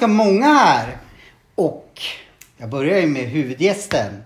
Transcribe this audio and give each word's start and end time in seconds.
ganska 0.00 0.06
många 0.06 0.46
här. 0.54 0.96
Och 1.54 2.00
jag 2.58 2.68
börjar 2.68 2.98
ju 3.00 3.06
med 3.06 3.22
huvudgästen. 3.22 4.22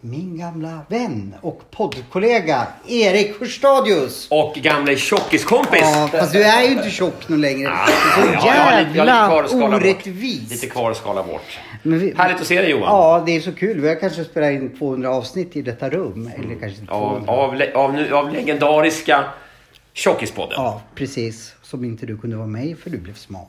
Min 0.00 0.38
gamla 0.38 0.80
vän 0.88 1.34
och 1.40 1.62
poddkollega 1.70 2.66
Erik 2.88 3.40
Hörstadius. 3.40 4.26
Och 4.30 4.54
gamle 4.54 4.96
tjockiskompis. 4.96 5.80
Ja, 5.82 6.08
fast 6.12 6.32
du 6.32 6.42
är 6.42 6.62
ju 6.62 6.68
inte 6.72 6.90
tjock 6.90 7.28
nu 7.28 7.36
längre. 7.36 7.70
Ah, 7.72 7.86
Så 7.86 8.20
ja, 8.34 8.80
jävla 8.94 9.42
orättvist. 9.52 10.50
Lite 10.50 10.66
kvar 10.66 10.90
att 10.90 10.96
skala 10.96 11.22
bort. 11.22 11.58
Vi- 11.82 12.14
Härligt 12.16 12.40
att 12.40 12.46
se 12.46 12.60
dig 12.60 12.70
Johan. 12.70 12.82
Ja, 12.84 13.22
det 13.26 13.36
är 13.36 13.40
så 13.40 13.52
kul. 13.52 13.80
Vi 13.80 13.88
har 13.88 13.94
kanske 14.00 14.24
spelat 14.24 14.50
in 14.52 14.78
200 14.78 15.10
avsnitt 15.10 15.56
i 15.56 15.62
detta 15.62 15.90
rum. 15.90 16.30
Eller 16.34 16.48
kanske 16.60 16.80
inte 16.80 16.86
200. 16.92 17.32
Av, 17.32 17.40
av, 17.40 17.62
av, 17.74 17.94
nu- 17.94 18.12
av 18.14 18.32
legendariska 18.32 19.24
Tjockispodden. 19.92 20.54
Ja, 20.56 20.80
precis. 20.94 21.54
Som 21.62 21.84
inte 21.84 22.06
du 22.06 22.18
kunde 22.18 22.36
vara 22.36 22.46
med 22.46 22.66
i 22.66 22.74
för 22.74 22.90
du 22.90 22.98
blev 22.98 23.14
smal. 23.14 23.46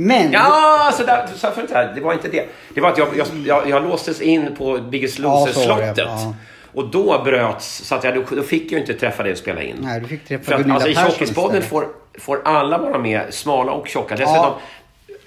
Men... 0.00 0.32
Ja, 0.32 0.92
så 0.96 1.04
där, 1.04 1.26
så 1.36 1.50
förut 1.50 1.70
här, 1.74 1.92
det 1.94 2.00
var 2.00 2.12
inte 2.12 2.28
det. 2.28 2.48
Det 2.74 2.80
var 2.80 2.90
att 2.90 2.98
jag, 2.98 3.08
jag, 3.16 3.26
jag, 3.46 3.68
jag 3.68 3.82
låstes 3.82 4.20
in 4.20 4.56
på 4.58 4.78
Biggest 4.78 5.18
Ja, 5.18 5.46
det, 5.46 5.52
Loser-slottet. 5.52 5.98
ja. 5.98 6.34
Och 6.74 6.90
då 6.90 7.22
bröts, 7.24 7.84
så 7.84 7.94
att 7.94 8.04
jag, 8.04 8.24
då, 8.30 8.42
fick 8.42 8.72
jag 8.72 8.80
inte 8.80 8.94
träffa 8.94 9.22
dig 9.22 9.32
och 9.32 9.38
spela 9.38 9.62
in. 9.62 9.76
Nej, 9.80 10.00
du 10.00 10.06
fick 10.06 10.24
träffa 10.24 10.44
För 10.44 10.52
att 10.52 10.58
Gunilla 10.60 10.74
alltså, 10.74 10.88
i 10.88 10.94
Tjockispodden 10.94 11.62
får, 11.62 11.86
får 12.18 12.40
alla 12.44 12.78
vara 12.78 12.98
med, 12.98 13.34
smala 13.34 13.72
och 13.72 13.88
tjocka. 13.88 14.16
Dessutom, 14.16 14.52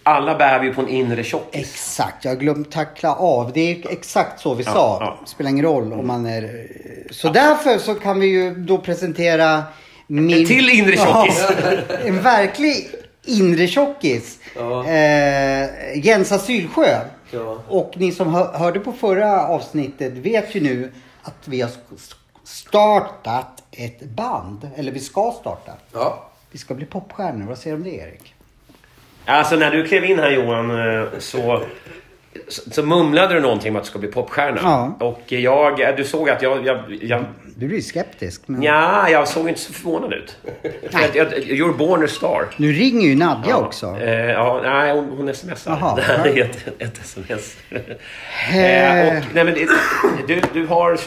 alla 0.04 0.36
bär 0.36 0.60
vi 0.60 0.74
på 0.74 0.82
en 0.82 0.90
inre 0.90 1.24
tjockis. 1.24 1.62
Exakt, 1.62 2.26
jag 2.26 2.32
har 2.32 2.38
glömt 2.38 2.72
tackla 2.72 3.16
av. 3.16 3.52
Det 3.54 3.72
är 3.72 3.92
exakt 3.92 4.40
så 4.42 4.54
vi 4.54 4.64
Ja, 4.64 4.72
sa. 4.72 4.98
ja. 5.02 5.20
Spelar 5.26 5.50
ingen 5.50 5.66
roll 5.66 5.94
om 5.94 6.08
man 6.08 6.26
är... 6.26 6.68
Så 7.12 7.30
därför 7.30 7.78
så 7.78 7.96
kan 7.96 8.20
vi 8.20 8.28
ju 8.28 8.56
då 8.56 8.78
presentera 8.78 9.64
min... 10.08 10.40
En 10.40 10.46
till 10.46 10.70
inre 10.70 10.98
tjockis. 10.98 11.46
Ja, 11.50 11.96
en 12.06 12.22
verklig 12.22 12.88
inre 13.26 13.68
tjockis. 13.68 14.40
Ja. 14.56 14.88
Eh, 14.88 15.98
Jens 16.06 16.32
Asylsjö. 16.32 17.00
Ja. 17.32 17.64
Och 17.68 17.94
ni 17.96 18.12
som 18.12 18.34
hör, 18.34 18.54
hörde 18.54 18.80
på 18.80 18.92
förra 18.92 19.48
avsnittet 19.48 20.14
vet 20.14 20.56
ju 20.56 20.62
nu 20.62 20.92
att 21.22 21.48
vi 21.48 21.62
har 21.62 21.72
startat 22.44 23.64
ett 23.72 24.02
band. 24.04 24.70
Eller 24.76 24.92
vi 24.92 25.00
ska 25.00 25.36
starta. 25.42 25.72
Ja. 25.94 26.30
Vi 26.52 26.58
ska 26.58 26.74
bli 26.74 26.86
popstjärnor. 26.86 27.48
Vad 27.48 27.58
säger 27.58 27.76
du 27.76 27.84
om 27.84 27.90
det 27.90 27.96
Erik? 27.96 28.34
Alltså 29.26 29.56
när 29.56 29.72
du 29.72 29.88
klev 29.88 30.06
in 30.06 30.20
här 30.20 30.32
Johan 30.32 30.72
eh, 30.72 31.08
så, 31.20 31.64
så, 32.48 32.72
så 32.72 32.84
mumlade 32.84 33.34
du 33.34 33.40
någonting 33.40 33.70
om 33.72 33.76
att 33.76 33.84
du 33.84 33.90
ska 33.90 34.00
bli 34.00 34.10
popstjärna. 34.12 34.60
Ja. 34.64 35.06
Och 35.08 35.22
jag, 35.32 35.98
du 35.98 36.04
såg 36.04 36.30
att 36.30 36.42
jag, 36.42 36.66
jag, 36.66 36.98
jag 37.02 37.26
Du 37.56 37.68
blir 37.68 37.78
ju 37.78 37.84
skeptisk. 37.84 38.42
Men... 38.46 38.64
Ja, 38.64 39.10
jag 39.10 39.28
såg 39.28 39.48
inte 39.50 39.60
så 39.62 39.74
förvånad 39.74 40.14
ut. 40.14 40.38
Jag, 41.14 41.28
you're 41.34 41.78
born 41.78 42.04
a 42.04 42.08
star. 42.08 42.46
Nu 42.58 42.72
ringer 42.72 43.08
ju 43.08 43.16
Nadja 43.16 43.58
också. 43.58 43.98
Eh, 44.02 44.32
ja, 44.32 44.60
nej, 44.64 44.92
hon, 44.92 45.10
hon 45.18 45.34
smsar. 45.34 45.78
Jaha. 45.82 45.96
Det 45.96 46.02
här 46.02 46.28
är 46.28 46.42
ett, 46.44 46.68
ett 46.82 47.02
sms. 47.02 47.58
eh, 47.70 49.08
och, 49.08 49.24
nej, 49.34 49.44
men 49.44 49.54
du, 50.28 50.42
du 50.54 50.68
har 50.68 50.98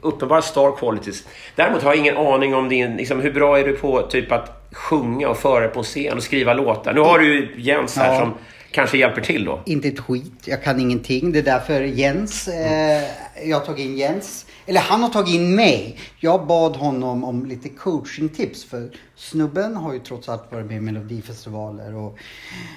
uppenbara 0.00 0.42
star 0.42 0.76
qualities. 0.76 1.24
Däremot 1.56 1.82
har 1.82 1.90
jag 1.90 1.98
ingen 1.98 2.16
aning 2.16 2.54
om 2.54 2.68
din... 2.68 2.96
Liksom, 2.96 3.20
hur 3.20 3.32
bra 3.32 3.58
är 3.58 3.64
du 3.64 3.72
på 3.72 4.02
typ 4.02 4.32
att 4.32 4.68
sjunga 4.72 5.28
och 5.28 5.36
föra 5.38 5.68
på 5.68 5.78
en 5.78 5.84
scen 5.84 6.16
och 6.16 6.22
skriva 6.22 6.52
låtar? 6.54 6.92
Nu 6.92 7.00
har 7.00 7.18
du 7.18 7.34
ju 7.34 7.48
Jens 7.56 7.96
här 7.96 8.12
Ja. 8.14 8.20
som 8.20 8.34
kanske 8.74 8.98
hjälper 8.98 9.20
till 9.20 9.44
då. 9.44 9.62
Inte 9.66 9.88
ett 9.88 10.00
skit. 10.00 10.32
Jag 10.44 10.62
kan 10.62 10.80
ingenting. 10.80 11.32
Det 11.32 11.38
är 11.38 11.42
därför 11.42 11.80
Jens, 11.80 12.48
eh, 12.48 13.04
jag 13.44 13.58
har 13.58 13.66
tagit 13.66 13.86
in 13.86 13.96
Jens. 13.96 14.46
Eller 14.66 14.80
han 14.80 15.02
har 15.02 15.08
tagit 15.08 15.34
in 15.34 15.54
mig. 15.54 15.98
Jag 16.20 16.46
bad 16.46 16.76
honom 16.76 17.24
om 17.24 17.46
lite 17.46 17.68
coachingtips. 17.68 18.64
För 18.64 18.90
snubben 19.16 19.76
har 19.76 19.92
ju 19.92 19.98
trots 19.98 20.28
allt 20.28 20.52
varit 20.52 20.66
med 20.66 20.76
i 20.76 20.80
melodifestivaler 20.80 21.94
och 21.94 22.18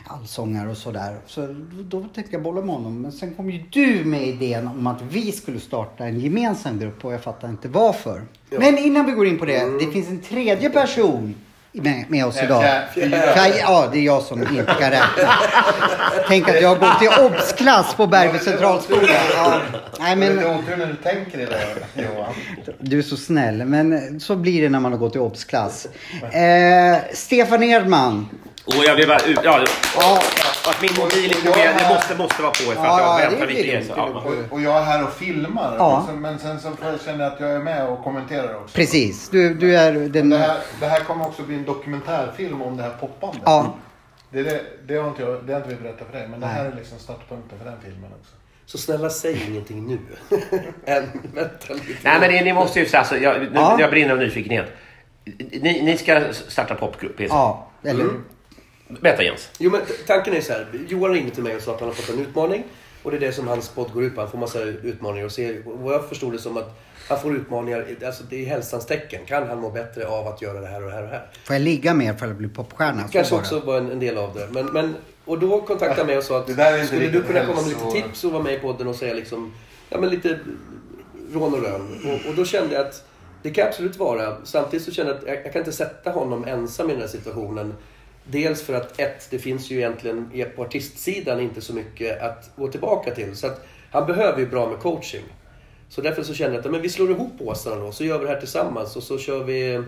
allsångare 0.08 0.70
och 0.70 0.78
sådär. 0.78 1.18
Så 1.26 1.56
då 1.90 2.02
tänkte 2.02 2.36
jag 2.36 2.44
bolla 2.44 2.62
med 2.62 2.76
honom. 2.76 3.02
Men 3.02 3.12
sen 3.12 3.36
kom 3.36 3.50
ju 3.50 3.64
du 3.70 4.06
med 4.06 4.28
idén 4.28 4.68
om 4.68 4.88
att 4.88 5.02
vi 5.10 5.32
skulle 5.32 5.60
starta 5.60 6.06
en 6.06 6.20
gemensam 6.20 6.80
grupp 6.80 7.06
och 7.06 7.14
jag 7.14 7.24
fattar 7.24 7.50
inte 7.50 7.68
varför. 7.68 8.22
Men 8.50 8.78
innan 8.78 9.06
vi 9.06 9.12
går 9.12 9.28
in 9.28 9.38
på 9.38 9.46
det. 9.46 9.80
Det 9.80 9.92
finns 9.92 10.10
en 10.10 10.22
tredje 10.22 10.70
person 10.70 11.36
med, 11.82 12.04
med 12.08 12.26
oss 12.26 12.44
idag. 12.44 12.64
Fjär- 12.96 13.54
Ja, 13.62 13.90
det 13.92 14.00
är 14.00 14.04
jag 14.04 14.22
som 14.24 14.42
inte 14.42 14.64
kan 14.80 14.92
räkna. 14.92 15.34
Tänk 16.28 16.50
att 16.50 16.62
jag 16.62 16.70
har 16.70 16.76
gått 16.76 17.02
i 17.04 17.08
obs-klass 17.26 17.94
på 17.94 18.08
Bergby 18.08 18.40
centralskola. 18.40 19.08
Ja. 19.36 19.60
Nej, 20.00 20.16
Men... 20.16 20.36
Det 20.36 20.46
otur 20.46 20.78
när 20.78 20.86
du 20.86 20.96
tänker 20.96 21.38
det 21.38 21.48
Johan. 22.04 22.34
du 22.80 22.98
är 23.00 23.04
så 23.04 23.18
snäll. 23.18 23.66
Men 23.66 24.20
så 24.20 24.36
blir 24.36 24.62
det 24.62 24.70
när 24.70 24.80
man 24.80 24.92
har 24.92 25.00
gått 25.00 25.16
i 25.16 25.20
obs-klass. 25.20 25.88
Eh, 26.32 26.98
Stefan 27.14 27.64
Edman. 27.64 28.30
Och 28.68 28.84
jag 28.86 28.96
vill 28.96 29.08
bara... 29.08 29.18
ut- 29.26 29.40
Ja, 29.44 29.66
Ja, 29.98 30.22
att 30.70 30.82
min 30.82 30.92
mobil 31.00 31.26
inte 31.26 31.50
är 31.62 31.74
med, 31.74 31.76
det 31.84 31.94
måste, 31.96 32.16
måste 32.16 32.42
vara 32.42 32.52
på 32.52 32.58
för 32.58 32.72
att 32.72 32.78
Ja, 32.78 33.20
jag 33.22 33.32
det 33.32 33.36
väntar 33.36 33.48
lite. 33.54 33.94
ja. 33.98 34.06
lugnt. 34.06 34.26
Och, 34.52 34.54
och 34.54 34.62
jag 34.62 34.78
är 34.78 34.82
här 34.84 35.04
och 35.04 35.14
filmar. 35.14 35.76
Ja. 35.80 35.98
Men 35.98 36.06
sen- 36.08 36.22
Men 36.22 36.60
sen 36.60 36.72
så 36.72 36.78
får 36.78 36.88
jag 37.18 37.22
att 37.22 37.40
jag 37.40 37.50
är 37.52 37.60
med 37.60 37.88
och 37.88 38.04
kommenterar 38.04 38.56
också. 38.56 38.76
precis. 38.76 39.30
Du, 39.30 39.54
du 39.54 39.76
är 39.78 39.92
den... 39.94 40.30
Det 40.30 40.38
här, 40.38 40.58
det 40.80 40.86
här 40.86 41.00
kommer 41.00 41.28
också 41.28 41.44
bli 41.44 41.56
en 41.56 41.66
dokumentärfilm 41.66 42.62
om 42.62 42.78
det 42.78 42.84
här 42.84 42.94
poppandet. 43.00 43.42
Ja, 43.46 43.74
Det, 44.30 44.40
är 44.40 44.44
det, 44.44 44.62
det, 44.88 44.98
har 44.98 45.08
inte 45.10 45.22
jag, 45.22 45.44
det 45.46 45.54
har 45.54 45.60
inte 45.62 45.76
vi 45.76 45.82
berättat 45.82 46.08
för 46.12 46.18
dig. 46.18 46.28
Men 46.28 46.40
det 46.40 46.48
här 46.48 46.66
är 46.66 46.76
liksom 46.76 47.00
startpunkten 47.00 47.58
för 47.60 47.66
den 47.66 47.78
filmen 47.84 48.12
också. 48.22 48.32
Så 48.66 48.78
snälla 48.78 49.10
säg 49.10 49.44
ingenting 49.50 49.88
nu. 49.88 50.00
Än, 50.86 51.22
vänta 51.34 51.74
lite. 51.74 51.86
Nej 52.04 52.20
men 52.20 52.32
det, 52.32 52.42
ni 52.44 52.54
måste 52.54 52.80
ju 52.80 52.86
säga, 52.86 53.00
alltså, 53.00 53.18
jag, 53.18 53.40
nu, 53.42 53.50
Ja. 53.54 53.78
jag 53.80 53.90
brinner 53.90 54.12
av 54.12 54.18
nyfikenhet. 54.18 54.66
Ni, 55.52 55.82
ni 55.82 55.98
ska 55.98 56.22
starta 56.34 56.76
popgrupp, 56.76 57.20
ja. 57.20 57.68
Eller 57.84 58.06
Berätta 58.88 59.24
Jens. 59.24 59.50
Jo 59.60 59.72
men 59.72 59.82
tanken 60.08 60.34
är 60.34 60.42
så 60.42 60.54
här. 60.54 60.68
Johan 60.88 61.14
ringde 61.14 61.32
till 61.32 61.44
mig 61.44 61.56
och 61.56 61.62
sa 61.62 61.74
att 61.74 61.80
han 61.80 61.90
har 61.90 61.96
fått 61.96 62.16
en 62.16 62.22
utmaning. 62.22 62.64
Och 63.04 63.12
det 63.12 63.18
är 63.18 63.22
det 63.22 63.32
som 63.34 63.48
hans 63.48 63.70
podd 63.70 63.94
går 63.94 64.04
ut 64.04 64.16
på. 64.16 64.22
Han 64.22 64.32
får 64.32 64.38
massa 64.38 64.62
utmaningar 64.62 65.26
och 65.26 65.32
se. 65.32 65.60
Och 65.60 65.80
vad 65.80 65.94
jag 65.94 66.10
förstod 66.10 66.34
det 66.34 66.40
som 66.40 66.58
att 66.58 66.80
han 67.10 67.20
får 67.20 67.36
utmaningar. 67.36 67.86
Alltså 68.06 68.24
det 68.30 68.44
är 68.44 68.46
hälsans 68.46 68.86
tecken. 68.86 69.26
Kan 69.26 69.48
han 69.48 69.60
må 69.60 69.70
bättre 69.70 70.08
av 70.08 70.28
att 70.28 70.42
göra 70.42 70.62
det 70.62 70.68
här 70.68 70.84
och 70.84 70.90
det 70.90 70.96
här 70.96 71.04
och 71.04 71.10
det 71.10 71.14
här? 71.14 71.28
får 71.44 71.56
jag 71.56 71.62
ligga 71.62 71.94
mer 71.94 72.14
för 72.14 72.28
att 72.28 72.36
bli 72.36 72.48
popstjärna? 72.48 73.08
Så 73.08 73.12
Kanske 73.12 73.32
bara. 73.34 73.42
också 73.42 73.60
var 73.60 73.78
en, 73.78 73.92
en 73.92 74.00
del 74.00 74.18
av 74.18 74.34
det. 74.34 74.48
Men, 74.52 74.66
men, 74.66 74.96
och 75.26 75.40
då 75.40 75.62
kontaktade 75.62 76.02
han 76.02 76.08
mig 76.08 76.18
och 76.18 76.24
sa 76.24 76.38
att 76.38 76.48
Det 76.48 76.86
skulle 76.86 77.08
du 77.08 77.24
kunna 77.24 77.46
komma 77.46 77.62
med 77.62 77.70
lite 77.70 77.92
tips 77.92 78.24
och 78.24 78.32
vara 78.32 78.44
med 78.44 78.54
i 78.54 78.60
podden 78.60 78.88
och 78.88 78.96
säga 78.96 79.14
liksom, 79.14 79.54
ja 79.90 80.00
men 80.00 80.10
lite 80.10 80.40
rån 81.34 81.54
och 81.54 81.64
rön. 81.64 82.00
Och, 82.06 82.30
och 82.30 82.36
då 82.36 82.46
kände 82.46 82.76
jag 82.76 82.88
att 82.88 83.04
det 83.44 83.50
kan 83.50 83.68
absolut 83.68 83.98
vara. 83.98 84.38
Samtidigt 84.44 84.86
så 84.86 84.92
kände 84.92 85.12
jag 85.12 85.20
att 85.20 85.28
jag, 85.28 85.46
jag 85.46 85.54
kan 85.54 85.60
inte 85.60 85.72
sätta 85.72 86.12
honom 86.12 86.46
ensam 86.46 86.90
i 86.90 86.94
den 86.94 87.02
här 87.02 87.08
situationen. 87.08 87.74
Dels 88.30 88.62
för 88.62 88.74
att 88.74 89.00
ett, 89.00 89.28
det 89.30 89.40
finns 89.40 89.72
ju 89.72 89.78
egentligen 89.78 90.30
e- 90.34 90.46
på 90.46 90.62
artistsidan 90.62 91.40
inte 91.40 91.62
så 91.62 91.74
mycket 91.74 92.22
att 92.22 92.50
gå 92.56 92.68
tillbaka 92.68 93.16
till. 93.16 93.36
Så 93.36 93.48
att 93.48 93.66
han 93.92 94.08
behöver 94.08 94.40
ju 94.40 94.48
bra 94.48 94.70
med 94.70 94.80
coaching. 94.80 95.24
Så 95.90 96.02
därför 96.02 96.24
så 96.24 96.34
kände 96.34 96.56
jag 96.56 96.66
att 96.66 96.72
men 96.72 96.82
vi 96.82 96.90
slår 96.90 97.12
ihop 97.12 97.40
påsarna 97.40 97.76
då, 97.76 97.92
så 97.92 98.04
gör 98.04 98.20
vi 98.20 98.26
det 98.26 98.32
här 98.32 98.40
tillsammans 98.40 98.96
och 98.96 99.04
så 99.04 99.18
kör 99.18 99.44
vi 99.44 99.84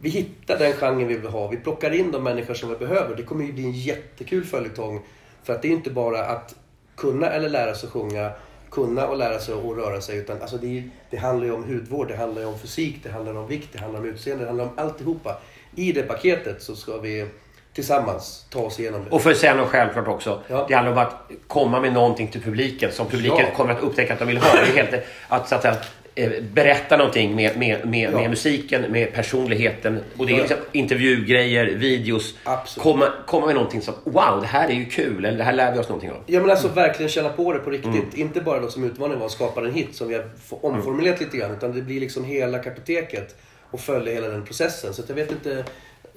vi 0.00 0.08
hittar 0.08 0.58
den 0.58 0.72
genren 0.72 1.08
vi 1.08 1.16
vill 1.16 1.30
ha. 1.30 1.48
Vi 1.48 1.56
plockar 1.56 1.90
in 1.94 2.10
de 2.12 2.22
människor 2.24 2.54
som 2.54 2.68
vi 2.68 2.76
behöver. 2.76 3.16
Det 3.16 3.22
kommer 3.22 3.44
ju 3.44 3.52
bli 3.52 3.64
en 3.64 3.72
jättekul 3.72 4.44
följetong. 4.44 5.00
För 5.42 5.52
att 5.52 5.62
det 5.62 5.68
är 5.68 5.72
inte 5.72 5.90
bara 5.90 6.24
att 6.26 6.54
kunna 6.96 7.30
eller 7.30 7.48
lära 7.48 7.74
sig 7.74 7.88
sjunga, 7.88 8.30
kunna 8.70 9.06
och 9.08 9.16
lära 9.16 9.38
sig 9.38 9.54
att 9.54 9.76
röra 9.76 10.00
sig. 10.00 10.18
Utan 10.18 10.40
alltså 10.42 10.56
det, 10.56 10.78
är- 10.78 10.90
det 11.10 11.16
handlar 11.16 11.46
ju 11.46 11.52
om 11.52 11.64
hudvård, 11.64 12.08
det 12.08 12.16
handlar 12.16 12.42
ju 12.42 12.48
om 12.48 12.58
fysik, 12.58 13.00
det 13.02 13.10
handlar 13.10 13.34
om 13.36 13.46
vikt, 13.46 13.68
det 13.72 13.78
handlar 13.78 14.00
om 14.00 14.06
utseende, 14.06 14.44
det 14.44 14.48
handlar 14.48 14.64
om 14.64 14.72
alltihopa. 14.76 15.40
I 15.76 15.92
det 15.92 16.02
paketet 16.02 16.62
så 16.62 16.76
ska 16.76 16.98
vi 16.98 17.26
tillsammans 17.74 18.46
ta 18.50 18.60
oss 18.60 18.80
igenom 18.80 19.04
det. 19.04 19.10
Och 19.10 19.22
för 19.22 19.30
att 19.30 19.36
säga 19.36 19.54
något 19.54 19.68
självklart 19.68 20.08
också. 20.08 20.42
Ja. 20.48 20.64
Det 20.68 20.74
handlar 20.74 20.92
om 20.92 20.98
att 20.98 21.30
komma 21.46 21.80
med 21.80 21.92
någonting 21.92 22.28
till 22.28 22.40
publiken 22.42 22.92
som 22.92 23.06
publiken 23.06 23.38
Ja. 23.38 23.56
kommer 23.56 23.72
att 23.72 23.82
upptäcka 23.82 24.12
att 24.12 24.18
de 24.18 24.24
vill 24.28 24.38
ha. 24.38 24.54
Det 24.54 24.60
är 24.80 24.84
helt, 24.84 25.04
att, 25.28 25.48
så 25.48 25.54
att 25.54 25.62
säga, 25.62 25.76
eh, 26.14 26.30
berätta 26.52 26.96
någonting 26.96 27.36
med, 27.36 27.58
med, 27.58 27.86
med, 27.88 28.10
Ja. 28.12 28.18
med 28.20 28.30
musiken, 28.30 28.82
med 28.92 29.12
personligheten. 29.12 30.00
Och 30.16 30.26
det 30.26 30.32
är 30.32 30.36
liksom 30.36 30.56
intervjugrejer, 30.72 31.66
videos. 31.66 32.34
Absolut. 32.44 32.82
Komma, 32.82 33.08
komma 33.26 33.46
med 33.46 33.54
någonting 33.54 33.82
som 33.82 33.94
wow, 34.04 34.38
det 34.40 34.46
här 34.46 34.68
är 34.68 34.72
ju 34.74 34.84
kul. 34.84 35.24
Eller 35.24 35.38
det 35.38 35.44
här 35.44 35.52
lär 35.52 35.72
vi 35.72 35.78
oss 35.78 35.88
någonting 35.88 36.10
av. 36.10 36.16
Ja 36.26 36.40
men 36.40 36.50
alltså 36.50 36.68
verkligen 36.68 37.08
känna 37.08 37.28
på 37.28 37.52
det 37.52 37.58
på 37.58 37.70
riktigt. 37.70 37.94
Mm. 37.94 38.10
Inte 38.14 38.40
bara 38.40 38.60
då 38.60 38.68
som 38.68 38.84
utmaning 38.84 39.18
var 39.18 39.26
att 39.26 39.32
skapa 39.32 39.60
en 39.60 39.72
hit 39.74 39.94
som 39.94 40.08
vi 40.08 40.14
har 40.14 40.24
omformulerat 40.60 41.20
lite 41.20 41.36
grann. 41.36 41.50
Utan 41.52 41.72
det 41.74 41.82
blir 41.82 42.00
liksom 42.00 42.24
hela 42.24 42.58
kartoteket 42.58 43.36
och 43.70 43.80
följa 43.80 44.12
hela 44.12 44.28
den 44.28 44.44
processen. 44.44 44.94
Så 44.94 45.02
att 45.02 45.08
jag 45.08 45.16
vet 45.16 45.30
inte 45.32 45.64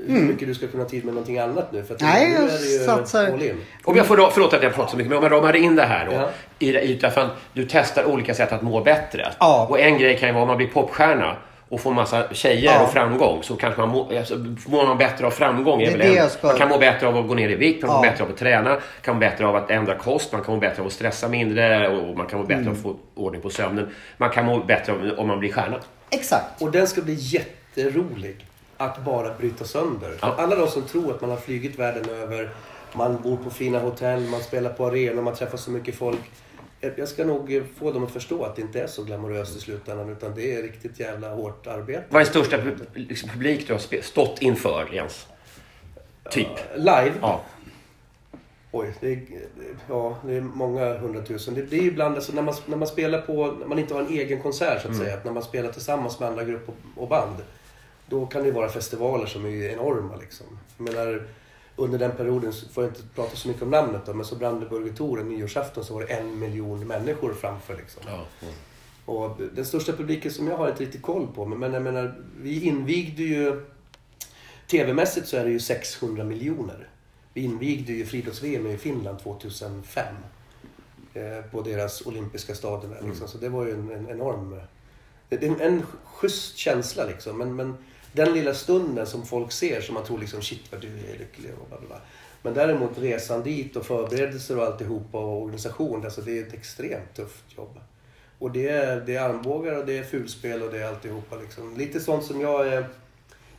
hur 0.07 0.21
mycket 0.21 0.47
du 0.47 0.53
ska 0.55 0.67
kunna 0.67 0.83
ha 0.83 0.89
tid 0.89 1.05
med 1.05 1.13
någonting 1.13 1.39
annat 1.39 1.71
nu. 1.71 1.83
För 1.83 1.95
att 1.95 2.01
Nej, 2.01 2.27
nu 2.29 2.33
jag 2.35 2.43
är 2.43 2.47
det 2.47 2.65
ju 2.65 2.79
satsar- 2.85 3.33
all 3.33 3.41
in. 3.41 3.61
Om 3.83 3.97
jag 3.97 4.05
får 4.05 4.17
då, 4.17 4.29
förlåt 4.33 4.53
att 4.53 4.63
jag 4.63 4.73
pratar 4.73 4.91
så 4.91 4.97
mycket, 4.97 5.09
men 5.09 5.17
om 5.17 5.23
jag 5.23 5.31
ramar 5.31 5.55
in 5.55 5.75
det 5.75 5.83
här 5.85 6.05
då. 6.05 6.11
Ja. 6.11 6.29
I, 6.59 6.77
i, 6.77 6.95
därför 6.95 7.29
du 7.53 7.67
testar 7.69 8.05
olika 8.05 8.33
sätt 8.33 8.51
att 8.51 8.61
må 8.61 8.81
bättre. 8.81 9.31
Ja. 9.39 9.67
Och 9.69 9.79
en 9.79 9.97
grej 9.97 10.17
kan 10.17 10.29
ju 10.29 10.33
vara 10.33 10.41
om 10.41 10.47
man 10.47 10.57
blir 10.57 10.67
popstjärna 10.67 11.35
och 11.69 11.79
får 11.81 11.93
massa 11.93 12.33
tjejer 12.33 12.63
Ja. 12.73 12.83
och 12.83 12.91
framgång 12.93 13.43
så 13.43 13.55
kanske 13.55 13.79
man 13.81 13.89
må, 13.89 14.17
alltså, 14.17 14.35
mår 14.67 14.87
man 14.87 14.97
bättre 14.97 15.25
av 15.25 15.31
framgång. 15.31 15.79
Det 15.79 15.85
är 15.85 15.91
väl 15.91 15.99
det 15.99 16.07
en- 16.07 16.13
jag 16.15 16.31
ska- 16.31 16.47
Man 16.47 16.57
kan 16.57 16.69
må 16.69 16.77
bättre 16.77 17.07
av 17.07 17.17
att 17.17 17.27
gå 17.27 17.33
ner 17.33 17.49
i 17.49 17.55
vikt, 17.55 17.81
man 17.81 17.89
kan 17.91 17.97
må 17.99 18.05
Ja. 18.05 18.11
bättre 18.11 18.23
av 18.23 18.29
att 18.29 18.37
träna, 18.37 18.77
kan 19.01 19.15
må 19.15 19.19
bättre 19.19 19.45
av 19.47 19.55
att 19.55 19.71
ändra 19.71 19.95
kost, 19.95 20.31
man 20.31 20.43
kan 20.43 20.53
må 20.53 20.59
bättre 20.59 20.81
av 20.81 20.87
att 20.87 20.93
stressa 20.93 21.27
mindre 21.29 21.87
och 21.89 22.17
man 22.17 22.27
kan 22.27 22.39
må 22.39 22.45
bättre 22.45 22.61
Mm. 22.61 22.67
av 22.71 22.75
att 22.75 22.81
få 22.83 22.95
ordning 23.15 23.41
på 23.41 23.49
sömnen. 23.49 23.89
Man 24.17 24.29
kan 24.29 24.45
må 24.45 24.59
bättre 24.59 24.91
av, 24.93 25.11
om 25.17 25.27
man 25.27 25.39
blir 25.39 25.51
stjärna. 25.53 25.77
Exakt. 26.13 26.61
Och 26.61 26.71
den 26.71 26.87
ska 26.87 27.01
bli 27.01 27.13
jätterolig 27.19 28.45
att 28.77 29.05
bara 29.05 29.33
bryta 29.33 29.65
sönder. 29.65 30.17
Ja. 30.21 30.35
Alla 30.37 30.55
de 30.55 30.67
som 30.67 30.81
tror 30.83 31.15
att 31.15 31.21
man 31.21 31.29
har 31.29 31.37
flugit 31.37 31.79
världen 31.79 32.09
över, 32.09 32.49
Man 32.95 33.21
bor 33.21 33.37
på 33.37 33.49
fina 33.49 33.79
hotell, 33.79 34.21
man 34.21 34.43
spelar 34.43 34.69
på 34.73 34.85
arenor, 34.87 35.21
man 35.21 35.35
träffar 35.35 35.57
så 35.57 35.71
mycket 35.71 35.95
folk. 35.95 36.19
Jag 36.95 37.07
ska 37.07 37.25
nog 37.25 37.63
få 37.79 37.91
dem 37.91 38.03
att 38.03 38.11
förstå 38.11 38.43
att 38.43 38.55
det 38.55 38.61
inte 38.61 38.81
är 38.81 38.87
så 38.87 39.03
glamoröst 39.03 39.57
i 39.57 39.59
slutändan 39.59 40.09
utan 40.09 40.35
det 40.35 40.55
är 40.55 40.61
riktigt 40.61 40.99
jävla 40.99 41.29
hårt 41.29 41.67
arbete. 41.67 42.03
Vad 42.09 42.21
är 42.21 42.25
största 42.25 42.57
liksom, 42.93 43.29
publik 43.29 43.67
du 43.67 43.73
har 43.73 44.01
stått 44.01 44.41
inför, 44.41 44.89
Jens? 44.93 45.27
Typ. 46.31 46.47
Live? 46.75 47.13
Ja. 47.21 47.41
Oj, 48.75 48.93
det 48.99 49.13
är, 49.13 49.21
ja, 49.89 50.17
det 50.25 50.33
är 50.33 50.41
många 50.41 50.97
hundratusen. 50.97 51.53
Det, 51.53 51.73
är 51.77 51.83
ibland 51.83 52.15
alltså 52.15 52.33
när 52.33 52.41
man, 52.41 52.53
när 52.65 52.77
man 52.77 52.87
spelar 52.87 53.21
på, 53.21 53.47
när 53.59 53.67
man 53.67 53.79
inte 53.79 53.93
har 53.93 54.01
en 54.01 54.07
egen 54.07 54.41
konsert 54.41 54.81
så 54.81 54.87
att 54.87 54.97
säga. 54.97 55.13
Att 55.13 55.25
när 55.25 55.31
man 55.31 55.43
spelar 55.43 55.71
tillsammans 55.71 56.19
med 56.19 56.29
andra 56.29 56.43
grupper 56.43 56.73
och, 56.95 57.01
och 57.03 57.09
band. 57.09 57.35
Då 58.07 58.25
kan 58.25 58.43
det 58.43 58.51
vara 58.51 58.69
festivaler 58.69 59.25
som 59.25 59.45
är 59.45 59.69
enorma 59.69 60.15
liksom. 60.15 60.45
Jag 60.77 60.83
menar, 60.93 61.27
under 61.75 61.99
den 61.99 62.11
perioden, 62.11 62.53
får 62.73 62.83
jag 62.83 62.91
inte 62.91 63.01
prata 63.15 63.35
så 63.35 63.47
mycket 63.47 63.63
om 63.63 63.69
namnet 63.69 64.01
då, 64.05 64.13
men 64.13 64.25
så 64.25 64.35
Brandenburger 64.35 64.93
Tor, 64.93 65.17
nyårsafton, 65.23 65.83
så 65.83 65.93
var 65.93 66.01
det 66.01 66.07
en 66.07 66.39
miljon 66.39 66.87
människor 66.87 67.33
framför 67.33 67.75
liksom. 67.77 68.03
Ja. 68.05 68.25
mm. 68.41 68.53
Och 69.05 69.37
den 69.55 69.65
största 69.65 69.91
publiken 69.93 70.31
som 70.31 70.47
jag 70.47 70.57
har 70.57 70.69
inte 70.69 70.83
riktigt 70.83 71.01
koll 71.01 71.27
på, 71.35 71.45
men- 71.45 71.59
men 71.59 71.73
jag 71.73 71.83
menar, 71.83 72.15
vi 72.41 72.63
invigde 72.65 73.23
ju... 73.23 73.61
TV-mässigt 74.67 75.27
så 75.27 75.37
är 75.37 75.43
det 75.45 75.51
ju 75.51 75.59
600 75.59 76.23
miljoner. 76.23 76.87
Vi 77.33 77.41
invigde 77.41 77.93
ju 77.93 78.05
friidrotts-VM 78.05 78.67
i 78.67 78.77
Finland 78.77 79.19
2005. 79.19 80.05
Eh, 81.13 81.45
på 81.51 81.61
deras 81.61 82.05
olympiska 82.05 82.55
stadion 82.55 82.95
liksom. 83.07 83.27
Så 83.27 83.37
det 83.37 83.49
var 83.49 83.65
ju 83.65 83.71
en, 83.71 83.91
en 83.91 84.09
enorm... 84.09 84.59
Det 85.29 85.43
är 85.43 85.49
en, 85.49 85.61
en 85.61 85.83
schysst 86.03 86.57
känsla 86.57 87.05
liksom. 87.05 87.37
Men, 87.37 87.55
men 87.55 87.77
den 88.11 88.33
lilla 88.33 88.53
stunden 88.53 89.07
som 89.07 89.25
folk 89.25 89.51
ser 89.51 89.81
som 89.81 89.93
man 89.93 90.03
tror 90.03 90.19
liksom 90.19 90.41
shit 90.41 90.71
vad 90.71 90.81
du 90.81 90.87
är 90.87 91.19
lycklig 91.19 91.51
och 91.61 91.67
bla 91.67 91.77
bla 91.79 91.87
bla. 91.87 92.01
Men 92.41 92.53
däremot 92.53 92.97
resan 92.97 93.43
dit 93.43 93.75
och 93.75 93.85
förberedelser 93.85 94.57
och 94.57 94.65
alltihopa 94.65 95.17
och 95.17 95.41
organisation, 95.41 96.05
alltså 96.05 96.21
det 96.21 96.39
är 96.39 96.41
ett 96.41 96.53
extremt 96.53 97.13
tufft 97.15 97.57
jobb. 97.57 97.79
Och 98.39 98.51
det 98.51 98.67
är, 98.67 99.01
det 99.01 99.15
är 99.15 99.21
armbågar 99.29 99.77
och 99.77 99.85
det 99.85 99.97
är 99.97 100.03
fulspel 100.03 100.61
och 100.61 100.71
det 100.71 100.79
är 100.79 100.87
alltihopa 100.87 101.35
liksom. 101.35 101.77
Lite 101.77 101.99
sånt 101.99 102.23
som 102.23 102.41
jag 102.41 102.67
är 102.67 102.85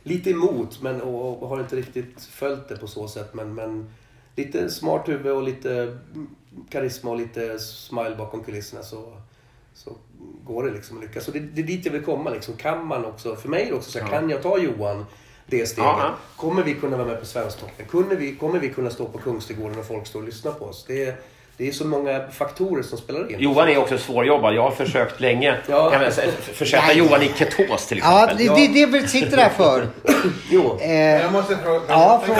lite 0.05 0.29
emot 0.29 0.81
men, 0.81 1.01
och, 1.01 1.43
och 1.43 1.49
har 1.49 1.59
inte 1.59 1.75
riktigt 1.75 2.21
följt 2.21 2.67
det 2.69 2.77
på 2.77 2.87
så 2.87 3.07
sätt. 3.07 3.33
Men, 3.33 3.55
men 3.55 3.89
lite 4.35 4.69
smart 4.69 5.09
huvud 5.09 5.31
och 5.31 5.43
lite 5.43 5.97
karisma 6.69 7.11
och 7.11 7.17
lite 7.17 7.59
smile 7.59 8.15
bakom 8.17 8.43
kulisserna 8.43 8.83
så, 8.83 9.13
så 9.73 9.91
går 10.43 10.63
det 10.63 10.71
liksom 10.71 10.97
att 10.97 11.03
lyckas. 11.03 11.23
Så 11.23 11.31
det, 11.31 11.39
det 11.39 11.61
är 11.61 11.65
dit 11.65 11.85
jag 11.85 11.93
vill 11.93 12.03
komma 12.03 12.29
liksom. 12.29 12.53
Kan 12.53 12.87
man 12.87 13.05
också, 13.05 13.35
för 13.35 13.49
mig 13.49 13.63
är 13.63 13.67
det 13.67 13.73
också 13.73 13.91
så 13.91 13.99
här, 13.99 14.07
kan 14.07 14.29
jag 14.29 14.41
ta 14.41 14.57
Johan 14.57 15.05
det 15.45 15.65
steget? 15.65 15.77
Ja, 15.77 15.99
ja. 15.99 16.15
Kommer 16.35 16.63
vi 16.63 16.73
kunna 16.73 16.97
vara 16.97 17.07
med 17.07 17.19
på 17.19 17.25
Svensktoppen? 17.25 17.85
Kommer 17.85 18.15
vi, 18.15 18.35
kommer 18.35 18.59
vi 18.59 18.69
kunna 18.69 18.89
stå 18.89 19.05
på 19.05 19.17
Kungsträdgården 19.17 19.79
och 19.79 19.85
folk 19.85 20.07
står 20.07 20.19
och 20.19 20.25
lyssnar 20.25 20.51
på 20.51 20.65
oss? 20.65 20.85
Det 20.87 21.05
är, 21.05 21.15
det 21.57 21.67
är 21.67 21.71
så 21.71 21.85
många 21.87 22.21
faktorer 22.31 22.83
som 22.83 22.97
spelar 22.97 23.31
in. 23.31 23.39
Johan 23.39 23.69
är 23.69 23.77
också 23.77 23.97
svårjobbad. 23.97 24.53
Jag 24.55 24.61
har 24.61 24.71
försökt 24.71 25.19
länge 25.19 25.57
Ja. 25.67 25.91
kan 25.91 26.11
försätta 26.53 26.85
Nej. 26.87 26.97
Johan 26.97 27.21
i 27.23 27.31
ketos 27.35 27.87
till 27.87 27.97
Ja, 27.97 28.23
exempel. 28.23 28.47
det, 28.47 28.67
det, 28.67 28.85
det 28.85 28.85
vi 29.01 29.07
sitter 29.07 29.37
där 29.37 29.49
för. 29.49 29.87
Jo. 30.49 30.77
Eh, 30.81 30.91
Jag 31.21 31.31
måste 31.31 31.57
fråga. 31.57 31.81
Ja, 31.87 32.23
jag, 32.27 32.37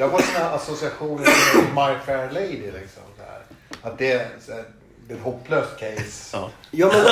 jag 0.00 0.08
har 0.08 0.18
såna 0.20 0.44
associationer 0.50 1.24
med 1.54 1.64
My 1.74 1.98
Fair 2.06 2.30
Lady 2.32 2.56
liksom. 2.56 3.02
Så 3.16 3.22
här. 3.28 3.40
Att 3.82 3.98
det 3.98 4.26
är, 5.08 5.12
är 5.12 5.16
ett 5.16 5.22
hopplöst 5.24 5.78
case. 5.80 6.30
Ja. 6.36 6.50
Ja, 6.70 6.90
men, 6.92 7.04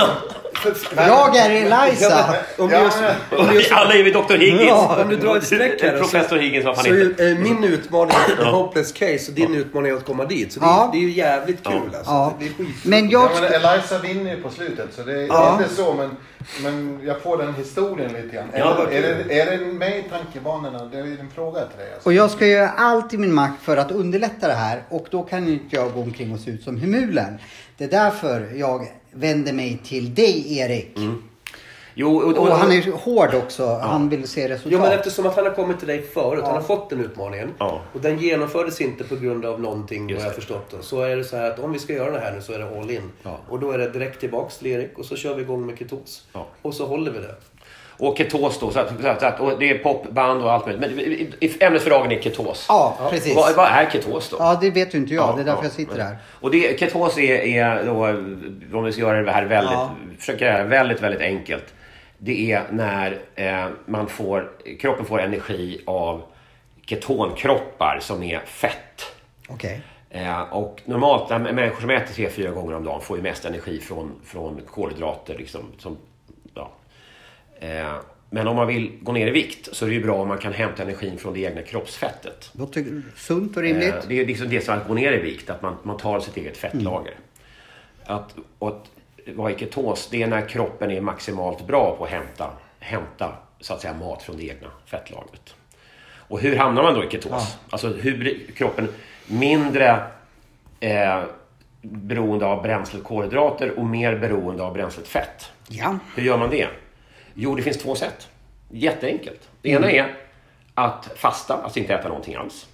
för, 0.55 0.75
för, 0.75 1.07
jag 1.07 1.37
är 1.37 1.51
Eliza. 1.51 2.11
Ja, 2.11 2.35
men, 2.59 2.65
om 2.65 2.69
du 2.71 2.77
Ja, 2.77 3.15
om 3.39 3.47
du 3.47 3.69
Alla 3.71 3.95
är 3.95 4.03
vi 4.05 4.11
Dr. 4.11 4.33
Higgins. 4.39 4.63
Ja, 4.69 5.03
om 5.03 5.09
du 5.09 5.17
drar 5.17 5.37
ett 5.37 5.45
streck 5.47 5.83
här, 5.83 5.99
Professor 5.99 6.37
Higgins, 6.37 6.65
vad 6.65 6.75
fan 6.75 6.85
Så 6.85 6.95
heter. 6.95 7.25
är 7.25 7.31
eh, 7.33 7.39
min 7.39 7.65
utmaning 7.65 8.17
är 8.39 8.43
en 8.43 8.47
hopeless 8.55 8.93
case 8.93 9.29
och 9.31 9.35
din 9.35 9.55
utmaning 9.55 9.93
är 9.93 9.97
att 9.97 10.07
komma 10.07 10.25
dit. 10.25 10.53
Så 10.53 10.61
det, 10.61 10.67
Ja. 10.67 10.89
är, 10.89 10.93
det 10.93 10.99
är 10.99 11.01
ju 11.09 11.11
jävligt 11.11 11.65
kul 11.65 11.75
alltså. 11.75 12.11
Ja. 12.11 12.35
Det 12.39 12.45
är 12.47 12.53
skit. 12.53 12.69
Men 12.85 13.11
jag... 13.11 13.31
Ja, 13.35 13.41
men 13.41 13.53
Eliza 13.53 13.99
vinner 13.99 14.37
ju 14.37 14.43
på 14.43 14.51
slutet 14.51 14.89
så 14.95 15.03
det, 15.03 15.27
Ja. 15.27 15.49
är 15.59 15.63
inte 15.63 15.75
så 15.75 15.95
men, 15.95 16.17
men 16.63 17.01
jag 17.07 17.23
får 17.23 17.39
den 17.39 17.55
historien 17.55 18.13
lite 18.13 18.37
grann. 18.37 18.49
Ja, 18.53 18.59
är, 18.59 18.75
vad 18.85 18.93
är, 18.93 19.03
det, 19.03 19.41
är 19.41 19.59
det 19.59 19.67
med 19.67 19.99
i 19.99 20.03
tankebanorna? 20.03 20.85
Det 20.85 20.99
är 20.99 21.03
en 21.03 21.31
fråga 21.35 21.61
till 21.67 21.79
dig. 21.79 21.93
Alltså. 21.95 22.09
Och 22.09 22.13
jag 22.13 22.31
ska 22.31 22.47
göra 22.47 22.69
allt 22.69 23.15
i 23.15 23.19
min 23.19 23.35
makt 23.35 23.63
för 23.63 23.77
att 23.77 23.91
underlätta 23.91 24.49
det 24.49 24.55
här 24.55 24.83
och 24.89 25.07
då 25.11 25.23
kan 25.23 25.49
inte 25.49 25.77
jag 25.77 25.93
gå 25.93 26.01
omkring 26.01 26.33
och 26.35 26.41
se 26.41 26.51
ut 26.51 26.63
som 26.63 26.77
Hemulen. 26.81 27.39
Det 27.83 27.87
är 27.97 28.05
därför 28.05 28.49
jag 28.55 28.87
vänder 29.13 29.53
mig 29.53 29.79
till 29.85 30.15
dig 30.15 30.59
Erik. 30.59 30.99
Jo, 31.95 32.17
och, 32.17 32.39
Och 32.39 32.47
han 32.47 32.73
är 32.73 32.93
hård 32.93 33.35
också. 33.35 33.67
Han 33.83 34.09
vill 34.09 34.29
se 34.29 34.49
resultat. 34.49 34.73
Jo, 34.73 34.79
men 34.79 34.93
eftersom 34.93 35.27
att 35.27 35.37
han 35.37 35.45
har 35.47 35.53
kommit 35.55 35.79
till 35.79 35.89
dig 35.89 36.03
förut. 36.03 36.45
Han 36.45 36.55
har 36.55 36.63
fått 36.63 36.91
den 36.91 37.01
utmaningen. 37.01 37.55
Ja. 37.59 37.81
Och 37.93 38.01
den 38.01 38.19
genomfördes 38.19 38.81
inte 38.81 39.05
på 39.05 39.17
grund 39.17 39.45
av 39.45 39.61
någonting 39.61 40.09
Just 40.09 40.21
vad 40.21 40.27
jag 40.27 40.33
det. 40.33 40.41
förstått. 40.41 40.71
Då. 40.71 40.83
Så 40.83 41.01
är 41.01 41.17
det 41.17 41.25
så 41.25 41.37
här 41.37 41.51
att 41.51 41.59
om 41.59 41.73
vi 41.73 41.79
ska 41.79 41.93
göra 41.93 42.11
det 42.11 42.19
här 42.21 42.33
nu 42.33 42.43
så 42.43 42.53
är 42.53 42.59
det 42.59 42.79
all 42.81 42.91
in. 42.91 43.11
Ja. 43.23 43.39
Och 43.49 43.61
då 43.61 43.71
är 43.71 43.79
det 43.79 43.91
direkt 43.91 44.21
tillbaks 44.21 44.59
till 44.59 44.67
Erik 44.67 44.99
och 44.99 45.05
så 45.05 45.17
kör 45.17 45.35
vi 45.35 45.43
igång 45.43 45.67
med 45.67 45.79
ketos. 45.79 46.25
Ja. 46.33 46.47
Och 46.63 46.75
så 46.75 46.87
håller 46.87 47.11
vi 47.13 47.19
det. 47.19 47.35
Och 48.03 48.19
ketos 48.19 48.61
då. 48.61 48.71
Så 48.71 48.79
att, 48.79 49.01
så 49.01 49.09
att, 49.09 49.21
så 49.21 49.27
att, 49.27 49.41
och 49.41 49.59
det 49.59 49.71
är 49.71 49.79
popband 49.79 50.43
och 50.43 50.53
allt 50.53 50.67
möjligt. 50.67 51.39
Men 51.41 51.69
ämnet 51.69 51.83
för 51.83 51.91
dagen 51.91 52.13
är 52.13 52.21
ketos. 52.21 52.67
Ja, 52.69 53.09
precis. 53.11 53.37
Vad, 53.37 53.57
vad 53.57 53.67
är 53.67 53.91
ketos 53.91 54.29
då? 54.29 54.37
Ja, 54.41 54.59
det 54.61 54.71
vet 54.71 54.95
ju 54.95 54.99
inte 54.99 55.15
jag. 55.15 55.29
Ja, 55.29 55.35
det 55.37 55.43
är 55.43 55.45
därför 55.45 55.63
ja, 55.63 55.65
jag 55.65 55.73
sitter 55.73 55.99
ja. 55.99 56.05
här. 56.05 56.17
Och 56.41 56.51
det, 56.51 56.81
ketos 56.81 57.19
är, 57.19 57.35
är 57.35 57.85
då, 57.85 58.79
om 58.79 58.85
vi 58.85 58.93
ska 58.93 59.01
göra 59.01 59.23
det 59.23 59.33
här 59.33 59.45
väldigt, 59.45 59.73
Ja. 59.73 59.91
försöka 60.19 60.45
göra 60.45 60.59
det 60.59 60.69
väldigt, 60.69 61.03
väldigt 61.03 61.21
enkelt. 61.21 61.65
Det 62.19 62.53
är 62.53 62.63
när 62.71 63.19
eh, 63.35 63.67
man 63.87 64.07
får, 64.07 64.51
kroppen 64.81 65.07
får 65.07 65.21
energi 65.21 65.81
av 65.87 66.23
ketonkroppar 66.87 67.99
som 68.01 68.23
är 68.23 68.39
fett. 68.39 69.13
Okej. 69.49 69.81
Eh, 70.11 70.41
och 70.41 70.81
normalt, 70.85 71.31
människor 71.31 71.81
som 71.81 71.91
äter 71.91 72.15
tre, 72.15 72.31
fyra 72.31 72.51
gånger 72.51 72.77
om 72.77 72.85
dagen 72.85 73.01
får 73.01 73.17
ju 73.17 73.23
mest 73.23 73.45
energi 73.45 73.81
från, 73.81 74.13
från 74.25 74.61
kolhydrater. 74.71 75.39
Liksom, 75.39 75.61
som, 75.79 75.97
men 78.31 78.49
om 78.49 78.57
man 78.57 78.67
vill 78.67 78.93
gå 79.01 79.13
ner 79.13 79.27
i 79.27 79.31
vikt 79.31 79.69
så 79.73 79.85
är 79.85 79.89
det 79.89 79.95
ju 79.95 80.03
bra 80.03 80.15
om 80.15 80.29
man 80.29 80.39
kan 80.39 80.53
hämta 80.53 80.83
energin 80.83 81.19
från 81.19 81.35
det 81.35 81.41
egna 81.41 81.63
kroppsfettet. 81.63 82.51
Låter 82.53 83.03
sunt 83.17 83.57
och 83.57 83.63
rimligt. 83.63 83.95
Eh, 83.95 84.01
det 84.09 84.21
är 84.21 84.27
liksom 84.27 84.49
det 84.49 84.61
som 84.61 84.79
att 84.79 84.89
gå 84.89 84.95
ner 84.95 85.13
i 85.13 85.19
vikt, 85.19 85.51
att 85.51 85.63
man, 85.63 85.77
man 85.83 85.97
tar 85.97 86.21
sitt 86.21 86.37
eget 86.37 86.57
fettlager. 86.57 87.15
Att, 88.05 88.35
och 88.59 88.69
att 88.69 88.91
vara 89.27 89.53
i 89.53 89.59
ketos, 89.59 90.09
det 90.11 90.23
är 90.23 90.27
när 90.27 90.49
kroppen 90.49 90.91
är 90.91 91.01
maximalt 91.01 91.67
bra 91.67 91.97
på 91.99 92.05
att 92.05 92.11
hämta, 92.11 92.51
hämta 92.79 93.33
så 93.61 93.75
att 93.75 93.81
säga, 93.81 93.95
mat 93.95 94.23
från 94.23 94.37
det 94.37 94.45
egna 94.45 94.69
fettlagret. 94.87 95.55
Och 96.15 96.41
hur 96.41 96.57
hamnar 96.57 96.83
man 96.83 96.95
då 96.95 97.05
i 97.05 97.11
ketos? 97.11 97.59
Alltså 97.71 97.89
hur 97.89 98.19
blir 98.19 98.37
kroppen 98.57 98.89
mindre 99.27 100.01
eh, 100.81 101.23
beroende 101.83 102.47
av 102.47 102.63
bränslet 102.63 103.05
kolhydrater 103.05 103.79
och 103.79 103.87
mer 103.87 104.19
beroende 104.19 104.63
av 104.63 104.73
bränslet 104.73 105.09
fett? 105.09 105.53
Ja. 105.69 105.99
Hur 106.17 106.23
gör 106.23 106.39
man 106.39 106.51
det? 106.51 106.69
Jo, 107.35 107.55
det 107.55 107.63
finns 107.63 107.79
två 107.79 107.95
sätt. 107.95 108.29
Jätteenkelt. 108.71 109.49
Det 109.63 109.69
ena 109.71 109.91
är 109.91 110.15
att 110.75 111.11
fasta, 111.17 111.55
alltså 111.65 111.79
inte 111.79 111.95
äta 111.95 112.09
någonting 112.09 112.35
alls. 112.35 112.67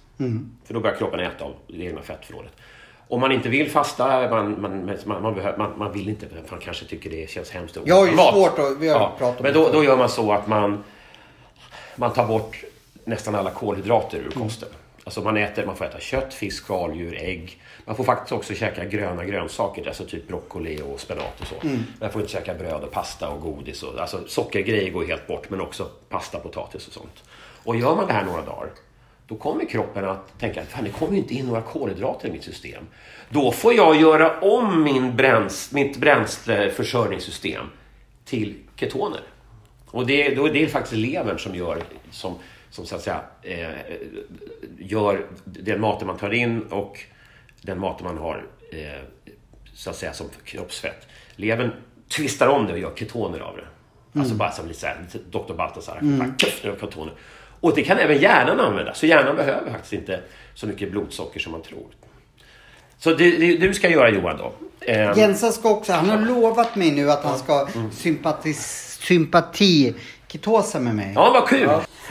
För 0.65 0.73
då 0.73 0.79
börjar 0.79 0.95
kroppen 0.97 1.19
äta 1.19 1.45
av 1.45 1.53
det 1.67 1.83
egna 1.85 2.01
fettförrådet. 2.01 2.51
Om 3.07 3.21
man 3.21 3.31
inte 3.31 3.49
vill 3.49 3.71
fasta, 3.71 4.29
man, 4.29 4.61
man, 4.61 4.85
man, 5.05 5.21
man, 5.21 5.35
behöver, 5.35 5.57
man, 5.57 5.73
man 5.77 5.91
vill 5.93 6.09
inte, 6.09 6.25
man 6.51 6.59
kanske 6.59 6.85
tycker 6.85 7.09
det 7.09 7.29
känns 7.29 7.49
hemskt 7.51 7.77
Jag 7.85 7.95
har 7.95 8.05
ju 8.07 8.11
mat. 8.15 8.33
svårt 8.33 8.59
att- 8.59 8.77
vi 8.79 8.89
har 8.89 8.99
pratat 9.17 9.39
om 9.39 9.43
Men 9.43 9.53
då, 9.53 9.69
då 9.71 9.83
gör 9.83 9.97
man 9.97 10.09
så 10.09 10.31
att 10.31 10.47
man, 10.47 10.83
man 11.95 12.13
tar 12.13 12.27
bort 12.27 12.63
nästan 13.03 13.35
alla 13.35 13.51
kolhydrater 13.51 14.17
ur 14.17 14.31
kosten. 14.31 14.69
Alltså 15.09 15.21
man, 15.21 15.37
äter, 15.37 15.65
man 15.65 15.75
får 15.75 15.85
äta 15.85 15.99
kött, 15.99 16.33
fisk, 16.33 16.63
skaldjur, 16.63 17.17
ägg. 17.21 17.61
Man 17.85 17.95
får 17.95 18.03
faktiskt 18.03 18.31
också 18.31 18.53
käka 18.53 18.85
gröna 18.85 19.25
grönsaker, 19.25 19.87
alltså 19.87 20.05
typ 20.05 20.27
broccoli 20.27 20.81
och 20.81 20.99
spenat 20.99 21.41
och 21.41 21.47
så. 21.47 21.67
Mm. 21.67 21.83
Man 21.99 22.11
får 22.11 22.21
inte 22.21 22.33
käka 22.33 22.53
bröd 22.53 22.83
och 22.83 22.91
pasta 22.91 23.29
och 23.29 23.41
godis. 23.41 23.83
Och, 23.83 23.99
alltså 23.99 24.27
sockergrejer 24.27 24.91
går 24.91 25.05
helt 25.05 25.27
bort, 25.27 25.49
men 25.49 25.61
också 25.61 25.89
pasta, 26.09 26.39
potatis 26.39 26.87
och 26.87 26.93
sånt. 26.93 27.23
Och 27.63 27.75
gör 27.75 27.95
man 27.95 28.07
det 28.07 28.13
här 28.13 28.25
några 28.25 28.41
dagar, 28.41 28.69
då 29.27 29.35
kommer 29.35 29.65
kroppen 29.65 30.05
att 30.05 30.39
tänka 30.39 30.61
att 30.61 30.83
det 30.83 30.89
kommer 30.89 31.17
inte 31.17 31.33
in 31.33 31.45
några 31.45 31.61
kolhydrater 31.61 32.27
i 32.27 32.31
mitt 32.31 32.43
system. 32.43 32.83
Då 33.29 33.51
får 33.51 33.73
jag 33.73 34.01
göra 34.01 34.39
om 34.39 34.83
min 34.83 35.15
bräns, 35.15 35.71
mitt 35.71 35.97
bränsleförsörjningssystem 35.97 37.65
till 38.25 38.55
ketoner. 38.75 39.21
Och 39.85 40.07
det, 40.07 40.35
då 40.35 40.47
är 40.47 40.53
det 40.53 40.67
faktiskt 40.67 40.95
levern 40.95 41.39
som 41.39 41.55
gör, 41.55 41.83
som, 42.11 42.35
som 42.71 42.85
så 42.85 42.95
att 42.95 43.01
säga, 43.01 43.21
eh, 43.41 43.69
gör 44.79 45.25
den 45.45 45.81
maten 45.81 46.07
man 46.07 46.17
tar 46.17 46.33
in 46.33 46.61
och 46.61 46.99
den 47.61 47.79
maten 47.79 48.05
man 48.07 48.17
har 48.17 48.45
eh, 48.71 49.01
så 49.73 49.89
att 49.89 49.95
säga 49.95 50.13
som 50.13 50.27
kroppsfett. 50.43 51.07
Levern 51.35 51.71
twistar 52.07 52.47
om 52.47 52.67
det 52.67 52.73
och 52.73 52.79
gör 52.79 52.91
ketoner 52.95 53.39
av 53.39 53.57
det. 53.57 53.65
Alltså 54.19 54.35
bara 54.35 54.51
som 54.51 54.67
lite, 54.67 54.79
så 54.79 54.87
här, 54.87 54.97
lite 55.01 55.17
Dr. 55.37 55.53
Baltasar. 55.53 55.97
Mm. 56.01 56.33
Nu 56.63 56.75
ketoner. 56.79 57.13
Och 57.61 57.75
det 57.75 57.83
kan 57.83 57.97
även 57.97 58.17
hjärnan 58.17 58.59
använda. 58.59 58.93
Så 58.93 59.05
hjärnan 59.05 59.35
behöver 59.35 59.71
faktiskt 59.71 59.93
inte 59.93 60.21
så 60.55 60.67
mycket 60.67 60.91
blodsocker 60.91 61.39
som 61.39 61.51
man 61.51 61.61
tror. 61.61 61.85
Så 62.97 63.13
det, 63.13 63.37
det 63.37 63.57
du 63.57 63.73
ska 63.73 63.89
göra 63.89 64.09
Johan 64.09 64.37
då. 64.37 64.53
Eh, 64.79 65.17
Jensa 65.17 65.51
ska 65.51 65.69
också, 65.69 65.93
han 65.93 66.09
har 66.09 66.17
lovat 66.17 66.75
mig 66.75 66.91
nu 66.91 67.11
att 67.11 67.23
han 67.23 67.37
ska 67.39 67.67
Mm. 67.75 67.91
sympati, 67.91 68.53
sympatikitosa 68.53 70.79
med 70.79 70.95
mig. 70.95 71.11
Ja, 71.15 71.31
vad 71.33 71.47
kul! 71.47 71.69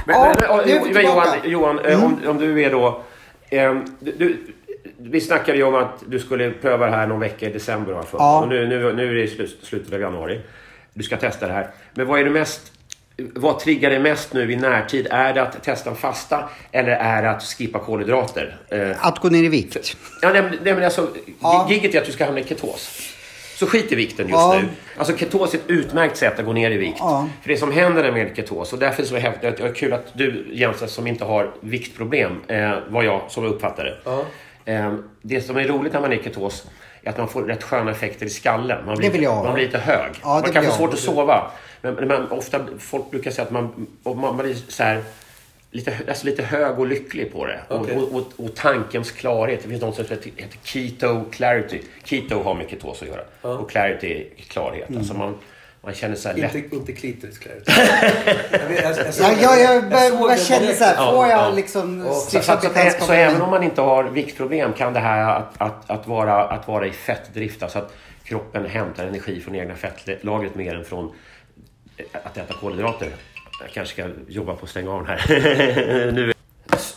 Men, 0.08 0.16
Ja, 0.16 0.34
men, 0.66 0.68
nu 0.68 0.92
men, 0.94 1.04
Johan. 1.04 1.26
Johan 1.44 1.78
eh, 1.78 2.04
om, 2.04 2.20
om 2.26 2.38
du 2.38 2.62
är 2.62 2.70
då 2.70 3.02
ehm, 3.50 3.84
du, 4.00 4.12
du, 4.12 4.36
vi 4.98 5.20
snackade 5.20 5.58
ju 5.58 5.64
om 5.64 5.74
att 5.74 6.02
du 6.06 6.18
skulle 6.18 6.50
pröva 6.50 6.86
det 6.86 6.92
här 6.96 7.06
någon 7.06 7.20
vecka 7.20 7.46
i 7.48 7.52
december. 7.52 8.04
Ja. 8.12 8.40
Och 8.40 8.48
nu, 8.48 8.66
nu, 8.66 8.92
nu 8.92 9.10
är 9.10 9.14
det 9.22 9.28
slut- 9.28 9.58
slutet 9.62 9.92
av 9.92 10.00
januari. 10.00 10.40
Du 10.94 11.02
ska 11.02 11.16
testa 11.16 11.46
det 11.46 11.52
här. 11.52 11.66
Men 11.94 12.06
vad 12.06 12.20
är 12.20 12.24
det 12.24 12.30
mest... 12.30 12.72
Vad 13.34 13.58
triggar 13.58 13.90
dig 13.90 13.98
mest 13.98 14.32
nu 14.32 14.52
i 14.52 14.56
närtid? 14.56 15.06
Är 15.10 15.34
det 15.34 15.42
att 15.42 15.62
testa 15.64 15.90
en 15.90 15.96
fasta 15.96 16.48
eller 16.72 16.90
är 16.92 17.22
det 17.22 17.30
att 17.30 17.42
skippa 17.42 17.78
kolhydrater? 17.78 18.56
Eh, 18.68 19.06
Att 19.06 19.18
gå 19.18 19.28
ner 19.28 19.44
i 19.44 19.48
vikt. 19.48 19.96
Ja, 20.22 20.32
nej, 20.32 20.42
nej, 20.62 20.74
men 20.74 20.84
alltså, 20.84 21.08
Ja. 21.42 21.66
Gigget 21.70 21.94
är 21.94 21.98
att 22.00 22.06
du 22.06 22.12
ska 22.12 22.24
hamna 22.24 22.40
i 22.40 22.44
ketos. 22.44 23.14
Så 23.58 23.66
skit 23.66 23.92
i 23.92 23.94
vikten 23.94 24.28
just 24.28 24.38
Ja. 24.38 24.58
nu. 24.62 24.68
Alltså 24.96 25.16
ketos 25.16 25.54
är 25.54 25.58
ett 25.58 25.64
utmärkt 25.66 26.16
sätt 26.16 26.38
att 26.38 26.44
gå 26.44 26.52
ner 26.52 26.70
i 26.70 26.76
vikt. 26.76 26.96
Ja. 26.98 27.28
För 27.42 27.48
det 27.48 27.56
som 27.56 27.72
händer 27.72 28.12
med 28.12 28.36
ketos, 28.36 28.72
och 28.72 28.78
därför 28.78 29.02
så 29.02 29.16
är 29.16 29.20
det 29.40 29.50
det 29.50 29.60
är 29.60 29.74
kul 29.74 29.92
att 29.92 30.06
du 30.12 30.46
Jens 30.52 30.92
som 30.94 31.06
inte 31.06 31.24
har 31.24 31.50
viktproblem, 31.60 32.32
eh, 32.48 32.70
var 32.88 33.02
jag 33.02 33.20
som 33.28 33.44
jag 33.44 33.52
uppfattade 33.52 33.88
det. 33.90 33.96
Ja. 34.04 34.24
Eh, 34.64 34.94
det 35.22 35.40
som 35.40 35.56
är 35.56 35.64
roligt 35.64 35.92
när 35.92 36.00
man 36.00 36.12
är 36.12 36.16
i 36.16 36.22
ketos 36.22 36.66
är 37.02 37.10
att 37.10 37.18
man 37.18 37.28
får 37.28 37.42
rätt 37.42 37.62
sköna 37.62 37.90
effekter 37.90 38.26
i 38.26 38.30
skallen. 38.30 38.86
Man 38.86 38.96
blir, 38.96 39.06
Det 39.08 39.12
vill 39.12 39.22
jag 39.22 39.44
man 39.44 39.54
blir 39.54 39.64
lite 39.64 39.78
hög. 39.78 40.10
Ja, 40.22 40.28
man 40.28 40.42
det 40.42 40.52
kan 40.52 40.62
vill 40.62 40.70
få 40.70 40.72
jag. 40.72 40.78
svårt 40.78 40.92
att 40.94 40.98
sova. 41.00 41.50
Men, 41.82 41.94
men 41.94 42.08
man, 42.08 42.30
ofta, 42.30 42.60
folk 42.78 43.10
brukar 43.10 43.30
säga 43.30 43.44
att 43.44 43.50
man, 43.52 43.86
och 44.02 44.16
man 44.16 44.36
blir 44.36 44.54
så 44.54 44.82
här, 44.82 45.02
lite, 45.70 45.96
alltså 46.08 46.26
lite 46.26 46.42
hög 46.42 46.78
och 46.78 46.86
lycklig 46.86 47.32
på 47.32 47.46
det. 47.46 47.60
Okej. 47.68 47.96
Och, 47.96 48.12
och, 48.14 48.32
och 48.36 48.54
tankens 48.54 49.10
klarhet. 49.10 49.60
Det 49.62 49.68
finns 49.68 49.82
något 49.82 49.94
som 49.96 50.04
heter 50.04 50.30
heter 50.36 50.58
keto 50.62 51.24
clarity. 51.32 51.80
Keto 52.04 52.42
har 52.42 52.54
med 52.54 52.70
ketos 52.70 53.02
att 53.02 53.08
göra. 53.08 53.54
Och 53.58 53.70
clarity 53.70 54.12
är 54.36 54.42
klarhet. 54.42 54.96
Alltså 54.96 55.14
man, 55.14 55.34
man 55.80 55.94
känner 55.94 56.16
sig 56.16 56.40
lätt... 56.40 56.54
Inte, 56.54 56.76
inte 56.76 56.92
klitoris 56.92 57.38
Claire. 57.38 57.60
jag, 58.50 58.68
vet- 58.68 58.82
jag, 58.82 59.06
jag, 59.06 59.14
såg 59.14 59.26
Ja, 59.26 59.36
jag, 59.40 59.60
jag, 59.60 59.74
jag, 59.74 59.82
den 59.90 60.20
jag 60.20 60.40
känner 60.40 60.72
så 60.72 60.84
här, 60.84 60.94
Ja, 60.96 61.12
får 61.12 61.26
jag 61.26 61.40
ja. 61.40 61.50
liksom 61.50 62.04
Ja, 62.06 62.14
Så, 62.14 62.40
så, 62.42 62.56
så, 63.00 63.04
så 63.06 63.12
även 63.12 63.42
om 63.42 63.50
man 63.50 63.62
inte 63.62 63.80
har 63.80 64.04
viktproblem 64.04 64.72
kan 64.72 64.92
det 64.92 65.00
här 65.00 65.36
att, 65.36 65.54
att, 65.58 65.90
att, 65.90 66.06
vara, 66.06 66.44
att 66.44 66.68
vara 66.68 66.86
i 66.86 66.90
fettdrift, 66.92 67.62
alltså 67.62 67.78
att 67.78 67.92
kroppen 68.24 68.66
hämtar 68.66 69.06
energi 69.06 69.40
från 69.40 69.54
egna 69.54 69.74
fettlagret 69.74 70.54
mer 70.54 70.74
än 70.74 70.84
från 70.84 71.12
att 72.12 72.36
äta 72.36 72.54
kolhydrater. 72.54 73.08
Jag 73.60 73.70
kanske 73.70 73.94
ska 74.02 74.10
jobba 74.28 74.54
på 74.54 74.64
att 74.64 74.70
stänga 74.70 74.90
av 74.92 75.06
den 75.06 75.18
här. 75.18 76.12
nu. 76.12 76.32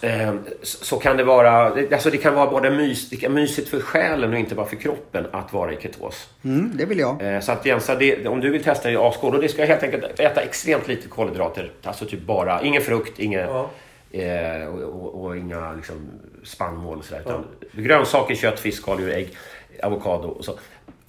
Eh, 0.02 0.34
Så 0.64 0.98
kan 1.00 1.18
det 1.18 1.24
vara, 1.24 1.62
alltså 1.92 2.10
det 2.10 2.18
kan 2.18 2.36
vara 2.36 2.50
både 2.52 2.70
mys, 2.72 3.10
det 3.10 3.16
kan 3.16 3.34
mysigt 3.34 3.70
för 3.70 3.80
själen 3.80 4.34
och 4.34 4.40
inte 4.40 4.56
bara 4.56 4.66
för 4.66 4.76
kroppen 4.76 5.26
att 5.32 5.54
vara 5.54 5.74
i 5.74 5.78
ketos. 5.82 6.30
Mm, 6.44 6.72
det 6.74 6.86
vill 6.86 7.00
jag. 7.00 7.22
Eh, 7.36 7.40
Så 7.40 7.52
att 7.52 7.66
Jensa, 7.66 7.96
det, 7.96 8.28
om 8.28 8.40
du 8.42 8.50
vill 8.50 8.64
testa 8.64 8.92
i 8.92 8.96
och 9.36 9.42
det 9.42 9.50
ska 9.50 9.66
helt 9.66 9.84
enkelt 9.84 10.20
äta 10.20 10.42
extremt 10.42 10.88
lite 10.88 11.08
kolhydrater. 11.08 11.72
Alltså 11.84 12.06
typ 12.06 12.22
bara, 12.22 12.62
ingen 12.62 12.82
frukt, 12.82 13.20
ingen, 13.20 13.40
Ja. 13.50 13.70
eh, 14.12 14.68
och, 14.68 14.82
och, 14.82 15.24
och 15.26 15.38
inga 15.38 15.74
liksom, 15.74 15.96
spannmål 16.44 16.98
och 16.98 17.06
sådär. 17.06 17.22
Utan 17.22 17.46
grönsaker, 17.72 18.36
kött, 18.36 18.60
fisk, 18.60 18.82
skaldjur, 18.82 19.14
ägg, 19.14 19.30
avokado 19.84 20.28
och 20.28 20.46
så. 20.46 20.52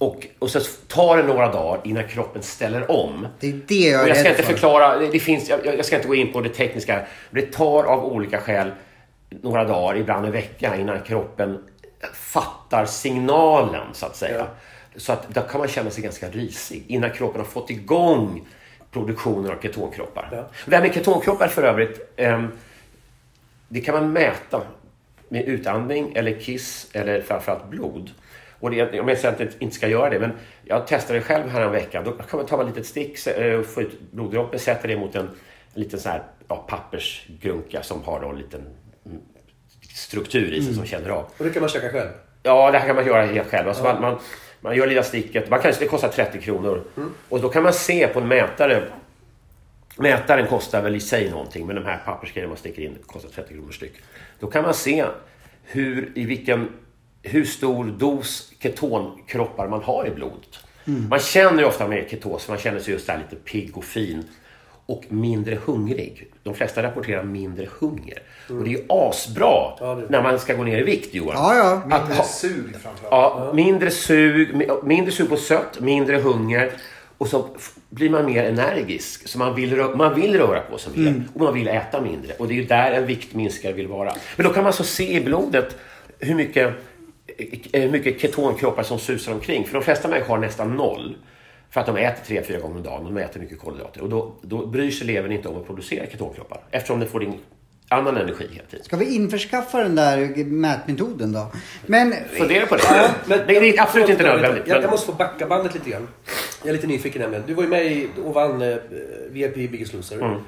Och, 0.03 0.27
och 0.39 0.49
så 0.49 0.59
tar 0.87 1.17
det 1.17 1.23
några 1.23 1.51
dagar 1.51 1.81
innan 1.83 2.07
kroppen 2.07 2.43
ställer 2.43 2.91
om. 2.91 3.27
Det 3.39 3.47
är 3.47 3.59
det 3.67 3.75
jag 3.75 3.99
Och 4.01 4.05
är 4.05 4.09
jag 4.09 4.17
ska 4.17 4.29
inte 4.29 4.43
för. 4.43 4.51
förklara, 4.53 4.97
det, 4.97 5.07
det 5.07 5.19
finns, 5.19 5.49
jag, 5.49 5.65
jag 5.65 5.85
ska 5.85 5.95
inte 5.95 6.07
gå 6.07 6.15
in 6.15 6.33
på 6.33 6.41
det 6.41 6.49
tekniska. 6.49 7.01
Det 7.31 7.41
tar 7.41 7.83
av 7.83 8.05
olika 8.05 8.41
skäl 8.41 8.71
några 9.41 9.63
dagar, 9.63 9.97
ibland 9.97 10.25
en 10.25 10.31
vecka, 10.31 10.75
innan 10.77 11.01
kroppen 11.01 11.63
fattar 12.13 12.85
signalen 12.85 13.87
så 13.93 14.05
att 14.05 14.15
säga. 14.15 14.47
Så 14.95 15.13
att 15.13 15.29
då 15.29 15.41
kan 15.41 15.59
man 15.59 15.67
känna 15.67 15.89
sig 15.89 16.03
ganska 16.03 16.29
risig 16.29 16.83
innan 16.87 17.09
kroppen 17.09 17.41
har 17.41 17.47
fått 17.47 17.69
igång 17.69 18.47
produktionen 18.91 19.51
av 19.51 19.61
ketonkroppar. 19.61 20.29
Ja. 20.31 20.39
Och 20.39 20.69
Det 20.69 20.75
här 20.75 20.83
med 20.83 20.93
ketonkroppar 20.93 21.47
för 21.47 21.63
övrigt, 21.63 22.13
ehm, 22.17 22.47
det 23.67 23.81
kan 23.81 23.95
man 23.95 24.13
mäta 24.13 24.61
med 25.29 25.45
utandning 25.45 26.11
eller 26.15 26.39
kiss 26.39 26.87
eller 26.93 27.21
framförallt 27.21 27.69
blod. 27.69 28.11
Och 28.63 28.71
det, 28.71 28.99
om 28.99 29.07
jag 29.07 29.17
säger 29.17 29.33
att 29.33 29.39
jag 29.39 29.49
inte 29.59 29.75
ska 29.75 29.87
göra 29.87 30.09
det, 30.09 30.19
men 30.19 30.31
jag 30.63 30.87
testade 30.87 31.19
det 31.19 31.25
själv 31.25 31.49
här 31.49 31.61
en 31.61 31.71
vecka. 31.71 32.01
Då 32.01 32.11
kan 32.11 32.39
man 32.39 32.45
ta 32.45 32.61
ett 32.61 32.67
litet 32.67 32.85
stick, 32.85 33.27
eh, 33.27 33.61
få 33.61 33.81
ut 33.81 34.01
bloddroppen, 34.11 34.59
sätta 34.59 34.87
det 34.87 34.97
mot 34.97 35.15
en, 35.15 35.25
en 35.73 35.81
liten 35.81 35.99
sån 35.99 36.11
här, 36.11 36.23
ja, 36.47 36.65
pappersgrunka 36.67 37.83
som 37.83 38.03
har 38.03 38.21
då 38.21 38.29
en 38.29 38.37
liten 38.37 38.61
mm, 39.05 39.21
struktur 39.95 40.53
i 40.53 40.63
sig 40.63 40.73
som 40.73 40.85
känner 40.85 41.09
av. 41.09 41.25
Och 41.37 41.45
det 41.45 41.49
kan 41.49 41.61
man 41.61 41.69
käka 41.69 41.89
själv. 41.89 42.09
Ja, 42.43 42.71
det 42.71 42.77
här 42.77 42.87
kan 42.87 42.95
man 42.95 43.05
göra 43.05 43.25
helt 43.25 43.47
själv. 43.47 43.67
Alltså 43.67 43.83
man, 43.83 44.01
man, 44.01 44.19
man 44.61 44.75
gör 44.75 44.87
lilla 44.87 45.03
sticket. 45.03 45.49
Man 45.49 45.61
kanske, 45.61 45.83
det 45.83 45.89
kostar 45.89 46.09
30 46.09 46.41
kronor. 46.41 46.83
Och 47.29 47.41
då 47.41 47.49
kan 47.49 47.63
man 47.63 47.73
se 47.73 48.07
på 48.07 48.19
en 48.19 48.27
mätare. 48.27 48.83
Mätaren 49.97 50.47
kostar 50.47 50.81
väl 50.81 50.95
i 50.95 50.99
sig 50.99 51.29
någonting, 51.29 51.67
men 51.67 51.75
de 51.75 51.85
här 51.85 52.01
pappersgrejerna 52.05 52.49
man 52.49 52.57
sticker 52.57 52.81
in 52.81 52.97
kostar 53.05 53.29
30 53.29 53.53
kronor 53.53 53.71
styck. 53.71 53.93
Då 54.39 54.47
kan 54.47 54.63
man 54.63 54.73
se 54.73 55.05
hur, 55.63 56.11
i 56.15 56.25
vilken, 56.25 56.69
hur 57.23 57.45
stor 57.45 57.85
dos 57.85 58.51
ketonkroppar 58.59 59.67
man 59.67 59.83
har 59.83 60.07
i 60.07 60.09
blodet. 60.09 60.59
Man 61.09 61.19
känner 61.19 61.59
ju 61.59 61.65
ofta 61.65 61.87
med 61.87 62.09
ketos, 62.09 62.47
man 62.49 62.57
känner 62.57 62.79
sig 62.79 62.93
just 62.93 63.07
där 63.07 63.17
lite 63.29 63.43
pigg 63.43 63.77
och 63.77 63.83
fin. 63.83 64.23
Och 64.85 65.03
mindre 65.09 65.57
hungrig. 65.65 66.27
De 66.43 66.53
flesta 66.55 66.83
rapporterar 66.83 67.23
mindre 67.23 67.67
hunger. 67.79 68.19
Och 68.49 68.63
det 68.63 68.69
är 68.69 68.71
ju 68.77 68.83
asbra 68.89 69.73
Ja, 69.79 69.95
det- 69.95 70.09
när 70.09 70.23
man 70.23 70.39
ska 70.39 70.53
gå 70.53 70.63
ner 70.63 70.77
i 70.79 70.83
vikt 70.83 71.13
Johan. 71.15 71.35
Ja, 71.35 71.55
ja. 71.55 71.95
Att 71.95 72.01
Mindre 72.01 72.15
ha- 72.17 72.23
sug 72.23 72.75
framförallt. 72.83 73.01
Ja, 73.11 73.51
mindre 73.53 73.91
sug, 73.91 74.53
mi- 74.55 74.85
mindre 74.85 75.11
sug 75.11 75.29
på 75.29 75.37
sött, 75.37 75.79
mindre 75.79 76.17
hunger. 76.17 76.71
Och 77.17 77.27
så 77.27 77.47
blir 77.89 78.09
man 78.09 78.25
mer 78.25 78.43
energisk. 78.43 79.27
Så 79.27 79.37
man 79.37 79.55
vill, 79.55 79.75
rö- 79.75 79.95
man 79.95 80.15
vill 80.15 80.37
röra 80.37 80.59
på 80.59 80.77
sig 80.77 80.91
mer 80.97 81.23
och 81.33 81.41
man 81.41 81.53
vill 81.53 81.67
äta 81.67 82.01
mindre. 82.01 82.33
Och 82.39 82.47
det 82.47 82.53
är 82.53 82.55
ju 82.55 82.65
där 82.65 82.91
en 82.91 83.05
viktminskare 83.05 83.73
vill 83.73 83.87
vara. 83.87 84.13
Men 84.35 84.45
då 84.47 84.53
kan 84.53 84.63
man 84.63 84.67
alltså 84.67 84.83
se 84.83 85.13
i 85.17 85.21
blodet 85.21 85.75
hur 86.19 86.35
mycket, 86.35 86.73
hur 87.73 87.89
mycket 87.89 88.21
ketonkroppar 88.21 88.83
som 88.83 88.99
susar 88.99 89.33
omkring. 89.33 89.65
För 89.65 89.73
de 89.73 89.83
flesta 89.83 90.07
människor 90.07 90.29
har 90.29 90.37
nästan 90.37 90.75
noll. 90.75 91.15
För 91.69 91.79
att 91.79 91.85
de 91.85 91.97
äter 91.97 92.25
tre, 92.25 92.43
fyra 92.43 92.59
gånger 92.59 92.75
om 92.75 92.83
dagen. 92.83 93.03
De 93.03 93.17
äter 93.17 93.39
mycket 93.39 93.59
kolhydrater. 93.59 94.01
Och 94.01 94.09
då, 94.09 94.35
då 94.41 94.65
bryr 94.65 94.91
sig 94.91 95.07
levern 95.07 95.31
inte 95.31 95.49
om 95.49 95.57
att 95.57 95.67
producera 95.67 96.05
ketonkroppar. 96.05 96.61
Eftersom 96.71 96.99
den 96.99 97.09
får 97.09 97.23
in 97.23 97.33
annan 97.93 98.17
energi 98.17 98.47
hela 98.51 98.65
tiden. 98.69 98.85
Ska 98.85 98.97
vi 98.97 99.15
införskaffa 99.15 99.77
den 99.77 99.95
där 99.95 100.45
mätmetoden 100.45 101.31
då? 101.31 101.47
Men 101.85 102.13
Fundera 102.31 102.65
på 102.65 102.75
det. 102.75 103.11
Men, 103.25 103.39
det 103.47 103.55
är 103.55 103.81
absolut 103.81 104.09
inte 104.09 104.23
nödvändigt. 104.23 104.67
Jag, 104.67 104.83
jag 104.83 104.91
måste 104.91 105.05
få 105.05 105.13
backa 105.13 105.47
bandet 105.47 105.73
lite 105.73 105.89
grann. 105.89 106.07
Jag 106.61 106.69
är 106.69 106.73
lite 106.73 106.87
nyfiken 106.87 107.21
nämligen. 107.21 107.43
Du 107.47 107.53
var 107.53 107.63
ju 107.63 107.69
med 107.69 107.85
i, 107.85 108.09
och 108.25 108.33
vann 108.33 108.61
eh, 108.61 108.75
VIP 109.29 109.55
Biggest 109.55 109.93
Loser. 109.93 110.15
Mm. 110.15 110.39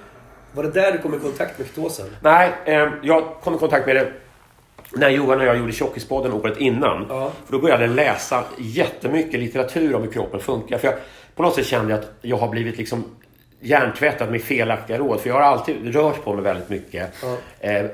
Var 0.53 0.63
det 0.63 0.71
där 0.71 0.91
du 0.91 0.97
kom 0.97 1.13
i 1.13 1.19
kontakt 1.19 1.59
med 1.59 1.67
ketosen? 1.67 2.05
Nej, 2.21 2.51
eh, 2.65 2.89
jag 3.03 3.35
kom 3.43 3.55
i 3.55 3.57
kontakt 3.57 3.85
med 3.85 3.95
det 3.95 4.11
när 4.95 5.09
Johan 5.09 5.39
och 5.39 5.45
jag 5.45 5.57
gjorde 5.57 5.71
Tjockispodden 5.71 6.33
året 6.33 6.57
innan. 6.57 7.05
Ja. 7.09 7.31
För 7.45 7.53
då 7.53 7.59
började 7.59 7.85
jag 7.85 7.95
läsa 7.95 8.43
jättemycket 8.57 9.39
litteratur 9.39 9.95
om 9.95 10.01
hur 10.01 10.11
kroppen 10.11 10.39
funkar. 10.39 10.77
För 10.77 10.87
jag, 10.87 10.95
på 11.35 11.43
något 11.43 11.55
sätt 11.55 11.65
kände 11.65 11.91
jag 11.91 11.99
att 11.99 12.11
jag 12.21 12.37
har 12.37 12.47
blivit 12.47 12.77
liksom 12.77 13.03
hjärntvättad 13.59 14.31
med 14.31 14.41
felaktiga 14.41 14.97
råd. 14.97 15.19
För 15.19 15.29
jag 15.29 15.35
har 15.35 15.41
alltid 15.41 15.95
rört 15.95 16.23
på 16.23 16.33
mig 16.33 16.43
väldigt 16.43 16.69
mycket. 16.69 17.23
Eh, 17.59 17.85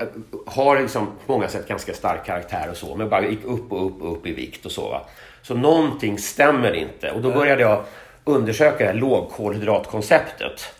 har 0.46 0.80
liksom 0.80 1.06
på 1.26 1.32
många 1.32 1.48
sätt 1.48 1.68
ganska 1.68 1.94
stark 1.94 2.26
karaktär 2.26 2.68
och 2.70 2.76
så. 2.76 2.94
Men 2.96 3.08
bara 3.08 3.26
gick 3.26 3.44
upp 3.44 3.72
och 3.72 3.86
upp 3.86 4.02
och 4.02 4.12
upp 4.12 4.26
i 4.26 4.32
vikt 4.32 4.66
och 4.66 4.72
så. 4.72 4.88
Va? 4.88 5.06
Så 5.42 5.54
någonting 5.54 6.18
stämmer 6.18 6.72
inte. 6.72 7.10
Och 7.10 7.20
då 7.20 7.30
började 7.30 7.62
jag 7.62 7.84
undersöka 8.24 8.78
det 8.78 8.84
här 8.84 8.94
lågkolhydratkonceptet. 8.94 10.74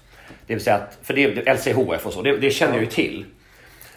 Det 0.47 0.55
vill 0.55 0.65
säga 0.65 0.77
att, 0.77 0.99
för 1.03 1.15
det 1.15 1.25
är 1.25 1.55
LCHF 1.55 2.07
och 2.07 2.13
så, 2.13 2.23
det, 2.23 2.37
det 2.37 2.51
känner 2.51 2.75
jag 2.75 2.81
ju 2.81 2.91
till. 2.91 3.25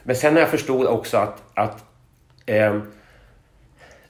Men 0.04 0.16
sen 0.16 0.34
när 0.34 0.42
jag 0.42 0.50
förstod 0.50 0.86
också 0.86 1.18
att, 1.18 1.44
att 1.54 1.85
ehm, 2.46 2.82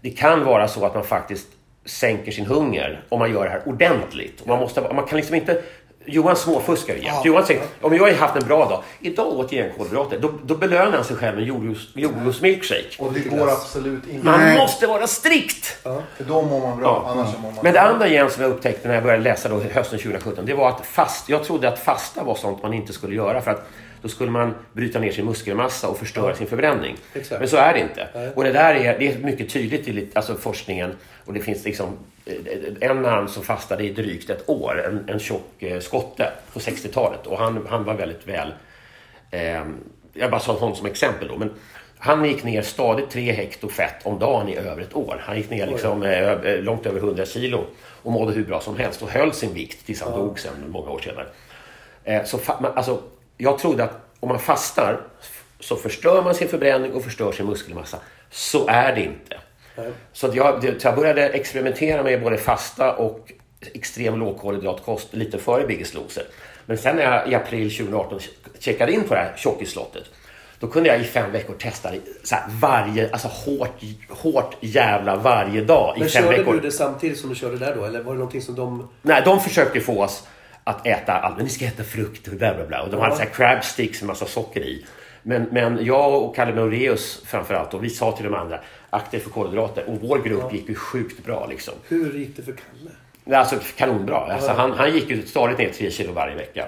det 0.01 0.10
kan 0.10 0.44
vara 0.46 0.68
så 0.68 0.86
att 0.86 0.94
man 0.94 1.04
faktiskt 1.04 1.48
sänker 1.86 2.32
sin 2.32 2.46
hunger 2.46 3.04
om 3.10 3.20
man 3.20 3.32
gör 3.32 3.44
det 3.44 3.50
här 3.50 3.62
ordentligt. 3.65 4.42
Och 4.42 4.48
man, 4.48 4.60
måste, 4.60 4.82
man 4.82 5.06
kan 5.06 5.15
liksom 5.18 5.36
inte... 5.36 5.62
Johan 6.08 6.36
småfuskar 6.36 6.94
ju 6.96 7.00
jämt. 7.04 7.15
Ja. 7.15 7.22
Johan 7.25 7.46
säger, 7.46 7.62
om 7.82 7.96
jag 7.96 8.04
har 8.04 8.13
haft 8.13 8.36
en 8.36 8.48
bra 8.48 8.65
dag, 8.70 8.84
idag 9.00 9.27
åt 9.27 9.51
jag 9.51 9.65
en 9.68 9.74
kolhydrater, 9.77 10.20
då, 10.20 10.32
då 10.44 10.56
belönar 10.56 10.92
han 10.92 11.04
sig 11.04 11.15
själv 11.15 11.36
med 11.38 11.48
jordgubbs- 11.48 11.92
jordgubbsmilkshake. 11.94 12.86
Och 13.00 13.13
det 13.13 13.20
går 13.20 13.50
absolut 13.51 14.08
inte. 14.08 14.25
Man 14.25 14.39
Nej. 14.39 14.58
måste 14.58 14.88
vara 14.88 15.08
strikt! 15.08 15.65
För 15.84 16.24
då 16.27 16.42
mår 16.42 16.60
man 16.68 16.77
bra, 16.77 17.01
Ja. 17.06 17.12
annars 17.12 17.34
mår 17.38 17.51
man 17.51 17.60
Men 17.63 17.74
det 17.74 17.82
andra 17.82 18.08
igen 18.08 18.30
som 18.30 18.44
jag 18.44 18.51
upptäckte 18.51 18.88
när 18.88 18.96
jag 18.96 19.04
började 19.04 19.24
läsa 19.24 19.50
då 19.50 19.60
hösten 19.60 20.00
2017, 20.00 20.46
det 20.46 20.54
var 20.54 20.70
att 20.70 20.86
fast, 20.86 21.30
jag 21.30 21.44
trodde 21.44 21.68
att 21.70 21.80
fasta 21.80 22.24
var 22.24 22.36
sånt 22.36 22.63
man 22.63 22.74
inte 22.74 22.94
skulle 22.94 23.15
göra 23.15 23.42
för 23.42 23.51
att 23.51 23.68
då 24.05 24.09
skulle 24.09 24.31
man 24.31 24.53
bryta 24.74 25.00
ner 25.00 25.12
sin 25.12 25.25
muskelmassa 25.25 25.88
och 25.88 25.97
förstöra 25.97 26.35
sin 26.35 26.47
förbränning. 26.47 26.95
Exakt. 27.13 27.39
Men 27.39 27.50
så 27.50 27.57
är 27.57 27.74
det 27.74 27.79
inte. 27.79 28.07
Nej. 28.15 28.29
Och 28.35 28.43
det 28.43 28.51
där 28.51 28.75
är, 28.75 29.00
det 29.00 29.07
är 29.12 29.17
mycket 29.19 29.50
tydligt 29.50 29.88
i 29.88 30.07
alltså 30.13 30.35
forskningen 30.35 30.95
och 31.25 31.33
det 31.33 31.39
finns 31.39 31.65
liksom 31.65 31.97
eh, 32.25 32.89
en 32.89 33.01
man 33.01 33.29
som 33.29 33.43
fastade 33.43 33.83
i 33.83 33.89
drygt 33.89 34.29
ett 34.29 34.50
år, 34.50 34.83
en, 34.85 35.09
en 35.13 35.19
tjock 35.19 35.63
eh, 35.63 35.79
skotte 35.79 36.31
på 36.53 36.59
60-talet 36.59 37.27
och 37.27 37.38
han, 37.38 37.67
han 37.69 37.83
var 37.83 37.93
väldigt 37.93 38.27
väl 38.27 38.53
Eh, 39.31 39.63
jag 40.13 40.31
bara 40.31 40.39
sa 40.39 40.53
honom 40.53 40.75
som 40.75 40.85
exempel 40.85 41.27
då. 41.27 41.38
Men 41.38 41.51
han 41.97 42.25
gick 42.25 42.43
ner 42.43 42.62
stadigt 42.62 43.09
3 43.09 43.31
hekto 43.31 43.69
fett 43.69 43.95
om 44.05 44.19
dagen 44.19 44.50
i 44.50 44.55
över 44.55 44.81
ett 44.81 44.95
år. 44.95 45.21
Han 45.25 45.38
gick 45.38 45.50
ner 45.50 45.67
liksom, 45.67 46.03
eh, 46.03 46.31
eh, 46.31 46.59
långt 46.63 46.85
över 46.85 47.00
100 47.00 47.25
kilo 47.25 47.65
och 48.03 48.12
mådde 48.12 48.33
hur 48.33 48.45
bra 48.45 48.62
som 48.62 48.77
helst 48.77 49.01
och 49.01 49.09
höll 49.09 49.33
sin 49.33 49.53
vikt 49.53 49.85
tills 49.85 50.01
han 50.01 50.12
dog 50.12 50.39
sen 50.39 50.51
många 50.67 50.89
år 50.89 51.00
senare. 51.00 51.25
Eh, 52.03 52.24
så 52.24 52.38
fa- 52.38 52.62
man, 52.62 52.71
alltså, 52.75 53.01
jag 53.38 53.60
trodde 53.60 53.84
att 53.84 53.92
om 54.20 54.30
man 54.30 54.39
fastar 54.39 55.01
så 55.60 55.75
förstör 55.75 56.24
man 56.24 56.36
sin 56.36 56.48
förbränning 56.48 56.94
och 56.94 57.04
förstör 57.04 57.32
sin 57.32 57.46
muskelmassa. 57.46 57.98
Så 58.30 58.68
är 58.68 58.96
det 58.96 59.01
inte. 59.01 59.38
Nej. 59.77 59.92
Så 60.13 60.27
att 60.27 60.36
jag, 60.36 60.75
jag 60.82 60.96
började 60.96 61.30
experimentera 61.30 62.04
med 62.04 62.22
både 62.22 62.38
fasta 62.38 62.96
och 62.96 63.32
extrem 63.74 64.20
lågkolhydratkost 64.20 65.13
lite 65.13 65.38
före 65.38 65.68
Biggest 65.68 65.94
Loser. 65.94 66.24
Men 66.65 66.77
sen 66.77 66.96
när 66.96 67.04
jag 67.04 67.32
i 67.32 67.36
april 67.36 67.77
2018 67.77 68.20
checkade 68.60 68.92
in 68.92 69.04
på 69.04 69.13
det 69.13 69.20
här 69.20 69.34
tjockisslottet 69.38 70.04
då 70.60 70.68
kunde 70.68 70.89
jag 70.89 71.01
i 71.01 71.04
fem 71.04 71.32
veckor 71.32 71.54
testa 71.54 71.89
så 72.24 72.36
varje, 72.62 73.10
alltså 73.12 73.27
hårt, 73.27 73.84
hårt 74.10 74.58
jävla 74.60 75.15
varje 75.15 75.62
dag 75.62 75.98
i 75.98 76.00
Men 76.00 76.10
fem 76.10 76.24
körde 76.24 76.38
veckor. 76.38 76.54
du 76.54 76.60
det 76.60 76.72
samtidigt 76.72 77.20
som 77.20 77.30
du 77.30 77.36
körde 77.36 77.58
där 77.58 77.75
då? 77.75 77.86
Eller 77.86 78.04
var 78.04 78.12
det 78.13 78.18
någonting 78.18 78.42
som 78.42 78.56
de... 78.56 78.89
Nej, 79.01 79.22
de 79.25 79.39
försökte 79.39 79.80
få 79.80 80.04
oss 80.04 80.27
att 80.67 80.88
äta 80.88 81.13
allt. 81.13 81.36
Men 81.36 81.45
ni 81.45 81.51
ska 81.51 81.65
äta 81.65 81.84
frukt 81.84 82.27
och 82.27 82.34
bla 82.34 82.53
bla 82.55 82.65
bla. 82.65 82.81
Och 82.81 82.89
de 82.89 83.00
hade 83.01 83.15
så 83.15 83.22
här 83.22 83.29
crab 83.29 83.63
sticks 83.63 84.01
med 84.01 84.07
massa 84.07 84.25
socker 84.25 84.62
i. 84.62 84.86
Men, 85.24 85.43
men 85.51 85.86
jag 85.86 86.24
och 86.24 86.36
Kalle 86.36 86.55
Moraeus 86.55 87.24
framförallt, 87.25 87.74
och 87.74 87.84
vi 87.84 87.89
sa 87.89 88.12
till 88.12 88.25
de 88.25 88.34
andra, 88.34 88.60
akta 88.89 89.17
er 89.17 89.22
för 89.22 89.29
kolhydrater. 89.29 89.84
Och 89.89 89.98
vår 90.01 90.19
grupp 90.19 90.53
gick 90.53 90.69
ju 90.69 90.75
sjukt 90.75 91.25
bra 91.25 91.48
liksom. 91.50 91.74
Hur 91.88 92.13
gick 92.13 92.36
det 92.36 92.41
för 92.41 92.51
Kalle? 92.51 93.39
Alltså 93.39 93.55
kanonbra. 93.77 94.17
Alltså, 94.34 94.51
han, 94.51 94.72
han 94.72 94.93
gick 94.93 95.10
ju 95.10 95.25
stadigt 95.25 95.57
ner 95.57 95.69
3 95.69 95.91
kilo 95.91 96.13
varje 96.13 96.36
vecka. 96.36 96.65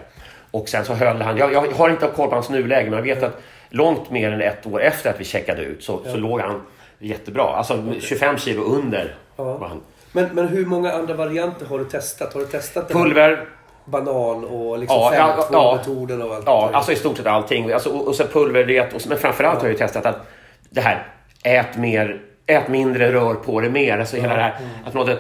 Och 0.52 0.70
sen 0.70 0.86
så 0.86 0.94
höll 0.94 1.22
han, 1.22 1.38
jag, 1.38 1.54
jag 1.54 1.72
har 1.72 1.90
inte 1.90 2.08
koll 2.16 2.30
på 2.30 2.36
hans 2.36 2.50
nuläge, 2.50 2.90
men 2.90 2.94
jag 3.06 3.16
vet 3.16 3.24
att 3.24 3.42
långt 3.70 4.10
mer 4.12 4.32
än 4.32 4.42
ett 4.42 4.66
år 4.66 4.82
efter 4.82 5.10
att 5.10 5.20
vi 5.20 5.24
checkade 5.26 5.62
ut 5.62 5.84
så, 5.84 6.04
så 6.04 6.18
låg 6.18 6.42
han 6.42 6.62
jättebra. 7.00 7.44
Alltså 7.44 7.94
25 8.00 8.38
kilo 8.38 8.64
under 8.64 9.16
Ja. 9.36 9.44
var 9.58 9.68
han. 9.68 9.82
Men, 10.12 10.30
men 10.36 10.48
hur 10.48 10.66
många 10.66 10.92
andra 10.92 11.14
varianter 11.14 11.66
har 11.66 11.80
du 11.80 11.86
testat? 11.86 12.34
Har 12.34 12.42
du 12.42 12.48
testat 12.48 12.92
Pulver, 12.92 13.46
banan 13.88 14.46
och 14.46 14.80
liksom 14.80 14.98
Ja, 14.98 15.16
ja, 15.16 15.48
ja. 15.52 15.78
5-2-metoden 15.78 16.22
och 16.22 16.36
allt? 16.36 16.44
Ja, 16.46 16.70
alltså 16.74 16.92
i 16.92 16.96
stort 16.96 17.18
sett 17.18 17.26
allting. 17.28 17.72
Alltså, 17.72 17.90
och, 17.90 18.08
och 18.08 18.16
så 18.16 18.24
pulverdiet. 18.24 18.94
Och, 18.94 19.02
men 19.08 19.18
framförallt 19.18 19.60
har 19.60 19.68
jag 19.68 19.74
ju 19.74 19.78
testat 19.78 20.06
att 20.06 20.28
det 20.70 20.82
här, 20.82 21.08
ät 21.44 21.78
mer, 21.78 22.22
ät 22.46 22.68
mindre, 22.68 23.12
rör 23.12 23.34
på 23.34 23.62
det 23.62 23.70
mer. 23.70 23.98
Alltså 23.98 24.18
hela 24.18 24.36
det 24.36 24.42
här, 24.42 24.56
att 24.86 24.94
man 24.94 25.08
måste, 25.08 25.18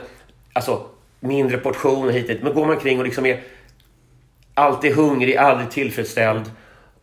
alltså 0.53 0.81
mindre 1.19 1.57
portioner 1.57 2.11
hit. 2.11 2.43
Men 2.43 2.53
går 2.53 2.65
man 2.65 2.77
kring 2.77 2.99
och 2.99 3.05
liksom 3.05 3.25
är 3.25 3.41
alltid 4.53 4.95
hungrig, 4.95 5.37
aldrig 5.37 5.69
tillfredsställd 5.71 6.51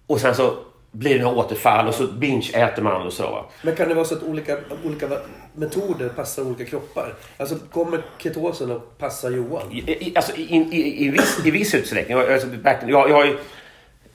och 0.06 0.20
sen 0.20 0.34
så 0.34 0.54
blir 0.94 1.18
det 1.18 1.24
återfall 1.24 1.88
och 1.88 1.94
så 1.94 2.06
binge-äter 2.06 2.82
man 2.82 3.06
och 3.06 3.12
så. 3.12 3.22
va. 3.22 3.44
Men 3.62 3.76
kan 3.76 3.88
det 3.88 3.94
vara 3.94 4.04
så 4.04 4.14
att 4.14 4.22
olika, 4.22 4.56
olika 4.84 5.08
metoder 5.54 6.08
passar 6.08 6.42
olika 6.42 6.64
kroppar? 6.64 7.14
Alltså 7.36 7.54
kommer 7.72 8.02
ketosen 8.18 8.72
att 8.72 8.98
passa 8.98 9.30
Johan? 9.30 9.72
I, 9.72 9.76
i, 9.76 10.12
alltså, 10.16 10.36
i, 10.36 10.56
i, 10.72 11.06
i, 11.06 11.10
viss, 11.10 11.46
I 11.46 11.50
viss 11.50 11.74
utsträckning. 11.74 12.18
Jag, 12.18 12.32
alltså, 12.32 12.48
jag, 12.64 13.10
jag 13.10 13.14
har 13.14 13.24
ju 13.24 13.36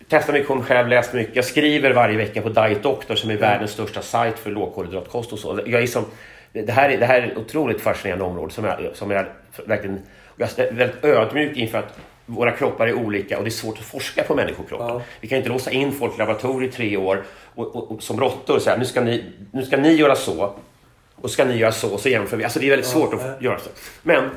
testat 0.10 0.36
mycket 0.36 0.66
själv, 0.66 0.88
läst 0.88 1.14
mycket. 1.14 1.36
Jag 1.36 1.46
skriver 1.46 1.94
varje 1.94 2.18
vecka 2.18 2.42
på 2.42 2.50
Diet 2.50 2.84
Doctor 2.84 3.16
som 3.16 3.30
är 3.30 3.38
världens 3.38 3.72
största 3.72 4.02
sajt 4.02 4.40
för 4.40 4.52
lågkolhydratkost 4.52 5.34
och 5.34 5.40
så. 5.40 5.60
Jag 5.66 5.84
är 5.84 5.88
som, 5.88 6.06
det, 6.54 6.72
här 6.72 6.90
är, 6.90 6.98
det 6.98 7.06
här 7.06 7.22
är 7.22 7.32
ett 7.32 7.38
otroligt 7.38 7.82
fascinerande 7.82 8.26
område 8.26 8.54
som 8.54 8.66
jag, 8.66 8.78
som 8.94 9.12
jag 9.12 9.26
verkligen... 9.66 10.00
Jag 10.36 10.60
är 10.60 10.74
väldigt 10.74 11.06
ödmjuk 11.06 11.58
inför 11.58 11.78
att 11.78 12.00
våra 12.30 12.52
kroppar 12.52 12.88
är 12.88 12.94
olika 12.94 13.38
och 13.38 13.44
det 13.44 13.48
är 13.48 13.52
svårt 13.52 13.78
att 13.78 13.86
forska 13.86 14.24
på 14.24 14.36
människokroppen. 14.36 14.88
Ja. 14.88 15.02
Vi 15.22 15.28
kan 15.28 15.38
inte 15.38 15.50
låsa 15.50 15.72
in 15.72 15.92
folk 15.92 16.16
i 16.16 16.18
laboratorier 16.18 16.70
i 16.70 16.72
tre 16.72 16.98
år 16.98 17.24
och, 17.56 17.76
och, 17.76 17.92
och 17.92 18.04
som 18.04 18.20
råttor 18.20 18.56
och 18.56 18.62
säga 18.62 18.78
nu 18.78 18.86
ska, 18.86 19.02
ni, 19.02 19.24
nu 19.52 19.66
ska 19.66 19.78
ni 19.78 19.94
göra 19.94 20.16
så 20.16 20.54
och 21.16 21.32
ska 21.32 21.46
ni 21.46 21.58
göra 21.58 21.72
så 21.72 21.94
och 21.94 22.00
så 22.00 22.10
jämför 22.10 22.38
vi. 22.38 22.44
Alltså 22.44 22.60
det 22.60 22.66
är 22.66 22.70
väldigt 22.70 22.88
svårt 22.88 23.14
att 23.14 23.42
göra 23.42 23.60
så. 23.60 23.70
Men 24.04 24.30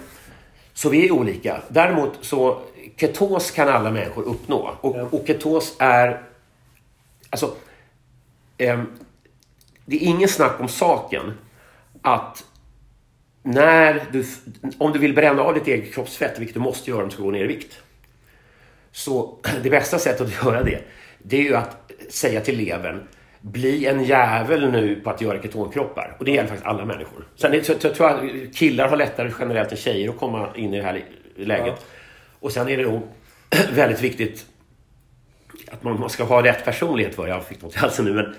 så 0.75 0.89
vi 0.89 1.07
är 1.07 1.13
olika. 1.13 1.63
Däremot 1.69 2.19
så 2.21 2.63
ketos 2.97 3.51
kan 3.51 3.69
alla 3.69 3.91
människor 3.91 4.23
uppnå. 4.23 4.71
Och, 4.81 4.97
Ja. 4.97 5.09
och 5.11 5.27
ketos 5.27 5.77
är... 5.79 6.23
Alltså... 7.31 7.55
ehm, 8.59 8.87
det 9.87 9.97
är 9.97 10.09
ingen 10.09 10.29
snack 10.29 10.61
om 10.61 10.69
saken 10.69 11.33
att 12.03 12.45
när 13.43 14.03
du... 14.13 14.25
Om 14.79 14.93
du 14.93 14.99
vill 14.99 15.15
bränna 15.15 15.43
av 15.43 15.55
ditt 15.55 15.67
eget 15.67 15.95
kroppsfett, 15.95 16.39
vilket 16.39 16.55
du 16.55 16.61
måste 16.61 16.91
göra 16.91 17.03
om 17.03 17.09
du 17.09 17.15
ska 17.15 17.23
gå 17.23 17.31
ner 17.31 17.45
i 17.45 17.47
vikt. 17.47 17.79
Så 18.93 19.39
det 19.63 19.71
bästa 19.71 19.99
sättet 19.99 20.21
att 20.21 20.45
göra 20.45 20.63
det, 20.63 20.81
det 21.19 21.37
är 21.37 21.43
ju 21.43 21.57
att 21.57 21.93
säga 22.09 22.41
till 22.41 22.57
levern 22.57 23.07
bli 23.43 23.87
en 23.87 24.05
jävel 24.05 24.71
nu 24.71 25.01
på 25.01 25.11
att 25.11 25.21
göra 25.21 25.43
ketonkroppar. 25.43 26.17
Och 26.19 26.25
det 26.25 26.31
gäller 26.31 26.49
faktiskt 26.49 26.67
alla 26.67 26.85
människor. 26.85 27.27
Sen 27.37 27.63
tror 27.63 27.95
jag 27.99 28.51
killar 28.55 28.89
har 28.89 28.97
lättare 28.97 29.33
generellt 29.39 29.71
än 29.71 29.77
tjejer 29.77 30.09
att 30.09 30.19
komma 30.19 30.49
in 30.57 30.75
i 30.75 30.77
det 30.77 30.83
här 30.83 31.05
läget. 31.37 31.87
Och 32.41 32.53
sen 32.53 32.69
är 32.69 32.77
det 32.77 32.83
nog 32.83 33.03
väldigt 33.73 34.01
viktigt 34.01 34.47
att 35.71 35.83
man 35.83 36.01
man 36.01 36.11
ska 36.11 36.25
ha 36.25 36.45
rätt 36.45 36.65
personlighet 36.65 37.15
för. 37.15 37.29
Jag 37.29 37.45
fick 37.45 37.63
något 37.63 37.75
i 37.75 37.79
halsen 37.79 38.05
nu, 38.05 38.13
men 38.13 38.35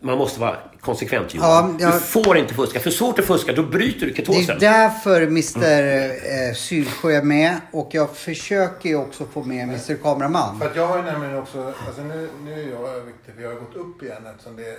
man 0.00 0.18
måste 0.18 0.40
vara 0.40 0.56
konsekvent 0.80 1.34
Johan. 1.34 1.76
Ja, 1.80 1.86
jag- 1.86 1.94
Du 1.94 2.00
får 2.00 2.36
inte 2.38 2.54
fuska. 2.54 2.80
För 2.80 2.90
så 2.90 3.06
fort 3.06 3.16
du 3.16 3.22
fuskar, 3.22 3.52
då 3.52 3.62
bryter 3.62 4.00
du 4.00 4.06
Det 4.10 4.16
ketosen. 4.16 4.56
är 4.56 4.60
därför 4.60 5.22
Mr 5.22 6.48
eh, 6.48 6.54
Sylsjö 6.54 7.10
är 7.12 7.22
med 7.22 7.60
och 7.72 7.88
jag 7.92 8.16
försöker 8.16 8.88
ju 8.88 8.96
också 8.96 9.24
få 9.24 9.42
med 9.44 9.62
Mr 9.62 9.94
Kameraman. 10.02 10.58
För 10.58 10.66
att 10.66 10.76
jag 10.76 10.86
har 10.86 10.96
ju 10.96 11.02
nämligen 11.02 11.38
också, 11.38 11.72
alltså 11.86 12.02
nu, 12.02 12.28
nu 12.44 12.52
är 12.52 12.68
jag 12.72 12.88
överviktig 12.88 13.34
för 13.34 13.42
jag 13.42 13.48
har 13.48 13.60
gått 13.60 13.76
upp 13.76 14.02
igen 14.02 14.26
eftersom 14.26 14.56
det, 14.56 14.70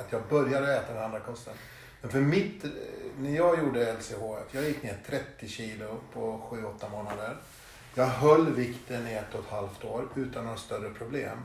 att 0.00 0.06
jag 0.12 0.22
började 0.30 0.76
äta 0.76 0.94
den 0.94 1.02
andra 1.04 1.20
kosten. 1.20 1.54
Men 2.02 2.10
för 2.10 2.20
mitt, 2.20 2.64
eh, 2.64 2.70
när 3.18 3.30
jag 3.36 3.58
gjorde 3.58 3.92
LCH, 3.92 4.14
jag 4.52 4.64
gick 4.64 4.82
ner 4.82 4.96
30 5.10 5.48
kilo 5.48 5.96
på 6.14 6.40
7-8 6.50 6.88
månader. 6.88 7.36
Jag 7.94 8.06
höll 8.06 8.54
vikten 8.54 9.06
i 9.08 9.14
ett 9.14 9.34
och 9.34 9.40
ett 9.40 9.50
halvt 9.50 9.84
år 9.84 10.04
utan 10.14 10.44
några 10.44 10.56
större 10.56 10.90
problem. 10.90 11.38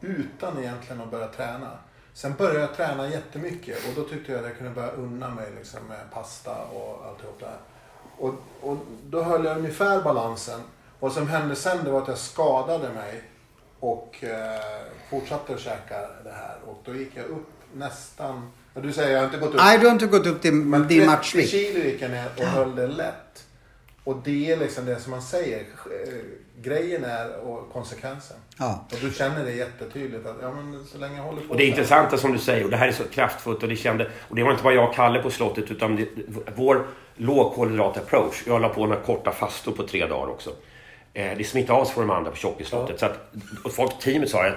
Utan 0.00 0.58
egentligen 0.58 1.00
att 1.02 1.10
börja 1.10 1.26
träna. 1.28 1.68
Sen 2.14 2.34
började 2.38 2.60
jag 2.60 2.76
träna 2.76 3.08
jättemycket 3.10 3.78
och 3.88 3.94
då 4.02 4.08
tyckte 4.08 4.32
jag 4.32 4.38
att 4.40 4.46
jag 4.46 4.56
kunde 4.58 4.72
börja 4.72 4.90
unna 4.90 5.28
mig 5.28 5.46
liksom 5.58 5.80
med 5.88 5.98
pasta 6.12 6.56
och 6.56 7.06
alltihop 7.06 7.40
det 7.40 7.46
här. 7.46 7.58
Och, 8.18 8.34
och 8.60 8.76
då 9.06 9.22
höll 9.22 9.44
jag 9.44 9.56
ungefär 9.58 10.02
balansen. 10.02 10.60
Vad 11.00 11.12
som 11.12 11.28
hände 11.28 11.56
sen 11.56 11.84
det 11.84 11.90
var 11.90 12.02
att 12.02 12.08
jag 12.08 12.18
skadade 12.18 12.88
mig 12.88 13.22
och 13.80 14.24
eh, 14.24 14.60
fortsatte 15.10 15.54
att 15.54 15.60
käka 15.60 16.00
det 16.24 16.30
här. 16.32 16.56
Och 16.66 16.82
då 16.84 16.94
gick 16.94 17.10
jag 17.14 17.24
upp 17.24 17.48
nästan, 17.74 18.50
ja, 18.74 18.80
du 18.80 18.92
säger 18.92 19.10
jag 19.10 19.18
har 19.18 19.24
inte 19.26 19.38
gått 19.38 19.48
upp. 19.50 19.56
Nej, 19.60 19.78
du 19.78 19.86
har 19.86 19.92
inte 19.92 20.06
gått 20.06 20.26
upp 20.26 20.42
till 20.42 20.54
Men 20.54 20.88
din 20.88 20.98
30 20.98 21.06
matchvikt. 21.06 21.50
kilo 21.50 21.78
gick 21.78 22.02
jag 22.02 22.10
ner 22.10 22.28
och 22.36 22.44
höll 22.44 22.76
det 22.76 22.86
lätt. 22.86 23.46
Och 24.04 24.16
det 24.24 24.52
är 24.52 24.56
liksom 24.56 24.84
det 24.86 25.00
som 25.00 25.10
man 25.10 25.22
säger. 25.22 25.66
Grejen 26.62 27.04
är 27.04 27.36
och 27.48 27.72
konsekvensen. 27.72 28.36
Ja. 28.58 28.84
Och 28.92 28.98
du 29.00 29.10
känner 29.12 29.44
det 29.44 29.52
jättetydligt 29.52 30.26
att 30.26 30.36
ja, 30.42 30.50
men 30.52 30.84
så 30.84 30.98
länge 30.98 31.16
jag 31.16 31.22
håller 31.24 31.40
på 31.42 31.50
Och 31.50 31.56
det 31.56 31.62
här- 31.62 31.70
intressanta 31.70 32.16
som 32.18 32.32
du 32.32 32.38
säger, 32.38 32.64
och 32.64 32.70
det 32.70 32.76
här 32.76 32.88
är 32.88 32.92
så 32.92 33.04
kraftfullt 33.04 33.62
och 33.62 33.68
det 33.68 33.76
kände, 33.76 34.10
och 34.28 34.36
det 34.36 34.42
var 34.42 34.50
inte 34.50 34.62
bara 34.62 34.74
jag 34.74 34.88
och 34.88 34.94
Kalle 34.94 35.22
på 35.22 35.30
slottet 35.30 35.70
utan 35.70 35.96
det, 35.96 36.08
vår 36.56 36.86
lågkolhydrat-approach. 37.16 38.42
Jag 38.46 38.60
la 38.62 38.68
på 38.68 38.86
några 38.86 39.00
korta 39.00 39.32
fastor 39.32 39.72
på 39.72 39.82
tre 39.86 40.06
dagar 40.06 40.30
också. 40.32 40.50
Eh, 41.14 41.36
det 41.38 41.44
smittade 41.44 41.78
av 41.78 41.84
sig 41.84 41.94
på 41.94 42.00
de 42.00 42.10
andra 42.10 42.30
på 42.30 42.36
tjockisslottet. 42.36 43.00
Så 43.00 43.06
att, 43.06 43.32
och 43.64 43.72
folk 43.72 43.90
på 43.90 44.00
teamet 44.00 44.30
sa 44.30 44.46
att 44.46 44.54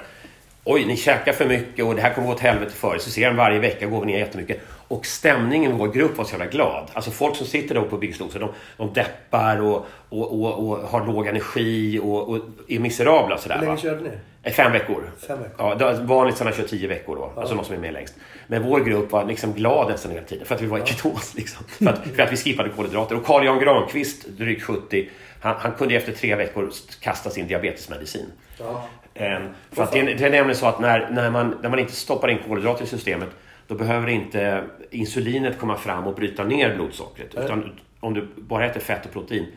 Oj, 0.66 0.86
ni 0.86 0.98
käkar 0.98 1.34
för 1.34 1.46
mycket 1.48 1.86
och 1.86 1.96
det 1.96 2.02
här 2.02 2.14
kommer 2.14 2.28
gå 2.28 2.34
åt 2.34 2.40
helvete 2.40 2.72
för 2.72 2.96
er. 2.96 3.00
Så 3.00 3.10
ser 3.10 3.28
de 3.28 3.36
varje 3.36 3.60
vecka 3.60 3.86
går 3.86 4.00
vi 4.00 4.06
ner 4.06 4.20
jättemycket. 4.20 4.60
Och 4.94 5.06
stämningen 5.06 5.72
i 5.72 5.78
vår 5.78 5.88
grupp 5.88 6.18
var 6.18 6.26
så 6.26 6.32
jävla 6.32 6.46
glad. 6.46 6.90
Alltså 6.94 7.12
folk 7.12 7.36
som 7.36 7.48
sitter 7.48 7.76
då 7.76 7.84
på 7.84 7.98
Biggest 7.98 8.20
Loser, 8.20 8.40
de, 8.40 8.50
de 8.78 8.94
deppar 8.94 9.62
och, 9.62 9.86
och, 10.10 10.42
och, 10.44 10.70
och 10.70 10.78
har 10.78 11.06
låg 11.06 11.28
energi 11.28 12.00
och, 12.04 12.30
och 12.30 12.40
är 12.68 12.80
miserabla 12.80 13.38
sådär. 13.38 13.56
Hur 13.56 13.62
länge 13.62 13.76
va? 13.76 13.82
körde 13.82 14.02
ni? 14.02 14.10
Eh, 14.44 14.54
Fem 14.54 14.72
veckor. 14.72 15.12
Fem 15.28 15.40
veckor. 15.44 15.78
Ja, 15.80 15.94
vanligt 16.02 16.38
sådana 16.38 16.56
kör 16.56 16.64
tio 16.64 16.88
veckor 16.88 17.16
då. 17.16 17.42
Alltså 17.42 17.56
de 17.56 17.66
som 17.66 17.76
är 17.76 17.80
med 17.80 17.94
längst. 17.94 18.16
Men 18.48 18.64
vår 18.64 18.80
grupp 18.80 19.12
var 19.12 19.26
liksom 19.26 19.54
glad 19.54 19.90
nästan 19.92 20.12
hela 20.12 20.24
tiden. 20.26 20.46
För 20.46 20.56
att 20.56 20.62
vi 20.62 20.66
var 20.68 20.78
i 20.78 20.86
ketos 20.86 21.34
liksom. 21.36 21.66
För 21.68 21.86
att, 21.86 22.08
för 22.16 22.24
att 22.24 22.32
vi 22.32 22.38
skippade 22.38 22.70
kolhydrater. 22.70 23.16
Och 23.16 23.26
Carl 23.26 23.46
Jan 23.46 23.60
Granqvist, 23.60 24.28
drygt 24.28 24.64
70, 24.64 25.10
han, 25.42 25.56
han 25.60 25.72
kunde 25.72 25.96
efter 25.96 26.12
tre 26.12 26.36
veckor 26.36 26.70
kasta 27.00 27.30
sin 27.30 27.48
diabetesmedicin. 27.48 28.26
Ja. 28.60 28.84
Ehm, 29.14 29.42
för 29.72 29.84
att 29.84 29.92
det, 29.92 30.00
är- 30.00 30.06
det 30.06 30.26
är 30.26 30.30
nämligen 30.32 30.56
så 30.56 30.66
att 30.66 30.80
när, 30.80 31.10
när, 31.12 31.30
man, 31.32 31.58
när 31.62 31.70
man 31.70 31.80
inte 31.80 31.94
stoppar 31.94 32.28
in 32.30 32.38
kolhydrater 32.48 32.84
i 32.84 32.88
systemet 32.88 33.30
då 33.68 33.76
behöver 33.76 34.08
inte 34.08 34.64
insulinet 34.92 35.60
komma 35.60 35.78
fram 35.78 36.08
och 36.08 36.16
bryta 36.16 36.44
ner 36.44 36.76
blodsockret. 36.76 37.36
Utan 37.36 37.80
om 38.00 38.14
du 38.14 38.28
bara 38.38 38.66
äter 38.66 38.80
fett 38.80 39.06
och 39.06 39.12
protein, 39.12 39.48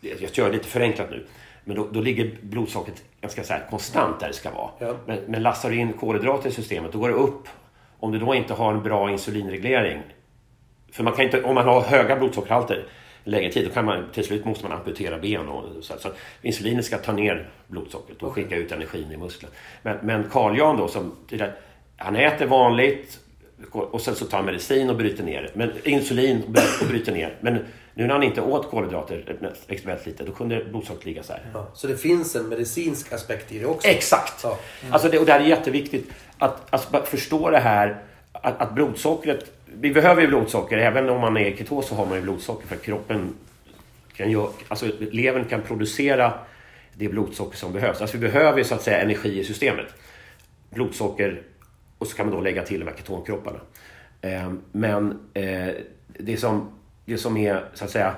jag 0.00 0.30
gör 0.32 0.46
det 0.46 0.52
lite 0.52 0.68
förenklat 0.68 1.10
nu, 1.10 1.26
men 1.64 1.76
då, 1.76 1.88
då 1.92 2.00
ligger 2.00 2.30
blodsockret 2.42 3.04
ganska 3.20 3.44
så 3.44 3.52
här 3.52 3.66
konstant 3.70 4.20
där 4.20 4.28
det 4.28 4.34
ska 4.34 4.50
vara. 4.50 4.70
Ja. 4.78 4.96
Men, 5.06 5.18
men 5.26 5.42
lastar 5.42 5.70
du 5.70 5.76
in 5.76 5.92
kolhydrater 5.92 6.48
i 6.48 6.52
systemet, 6.52 6.92
då 6.92 6.98
går 6.98 7.08
det 7.08 7.14
upp. 7.14 7.48
Om 7.98 8.12
du 8.12 8.18
då 8.18 8.34
inte 8.34 8.54
har 8.54 8.72
en 8.72 8.82
bra 8.82 9.10
insulinreglering. 9.10 10.02
För 10.92 11.04
man 11.04 11.12
kan 11.12 11.24
inte, 11.24 11.42
om 11.42 11.54
man 11.54 11.64
har 11.64 11.80
höga 11.80 12.16
blodsockerhalter 12.16 12.84
längre 13.24 13.52
tid, 13.52 13.68
då 13.68 13.74
kan 13.74 13.84
man 13.84 14.04
till 14.12 14.24
slut 14.24 14.44
måste 14.44 14.68
man 14.68 14.78
amputera 14.78 15.18
ben. 15.18 15.48
Och, 15.48 15.84
så, 15.84 15.98
så 15.98 16.08
insulinet 16.42 16.84
ska 16.84 16.98
ta 16.98 17.12
ner 17.12 17.50
blodsockret 17.66 18.22
och 18.22 18.32
skicka 18.32 18.56
ut 18.56 18.72
energin 18.72 19.12
i 19.12 19.16
musklerna. 19.16 19.54
Men, 19.82 19.98
men 20.02 20.24
Carl 20.30 20.58
Jan 20.58 20.76
då, 20.76 20.88
som, 20.88 21.16
han 21.96 22.16
äter 22.16 22.46
vanligt 22.46 23.20
och 23.70 24.00
sen 24.00 24.14
så 24.14 24.24
tar 24.24 24.36
han 24.38 24.46
medicin 24.46 24.90
och 24.90 24.96
bryter 24.96 25.24
ner. 25.24 25.50
Men 25.54 25.72
insulin 25.84 26.42
och 26.42 26.50
bry- 26.50 26.80
och 26.80 26.86
bryter 26.86 27.12
ner. 27.12 27.36
Men 27.40 27.58
nu 27.94 28.06
när 28.06 28.14
han 28.14 28.22
inte 28.22 28.40
åt 28.40 28.70
kolhydrater 28.70 29.36
extremt 29.68 30.06
lite, 30.06 30.24
då 30.24 30.32
kunde 30.32 30.64
blodsockret 30.64 31.04
ligga 31.04 31.22
så 31.22 31.32
här. 31.32 31.42
Ja. 31.54 31.68
Så 31.74 31.86
det 31.86 31.96
finns 31.96 32.36
en 32.36 32.48
medicinsk 32.48 33.12
aspekt 33.12 33.52
i 33.52 33.58
det 33.58 33.66
också? 33.66 33.88
Exakt! 33.88 34.40
Ja. 34.42 34.58
Alltså 34.90 35.08
det, 35.08 35.18
och 35.18 35.26
det 35.26 35.32
här 35.32 35.40
är 35.40 35.44
jätteviktigt. 35.44 36.10
att, 36.38 36.90
bara 36.90 37.02
förstå 37.02 37.50
det 37.50 37.58
här 37.58 38.02
att, 38.32 38.60
att 38.60 38.74
blodsockret... 38.74 39.52
Vi 39.80 39.90
behöver 39.90 40.22
ju 40.22 40.28
blodsocker. 40.28 40.78
Även 40.78 41.10
om 41.10 41.20
man 41.20 41.36
är 41.36 41.46
i 41.46 41.56
ketos 41.56 41.88
så 41.88 41.94
har 41.94 42.06
man 42.06 42.16
ju 42.16 42.22
blodsocker 42.22 42.66
för 42.66 42.76
att 42.76 42.82
kroppen 42.82 43.34
kan 44.16 44.30
göra... 44.30 44.48
Alltså 44.68 44.86
levern 44.98 45.44
kan 45.44 45.62
producera 45.62 46.32
det 46.94 47.08
blodsocker 47.08 47.56
som 47.56 47.72
behövs. 47.72 48.00
Alltså 48.00 48.16
vi 48.16 48.28
behöver 48.28 48.58
ju 48.58 48.64
så 48.64 48.74
att 48.74 48.82
säga 48.82 49.00
energi 49.00 49.40
i 49.40 49.44
systemet. 49.44 49.86
Blodsocker 50.70 51.42
och 52.02 52.08
så 52.08 52.16
kan 52.16 52.26
man 52.26 52.34
då 52.34 52.40
lägga 52.40 52.62
till 52.62 52.80
de 52.80 52.86
här 52.86 52.96
ketonkropparna. 52.96 53.60
Eh, 54.20 54.52
men 54.72 55.18
eh, 55.34 55.68
det, 56.18 56.36
som, 56.36 56.70
det 57.04 57.18
som 57.18 57.36
är 57.36 57.64
så 57.74 57.84
att 57.84 57.90
säga 57.90 58.14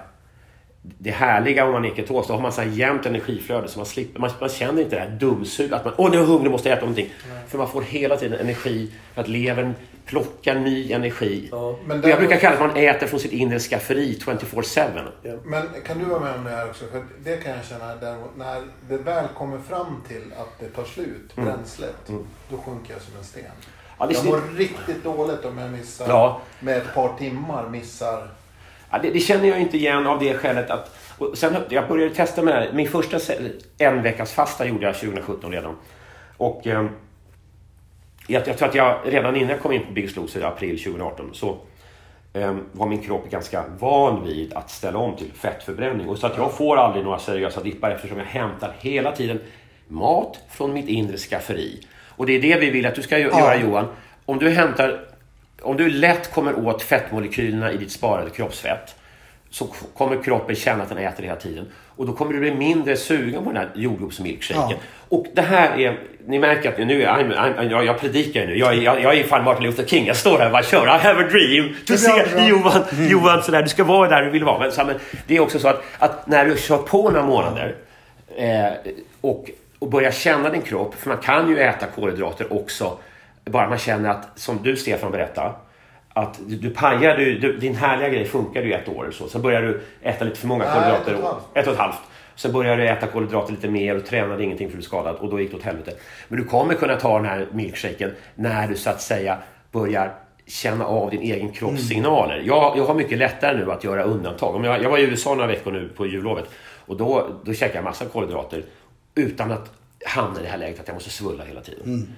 det 0.99 1.11
härliga 1.11 1.67
om 1.67 1.73
man 1.73 1.85
är 1.85 1.95
ketos, 1.95 2.27
då 2.27 2.35
har 2.35 2.41
man 2.41 2.53
så 2.53 2.61
här 2.61 2.69
jämnt 2.69 3.07
energiflöde 3.07 3.69
så 3.69 3.79
man 3.79 3.87
slipper, 3.87 4.21
man, 4.21 4.31
man 4.41 4.49
känner 4.49 4.83
inte 4.83 4.97
det 4.97 5.03
här 5.03 5.11
dumsug 5.11 5.73
att 5.73 5.85
man, 5.85 5.95
åh 5.97 6.11
nu 6.11 6.17
är 6.17 6.21
jag 6.21 6.27
hungrig, 6.27 6.51
måste 6.51 6.71
äta 6.71 6.81
någonting. 6.81 7.13
Nej. 7.29 7.43
För 7.49 7.59
man 7.59 7.69
får 7.69 7.83
hela 7.83 8.17
tiden 8.17 8.41
energi 8.41 8.91
för 9.15 9.21
att 9.21 9.29
levern 9.29 9.75
plockar 10.07 10.55
ny 10.55 10.93
energi. 10.93 11.49
Ja, 11.51 11.79
men 11.87 12.03
jag 12.03 12.19
brukar 12.19 12.37
kalla 12.37 12.57
det 12.57 12.65
att 12.65 12.75
man 12.75 12.85
äter 12.85 13.07
från 13.07 13.21
sitt 13.21 13.33
inre 13.33 13.59
skafferi 13.59 14.19
24-7. 14.21 15.01
Ja. 15.23 15.33
Men 15.45 15.63
kan 15.87 15.99
du 15.99 16.05
vara 16.05 16.21
med 16.21 16.35
om 16.35 16.45
det 16.45 16.51
här 16.51 16.67
också? 16.71 16.85
För 16.87 17.05
det 17.25 17.37
kan 17.37 17.53
jag 17.53 17.65
känna 17.65 17.97
däremot, 17.97 18.37
när 18.37 18.63
det 18.89 18.97
väl 18.97 19.29
kommer 19.29 19.59
fram 19.59 20.03
till 20.09 20.33
att 20.37 20.61
det 20.61 20.69
tar 20.69 20.85
slut, 20.85 21.37
mm. 21.37 21.49
bränslet, 21.49 22.09
mm. 22.09 22.27
då 22.51 22.57
sjunker 22.57 22.93
jag 22.93 23.03
som 23.03 23.17
en 23.19 23.25
sten. 23.25 23.45
Ja, 23.99 24.09
jag 24.11 24.25
mår 24.25 24.57
riktigt 24.57 25.05
dåligt 25.05 25.45
om 25.45 25.59
jag 25.59 25.71
missar, 25.71 26.09
ja. 26.09 26.41
med 26.61 26.77
ett 26.77 26.95
par 26.95 27.17
timmar 27.19 27.69
missar 27.69 28.29
Ja, 28.95 29.01
det, 29.03 29.11
det, 29.11 29.21
känner 29.21 29.49
jag 29.49 29.61
inte 29.61 29.77
igen 29.77 30.07
av 30.07 30.19
det 30.19 30.35
skälet 30.35 30.71
att... 30.71 30.97
Och 31.19 31.39
sen, 31.39 31.57
jag 31.69 31.89
började 31.89 32.15
testa 32.15 32.43
med 32.43 32.55
det 32.55 32.61
här. 32.61 32.73
Min 32.73 32.89
första 32.89 33.19
en 33.79 34.03
veckas 34.03 34.33
fasta 34.33 34.67
gjorde 34.67 34.87
jag 34.87 34.95
2017 34.95 35.53
redan. 35.53 35.77
Och 36.37 36.67
eh, 36.67 36.87
jag, 38.27 38.49
jag 38.49 38.59
tror 38.59 38.69
att 38.69 38.75
jag 38.75 38.99
redan 39.05 39.37
innan 39.37 39.51
jag 39.51 39.61
kom 39.61 39.73
in 39.73 39.87
på 39.87 39.93
Biggest 39.93 40.17
Loser 40.17 40.41
i 40.41 40.45
april 40.45 40.79
2018 40.79 41.31
så 41.33 41.57
eh, 42.33 42.57
var 42.73 42.87
min 42.87 43.03
kropp 43.03 43.31
ganska 43.31 43.65
van 43.79 44.25
vid 44.25 44.55
att 44.55 44.71
ställa 44.71 44.99
om 44.99 45.17
till 45.17 45.33
fettförbränning. 45.33 46.09
Och 46.09 46.19
så 46.19 46.27
att 46.27 46.37
jag 46.37 46.53
får 46.53 46.77
aldrig 46.77 47.05
några 47.05 47.19
seriösa 47.19 47.63
dippar 47.63 47.91
eftersom 47.91 48.19
jag 48.19 48.25
hämtar 48.25 48.75
hela 48.79 49.13
tiden 49.13 49.41
mat 49.89 50.39
från 50.51 50.73
mitt 50.73 50.89
inre 50.89 51.17
skafferi. 51.17 51.81
Och 52.17 52.27
det 52.27 52.33
är 52.33 52.43
det 52.43 52.57
vi 52.57 52.71
vill 52.71 52.87
att 52.87 52.95
du 52.95 53.03
ska 53.03 53.19
göra 53.19 53.57
Johan. 53.57 53.87
Om 54.27 54.39
du 54.39 54.51
hämtar 54.51 55.01
om 55.65 55.77
du 55.77 55.89
lätt 55.89 56.33
kommer 56.35 56.67
åt 56.67 56.83
fettmolekylerna 56.83 57.73
i 57.73 57.77
ditt 57.77 57.93
sparade 57.93 58.31
kroppsfett 58.31 58.95
så 59.51 59.67
kommer 59.97 60.23
kroppen 60.23 60.57
känna 60.57 60.83
att 60.83 60.89
den 60.89 60.99
äter 60.99 61.23
hela 61.23 61.37
tiden. 61.37 61.67
Och 61.97 62.07
då 62.07 62.13
kommer 62.13 62.33
du 62.33 62.41
bli 62.41 62.55
mindre 62.55 62.97
sugen 62.97 63.45
på 63.45 63.53
den 63.53 63.57
här 63.57 63.71
jordgubbsmilkshaken. 63.75 64.77
Ja. 64.81 65.17
Och 65.17 65.27
det 65.35 65.43
här 65.43 65.81
är... 65.81 65.99
Ni 66.27 66.39
märker 66.39 66.69
att 66.69 66.79
nu 66.79 67.03
är 67.03 67.09
I'm, 67.09 67.35
I'm, 67.37 67.71
jag, 67.71 67.85
jag 67.85 68.01
predikar 68.01 68.47
nu. 68.47 68.59
Jag, 68.59 68.77
jag, 68.77 69.03
jag 69.03 69.17
är 69.17 69.25
fan 69.25 69.45
Martin 69.45 69.65
Luther 69.65 69.85
King. 69.85 70.07
Jag 70.07 70.17
står 70.17 70.39
här 70.39 70.47
och 70.47 70.53
bara 70.53 70.63
kör. 70.63 70.87
I 70.87 70.99
have 70.99 71.25
a 71.25 71.29
dream. 71.31 71.75
Du 71.87 71.99
ser 71.99 72.49
Johan, 72.49 72.83
mm. 72.93 73.11
Johan 73.11 73.43
sådär. 73.43 73.63
Du 73.63 73.69
ska 73.69 73.85
vara 73.85 74.09
där 74.09 74.23
du 74.23 74.31
vill 74.31 74.45
vara. 74.45 74.59
Men, 74.59 74.73
så, 74.73 74.85
men 74.85 74.97
det 75.27 75.37
är 75.37 75.41
också 75.41 75.59
så 75.59 75.69
att, 75.69 75.83
att 75.99 76.27
när 76.27 76.45
du 76.45 76.57
kör 76.57 76.79
på 76.79 77.11
några 77.11 77.27
månader 77.27 77.75
eh, 78.37 78.93
och, 79.21 79.51
och 79.85 79.91
börjar 79.91 80.11
känna 80.11 80.51
din 80.51 80.63
kropp. 80.63 80.95
För 80.95 81.09
man 81.09 81.19
kan 81.19 81.49
ju 81.49 81.59
äta 81.59 81.87
kolhydrater 81.87 82.53
också 82.53 82.99
bara 83.45 83.69
man 83.69 83.79
känner 83.79 84.11
att, 84.11 84.39
som 84.39 84.63
du 84.63 84.77
Stefan 84.77 85.13
berättade, 85.13 85.53
att 86.09 86.41
du, 86.47 86.57
du 86.57 86.71
pajar, 86.71 87.17
du, 87.17 87.39
du, 87.39 87.57
din 87.57 87.75
härliga 87.75 88.09
grej 88.09 88.25
funkar 88.25 88.63
ju 88.63 88.73
ett 88.73 88.89
år. 88.89 89.11
Så. 89.13 89.29
Sen 89.29 89.43
börjar 89.43 89.63
du 89.63 89.83
äta 90.03 90.25
lite 90.25 90.37
för 90.37 90.47
många 90.47 90.65
kolhydrater. 90.65 91.13
Ett 91.13 91.19
och 91.19 91.23
ett 91.23 91.25
halvt. 91.25 91.45
Ett 91.55 91.67
och 91.67 91.73
ett 91.73 91.79
halvt. 91.79 91.99
Sen 92.35 92.53
började 92.53 92.83
du 92.83 92.89
äta 92.89 93.07
kolhydrater 93.07 93.53
lite 93.53 93.69
mer 93.69 93.97
och 93.97 94.07
tränade 94.07 94.45
ingenting 94.45 94.71
för 94.71 94.77
du 94.77 94.83
skadad 94.83 95.17
och 95.17 95.31
då 95.31 95.41
gick 95.41 95.51
det 95.51 95.57
åt 95.57 95.63
helvete. 95.63 95.93
Men 96.29 96.39
du 96.39 96.45
kommer 96.45 96.75
kunna 96.75 96.97
ta 96.97 97.17
den 97.17 97.27
här 97.27 97.47
milkshaken 97.53 98.11
när 98.35 98.69
du 98.69 98.77
så 98.77 98.91
att 98.91 99.01
säga 99.01 99.39
börjar 99.73 100.13
känna 100.47 100.87
av 100.87 101.11
din 101.11 101.21
egen 101.21 101.53
kropps 101.53 101.89
signaler. 101.89 102.35
Mm. 102.35 102.47
Jag, 102.47 102.79
jag 102.79 102.85
har 102.85 102.95
mycket 102.95 103.19
lättare 103.19 103.57
nu 103.57 103.73
att 103.73 103.85
göra 103.85 104.03
undantag. 104.03 104.55
Om 104.55 104.65
jag, 104.65 104.83
jag 104.83 104.91
var 104.91 104.99
i 104.99 105.03
USA 105.03 105.35
några 105.35 105.47
veckor 105.47 105.73
nu 105.73 105.89
på 105.89 106.07
jullovet 106.07 106.45
och 106.87 106.97
då, 106.97 107.29
då 107.45 107.53
käkade 107.53 107.79
jag 107.79 107.85
massa 107.85 108.05
kolhydrater 108.05 108.63
utan 109.15 109.53
att 109.53 109.71
hamna 110.05 110.41
i 110.41 110.43
det 110.43 110.49
här 110.49 110.59
läget 110.59 110.81
att 110.81 110.89
jag 110.89 110.95
måste 110.95 111.11
svulla 111.11 111.45
hela 111.45 111.61
tiden. 111.61 111.85
Mm. 111.85 112.09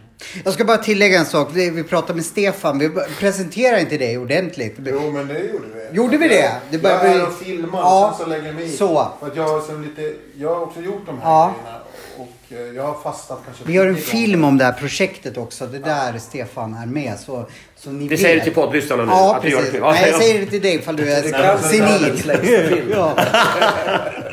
Jag 0.44 0.54
ska 0.54 0.64
bara 0.64 0.78
tillägga 0.78 1.18
en 1.18 1.26
sak. 1.26 1.48
Vi 1.52 1.84
pratade 1.84 2.14
med 2.14 2.24
Stefan. 2.24 2.78
Vi 2.78 2.90
presenterade 3.18 3.80
inte 3.80 3.98
dig 3.98 4.18
ordentligt. 4.18 4.76
Jo, 4.84 5.10
men 5.10 5.28
det 5.28 5.40
gjorde 5.40 5.66
vi. 5.90 5.96
Gjorde 5.96 6.16
vi 6.16 6.28
det? 6.28 6.52
det 6.70 6.88
jag 6.88 7.06
är 7.06 7.26
och 7.26 7.38
filmar 7.38 7.78
ja, 7.78 8.08
och 8.08 8.16
sen 8.16 8.24
så 8.24 8.30
lägger 8.30 8.46
jag 8.46 8.54
mig 8.54 8.64
i. 8.64 8.76
Så. 8.76 9.08
För 9.20 9.26
att 9.26 9.36
jag, 9.36 9.42
har 9.42 9.82
lite, 9.82 10.14
jag 10.36 10.54
har 10.54 10.60
också 10.60 10.80
gjort 10.80 11.06
de 11.06 11.18
här 11.18 11.30
ja. 11.30 11.54
grejerna. 11.62 11.80
Och 12.18 12.52
eh, 12.52 12.76
jag 12.76 12.82
har 12.82 13.02
fastat 13.02 13.42
kanske 13.44 13.64
Vi 13.64 13.76
har 13.76 13.86
en 13.86 13.96
film 13.96 14.44
om 14.44 14.58
det 14.58 14.64
här 14.64 14.72
projektet 14.72 15.36
också. 15.36 15.66
Det 15.66 15.76
är 15.76 15.80
där 15.80 16.18
Stefan 16.18 16.74
är 16.74 16.86
med. 16.86 17.18
Så, 17.18 17.46
så 17.76 17.90
ni 17.90 18.04
det 18.04 18.10
vet. 18.10 18.20
säger 18.20 18.36
du 18.36 18.42
till 18.42 18.54
poddlyssnarna 18.54 19.04
nu? 19.04 19.10
Ja, 19.10 19.38
precis. 19.42 19.72
Nej, 19.80 20.10
jag 20.10 20.20
säger 20.20 20.40
det 20.40 20.46
till 20.46 20.62
dig 20.62 20.74
ifall 20.74 20.96
du 20.96 21.12
är 21.12 21.22
senil. 21.58 22.22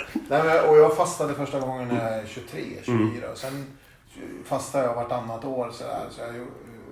Nej, 0.38 0.60
och 0.60 0.78
jag 0.78 0.98
fastade 0.98 1.34
första 1.34 1.60
gången 1.60 1.88
när 1.88 2.12
jag 2.12 2.20
är 2.20 2.28
23, 2.28 2.62
24. 2.84 3.26
Mm. 3.26 3.36
Sen 3.36 3.66
fastade 4.46 4.86
jag 4.86 4.96
vartannat 4.96 5.46
år 5.46 5.70
så, 5.72 5.84
där, 5.84 6.06
så 6.12 6.22
jag 6.22 6.36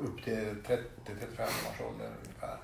upp 0.08 0.24
till 0.24 0.34
30-35 0.34 1.44
års 1.44 1.82
ålder 1.92 2.10
ungefär. 2.26 2.58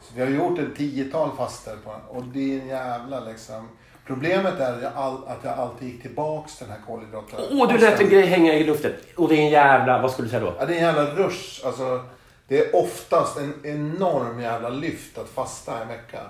Så 0.00 0.14
vi 0.14 0.20
har 0.20 0.28
gjort 0.28 0.58
ett 0.58 0.76
tiotal 0.76 1.30
faster 1.36 1.76
på 1.84 1.90
den 1.90 2.00
och 2.08 2.24
det 2.24 2.56
är 2.56 2.60
en 2.60 2.68
jävla 2.68 3.20
liksom 3.20 3.68
Problemet 4.06 4.60
är 4.60 4.72
att 4.72 4.82
jag, 4.82 4.92
all, 4.96 5.16
att 5.26 5.38
jag 5.42 5.58
alltid 5.58 5.88
gick 5.88 6.02
tillbaks 6.02 6.56
till 6.56 6.66
den 6.66 6.76
här 6.76 6.86
kolhydraten. 6.86 7.40
Åh, 7.50 7.72
du 7.72 7.78
lät 7.78 8.00
en 8.00 8.08
grej 8.08 8.26
hänga 8.26 8.54
i 8.54 8.64
luften. 8.64 8.92
Och 9.16 9.28
det 9.28 9.34
är 9.34 9.38
en 9.38 9.50
jävla, 9.50 10.02
vad 10.02 10.10
skulle 10.10 10.26
du 10.26 10.30
säga 10.30 10.44
då? 10.44 10.54
Ja, 10.58 10.66
det 10.66 10.74
är 10.74 10.78
en 10.78 10.96
jävla 10.96 11.04
rush. 11.04 11.66
Alltså, 11.66 12.04
det 12.48 12.58
är 12.58 12.76
oftast 12.76 13.38
en 13.38 13.54
enorm 13.62 14.40
jävla 14.40 14.68
lyft 14.68 15.18
att 15.18 15.28
fasta 15.28 15.82
en 15.82 15.88
vecka. 15.88 16.20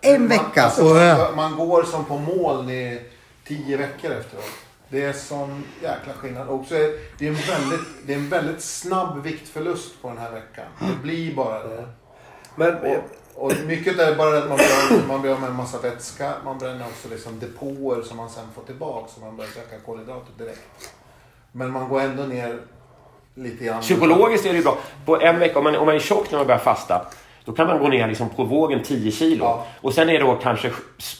En 0.00 0.20
man, 0.20 0.28
vecka? 0.28 0.62
Alltså, 0.62 0.84
man, 0.84 1.36
man, 1.36 1.56
går 1.56 1.82
som 1.82 2.04
på 2.04 2.18
moln 2.18 2.70
i 2.70 3.00
tio 3.48 3.76
veckor 3.76 4.10
efteråt. 4.10 4.50
Det 4.88 5.04
är 5.04 5.12
sån 5.12 5.64
jäkla 5.82 6.12
skillnad. 6.12 6.48
Och 6.48 6.66
så 6.66 6.74
är 6.74 6.92
det, 7.18 7.26
är 7.26 7.30
en 7.30 7.34
väldigt, 7.34 7.86
det 8.06 8.12
är 8.12 8.16
en 8.16 8.28
väldigt 8.28 8.62
snabb 8.62 9.22
viktförlust 9.22 10.02
på 10.02 10.08
den 10.08 10.18
här 10.18 10.30
veckan. 10.30 10.66
Det 10.80 11.02
blir 11.02 11.34
bara 11.34 11.62
det. 11.62 11.88
Men, 12.54 12.76
och, 12.76 13.04
och 13.34 13.52
mycket 13.66 13.98
är 13.98 14.16
bara 14.16 14.38
att 14.38 14.48
man 14.48 14.56
blir, 14.56 15.06
man 15.08 15.20
blir 15.20 15.32
av 15.32 15.40
med 15.40 15.50
en 15.50 15.56
massa 15.56 15.80
vätska. 15.80 16.32
Man 16.44 16.58
bränner 16.58 16.86
också 16.86 17.08
liksom 17.08 17.38
depåer 17.38 18.02
som 18.02 18.16
man 18.16 18.30
sen 18.30 18.46
får 18.54 18.62
tillbaka. 18.62 19.08
Så 19.14 19.20
man 19.20 19.36
börjar 19.36 19.50
söka 19.50 19.78
kolhydrater 19.86 20.32
direkt. 20.38 20.94
Men 21.52 21.70
man 21.70 21.88
går 21.88 22.00
ändå 22.00 22.22
ner 22.22 22.60
lite 23.34 23.64
grann. 23.64 23.80
Psykologiskt 23.80 24.46
är 24.46 24.50
det 24.50 24.56
ju 24.56 24.62
bra. 24.62 24.78
På 25.04 25.20
en 25.20 25.38
vecka, 25.38 25.58
om 25.58 25.64
man, 25.64 25.76
om 25.76 25.86
man 25.86 25.94
är 25.94 26.00
tjock 26.00 26.30
när 26.30 26.38
man 26.38 26.46
börjar 26.46 26.60
fasta 26.60 27.06
då 27.48 27.54
kan 27.54 27.66
man 27.66 27.78
gå 27.78 27.88
ner 27.88 28.08
liksom 28.08 28.28
på 28.28 28.44
vågen 28.44 28.82
10 28.82 29.12
kilo. 29.12 29.44
Ja. 29.44 29.66
Och 29.80 29.94
sen 29.94 30.08
är 30.08 30.12
det 30.12 30.18
då 30.18 30.34
kanske 30.34 30.70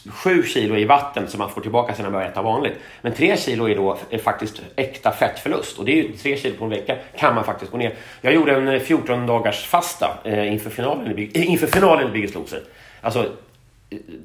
7 0.09 0.43
kilo 0.43 0.77
i 0.77 0.85
vatten 0.85 1.27
som 1.27 1.37
man 1.37 1.49
får 1.49 1.61
tillbaka 1.61 1.93
sen 1.93 2.03
när 2.03 2.09
man 2.11 2.19
börjar 2.19 2.31
äta 2.31 2.41
vanligt. 2.41 2.73
Men 3.01 3.13
3 3.13 3.37
kilo 3.37 3.69
är 3.69 3.75
då 3.75 3.97
är 4.09 4.17
faktiskt 4.17 4.61
äkta 4.75 5.11
fettförlust. 5.11 5.77
Och 5.77 5.85
det 5.85 5.91
är 5.91 5.95
ju 5.95 6.13
3 6.13 6.37
kilo 6.37 6.55
på 6.57 6.63
en 6.63 6.69
vecka 6.69 6.95
kan 7.17 7.35
man 7.35 7.43
faktiskt 7.43 7.71
gå 7.71 7.77
ner. 7.77 7.95
Jag 8.21 8.33
gjorde 8.33 8.55
en 8.55 8.79
14 8.79 9.19
eh, 9.19 9.25
dagars 9.25 9.65
fasta 9.65 10.17
eh, 10.23 10.53
inför 10.53 10.69
finalen 10.69 11.19
i, 11.19 11.31
inför 11.45 11.67
finalen 11.67 12.09
i 12.09 12.11
Biggest 12.11 12.35
Loser. 12.35 12.61
Alltså, 13.01 13.25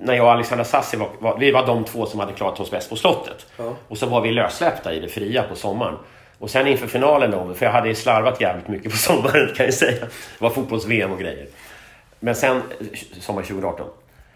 när 0.00 0.14
jag 0.14 0.24
och 0.24 0.32
Alexandra 0.32 0.64
Sassi 0.64 0.96
var, 0.96 1.08
var, 1.18 1.38
vi 1.38 1.50
var 1.50 1.66
de 1.66 1.84
två 1.84 2.06
som 2.06 2.20
hade 2.20 2.32
klarat 2.32 2.60
oss 2.60 2.70
bäst 2.70 2.90
på 2.90 2.96
slottet. 2.96 3.46
Ja. 3.56 3.74
Och 3.88 3.98
så 3.98 4.06
var 4.06 4.20
vi 4.20 4.32
lössläppta 4.32 4.92
i 4.94 5.00
det 5.00 5.08
fria 5.08 5.42
på 5.42 5.54
sommaren. 5.54 5.94
Och 6.38 6.50
sen 6.50 6.66
inför 6.66 6.86
finalen 6.86 7.30
då, 7.30 7.54
för 7.54 7.66
jag 7.66 7.72
hade 7.72 7.94
slarvat 7.94 8.40
jävligt 8.40 8.68
mycket 8.68 8.92
på 8.92 8.98
sommaren 9.08 9.54
kan 9.56 9.66
jag 9.66 9.74
säga. 9.74 10.00
Det 10.00 10.38
var 10.38 10.50
fotbolls-VM 10.50 11.12
och 11.12 11.18
grejer. 11.18 11.46
Men 12.24 12.34
sen, 12.34 12.62
sommaren 13.20 13.46
2018. 13.46 13.86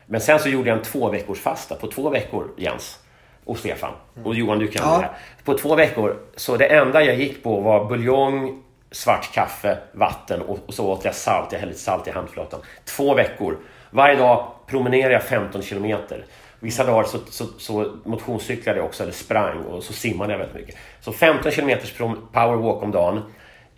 Men 0.06 0.20
sen 0.20 0.38
så 0.38 0.48
gjorde 0.48 0.68
jag 0.68 0.78
en 0.78 0.84
två 0.84 1.08
veckors 1.08 1.40
fasta 1.40 1.74
på 1.74 1.86
två 1.86 2.10
veckor, 2.10 2.50
Jens 2.56 2.98
och 3.44 3.58
Stefan. 3.58 3.92
Och 4.24 4.34
Johan, 4.34 4.58
du 4.58 4.68
kan 4.68 4.88
ja. 4.88 4.98
det 4.98 5.06
här. 5.06 5.16
På 5.44 5.58
två 5.58 5.74
veckor, 5.74 6.16
så 6.36 6.56
det 6.56 6.66
enda 6.66 7.02
jag 7.02 7.16
gick 7.16 7.42
på 7.42 7.60
var 7.60 7.84
buljong, 7.84 8.62
svart 8.90 9.34
kaffe, 9.34 9.78
vatten 9.92 10.42
och, 10.42 10.58
och 10.66 10.74
så 10.74 10.86
åt 10.86 11.04
jag 11.04 11.14
salt. 11.14 11.52
Jag 11.52 11.58
hällde 11.60 11.74
salt 11.74 12.08
i 12.08 12.10
handflatan. 12.10 12.60
Två 12.84 13.14
veckor. 13.14 13.56
Varje 13.90 14.16
dag 14.16 14.50
promenerade 14.66 15.14
jag 15.14 15.22
15 15.22 15.62
kilometer. 15.62 16.24
Vissa 16.60 16.84
dagar 16.84 17.04
så, 17.04 17.18
så, 17.30 17.44
så 17.58 17.96
motionscyklade 18.04 18.78
jag 18.78 18.86
också, 18.86 19.02
eller 19.02 19.12
sprang 19.12 19.58
och 19.64 19.82
så 19.82 19.92
simmade 19.92 20.32
jag 20.32 20.38
väldigt 20.38 20.56
mycket. 20.56 20.76
Så 21.00 21.12
15 21.12 21.52
kilometers 21.52 21.94
powerwalk 22.32 22.82
om 22.82 22.90
dagen 22.90 23.22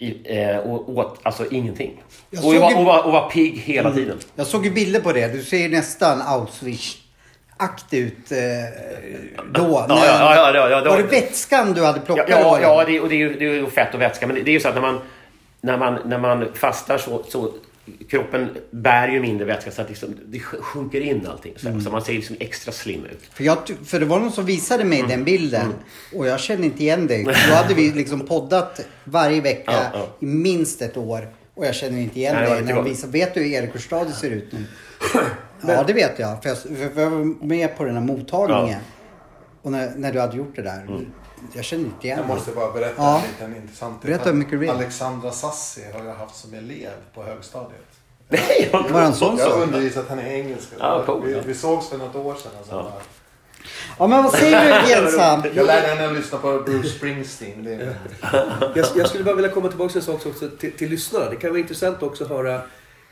i, 0.00 0.16
eh, 0.24 0.56
och 0.56 0.88
åt 0.88 1.18
alltså 1.22 1.50
ingenting. 1.50 2.02
Jag 2.30 2.44
och, 2.44 2.54
jag 2.54 2.60
var, 2.60 2.78
och, 2.78 2.84
var, 2.84 3.06
och 3.06 3.12
var 3.12 3.30
pigg 3.30 3.58
hela 3.58 3.88
mm. 3.88 4.02
tiden. 4.02 4.18
Jag 4.34 4.46
såg 4.46 4.64
ju 4.64 4.70
bilder 4.70 5.00
på 5.00 5.12
det. 5.12 5.28
Du 5.28 5.42
ser 5.42 5.68
nästan 5.68 6.22
Auschwitz 6.22 6.96
akt 7.56 7.94
ut 7.94 8.32
eh, 8.32 8.38
då. 9.52 9.86
Ja, 9.88 10.06
ja, 10.06 10.52
ja, 10.54 10.70
ja, 10.70 10.90
var 10.90 10.96
det 10.96 11.02
vätskan 11.02 11.72
du 11.72 11.84
hade 11.84 12.00
plockat? 12.00 12.26
Ja, 12.28 12.60
ja, 12.60 12.84
det, 12.84 13.00
och 13.00 13.08
det, 13.08 13.14
är 13.14 13.18
ju, 13.18 13.34
det 13.38 13.44
är 13.44 13.54
ju 13.54 13.66
fett 13.66 13.94
och 13.94 14.00
vätska. 14.00 14.26
Men 14.26 14.36
det, 14.36 14.42
det 14.42 14.50
är 14.50 14.52
ju 14.52 14.60
så 14.60 14.68
att 14.68 14.74
när 14.74 14.82
man, 14.82 15.00
när 15.60 15.78
man, 15.78 15.98
när 16.04 16.18
man 16.18 16.48
fastar 16.54 16.98
så, 16.98 17.22
så 17.28 17.52
kroppen 18.08 18.48
bär 18.70 19.08
ju 19.08 19.20
mindre 19.20 19.44
vätska 19.46 19.70
så 19.70 19.82
att 19.82 19.88
liksom, 19.88 20.16
det 20.26 20.38
sjunker 20.40 21.00
in 21.00 21.26
allting. 21.26 21.52
Så, 21.56 21.68
Mm. 21.68 21.80
så 21.80 21.90
man 21.90 22.02
ser 22.04 22.12
liksom 22.12 22.36
extra 22.40 22.72
slim 22.72 23.04
ut. 23.04 23.18
För, 23.32 23.44
jag, 23.44 23.58
för 23.84 24.00
det 24.00 24.06
var 24.06 24.20
någon 24.20 24.32
som 24.32 24.44
visade 24.46 24.84
mig 24.84 24.98
Mm. 24.98 25.10
den 25.10 25.24
bilden 25.24 25.72
och 26.14 26.26
jag 26.26 26.40
kände 26.40 26.66
inte 26.66 26.82
igen 26.82 27.06
dig. 27.06 27.24
Då 27.48 27.54
hade 27.54 27.74
vi 27.74 27.92
liksom 27.92 28.20
poddat 28.26 28.80
varje 29.04 29.40
vecka 29.40 29.72
Ja, 29.72 29.90
ja. 29.92 30.06
i 30.20 30.26
minst 30.26 30.82
ett 30.82 30.96
år 30.96 31.28
och 31.54 31.66
jag 31.66 31.74
känner 31.74 31.98
inte 32.00 32.18
igen 32.18 32.34
Nej, 32.34 32.50
dig 32.50 32.62
när 32.62 32.74
de 32.74 32.84
visar. 32.84 33.08
Vet 33.08 33.34
du 33.34 33.40
hur 33.40 33.46
Erik 33.52 33.72
Hurstad 33.72 34.10
ser 34.12 34.30
ut 34.30 34.52
nu? 34.52 34.64
Ja, 35.66 35.82
det 35.86 35.92
vet 35.92 36.18
jag. 36.18 36.42
För 36.42 36.48
jag, 36.48 36.58
för 36.94 37.00
jag 37.00 37.10
var 37.10 37.44
med 37.46 37.76
på 37.76 37.84
den 37.84 37.94
här 37.94 38.02
mottagningen. 38.02 38.80
Och 39.62 39.72
när, 39.72 39.92
när 39.96 40.12
du 40.12 40.20
hade 40.20 40.36
gjort 40.36 40.56
det 40.56 40.62
där. 40.62 40.82
Mm. 40.88 41.06
Jag 41.52 41.64
känner 41.64 41.84
inte 41.84 42.06
igen 42.06 42.18
Jag 42.18 42.26
måste 42.28 42.50
bara 42.52 42.72
berätta 42.72 42.94
Ja. 43.02 43.22
en 43.24 43.30
liten 43.48 43.62
intressant 43.62 44.02
Berätta 44.02 44.24
hur 44.24 44.32
mycket 44.32 44.50
du 44.50 44.56
vill. 44.58 44.70
Alexandra 44.70 45.30
Sassi 45.30 45.80
har 45.92 46.04
jag 46.04 46.14
haft 46.14 46.36
som 46.36 46.54
elev 46.54 46.90
på 47.14 47.22
högstadiet. 47.22 47.80
Nej, 48.28 48.68
jag 48.72 48.88
Var 48.88 49.00
han 49.00 49.14
sån 49.14 49.36
Jag 49.38 49.44
har 49.44 49.52
så? 49.52 49.62
undervisat 49.62 50.08
henne 50.08 50.32
i 50.32 50.40
engelska. 50.40 50.76
Ja, 50.78 51.02
coolt. 51.06 51.24
vi, 51.24 51.40
vi 51.46 51.54
sågs 51.54 51.88
för 51.88 51.98
något 51.98 52.16
år 52.16 52.34
sedan. 52.34 52.52
Alltså. 52.58 52.72
Ja. 52.74 52.92
Ja, 53.98 54.06
men 54.06 54.22
vad 54.24 54.32
säger 54.32 54.82
du 54.82 54.88
Jensa? 54.90 55.42
Jag 55.54 55.66
lärde 55.66 55.86
henne 55.86 56.06
att 56.06 56.12
lyssna 56.14 56.38
på 56.38 56.58
Bruce 56.66 56.88
Springsteen. 56.88 57.64
Det 57.64 57.72
är... 57.74 57.94
Jag, 58.74 58.86
jag 58.96 59.08
skulle 59.08 59.24
bara 59.24 59.34
vilja 59.34 59.50
komma 59.50 59.68
tillbaka 59.68 59.88
till 59.92 59.98
en 60.00 60.06
sak 60.06 60.26
också 60.26 60.48
till, 60.48 60.72
till 60.72 60.90
lyssnarna. 60.90 61.30
Det 61.30 61.36
kan 61.36 61.50
vara 61.50 61.60
intressant 61.60 62.02
också 62.02 62.24
att 62.24 62.30
höra 62.30 62.60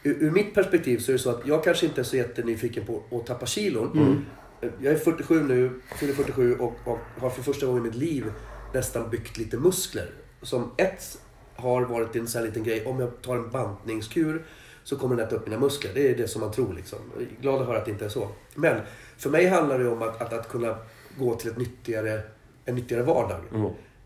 ur, 0.03 0.17
ur 0.25 0.31
mitt 0.31 0.55
perspektiv 0.55 0.99
så 0.99 1.11
är 1.11 1.13
det 1.13 1.19
så 1.19 1.31
att 1.31 1.41
jag 1.47 1.65
kanske 1.65 1.87
inte 1.87 2.01
är 2.01 2.05
så 2.05 2.17
jättenyfiken 2.17 2.85
på 2.87 3.03
att 3.19 3.27
tappa 3.27 3.47
kilon. 3.47 4.27
Jag 4.61 4.93
är 4.93 4.97
47 4.99 5.43
nu, 5.43 5.81
fyller 5.97 6.15
47 6.15 6.55
och, 6.59 6.75
och 6.85 6.99
har 7.21 7.31
för 7.31 7.43
första 7.43 7.67
gången 7.67 7.83
i 7.83 7.89
mitt 7.89 7.95
liv 7.99 8.33
nästan 8.75 9.11
byggt 9.11 9.39
lite 9.39 9.57
muskler. 9.57 10.11
Som 10.43 10.71
ett 10.77 11.19
har 11.57 11.83
varit 11.83 12.17
en 12.17 12.27
sån 12.29 12.39
här 12.41 12.47
liten 12.49 12.65
grej, 12.65 12.87
om 12.87 13.01
jag 13.01 13.23
tar 13.23 13.37
en 13.37 13.51
bantningskur 13.51 14.45
så 14.85 14.97
kommer 14.99 15.17
den 15.17 15.27
äta 15.27 15.37
upp 15.37 15.47
mina 15.47 15.61
muskler. 15.61 15.91
Det 15.95 16.11
är 16.11 16.17
det 16.17 16.29
som 16.29 16.41
man 16.41 16.53
tror 16.53 16.75
liksom. 16.75 16.99
Jag 17.15 17.23
är 17.23 17.29
glad 17.41 17.61
att 17.61 17.67
höra 17.67 17.79
att 17.79 17.85
det 17.85 17.91
inte 17.91 18.05
är 18.05 18.09
så. 18.09 18.29
Men 18.55 18.81
för 19.17 19.31
mig 19.31 19.47
handlar 19.47 19.79
det 19.79 19.89
om 19.89 20.03
att, 20.03 20.23
att, 20.23 20.33
att 20.33 20.49
kunna 20.49 20.79
gå 21.19 21.35
till 21.35 21.51
ett 21.51 21.59
nyttigare, 21.59 22.21
en 22.65 22.75
nyttigare 22.75 23.03
vardag. 23.03 23.41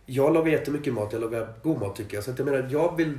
Jag 0.07 0.35
lagar 0.35 0.53
jättemycket 0.53 0.95
mat, 0.95 1.13
jag 1.13 1.21
lagar 1.23 1.55
god 1.63 1.81
mat 1.81 1.97
tycker 1.97 2.15
jag. 2.17 2.25
Så 2.25 2.31
att 2.31 2.39
jag 2.39 2.45
menar, 2.45 2.69
jag 2.71 2.97
vill 2.97 3.19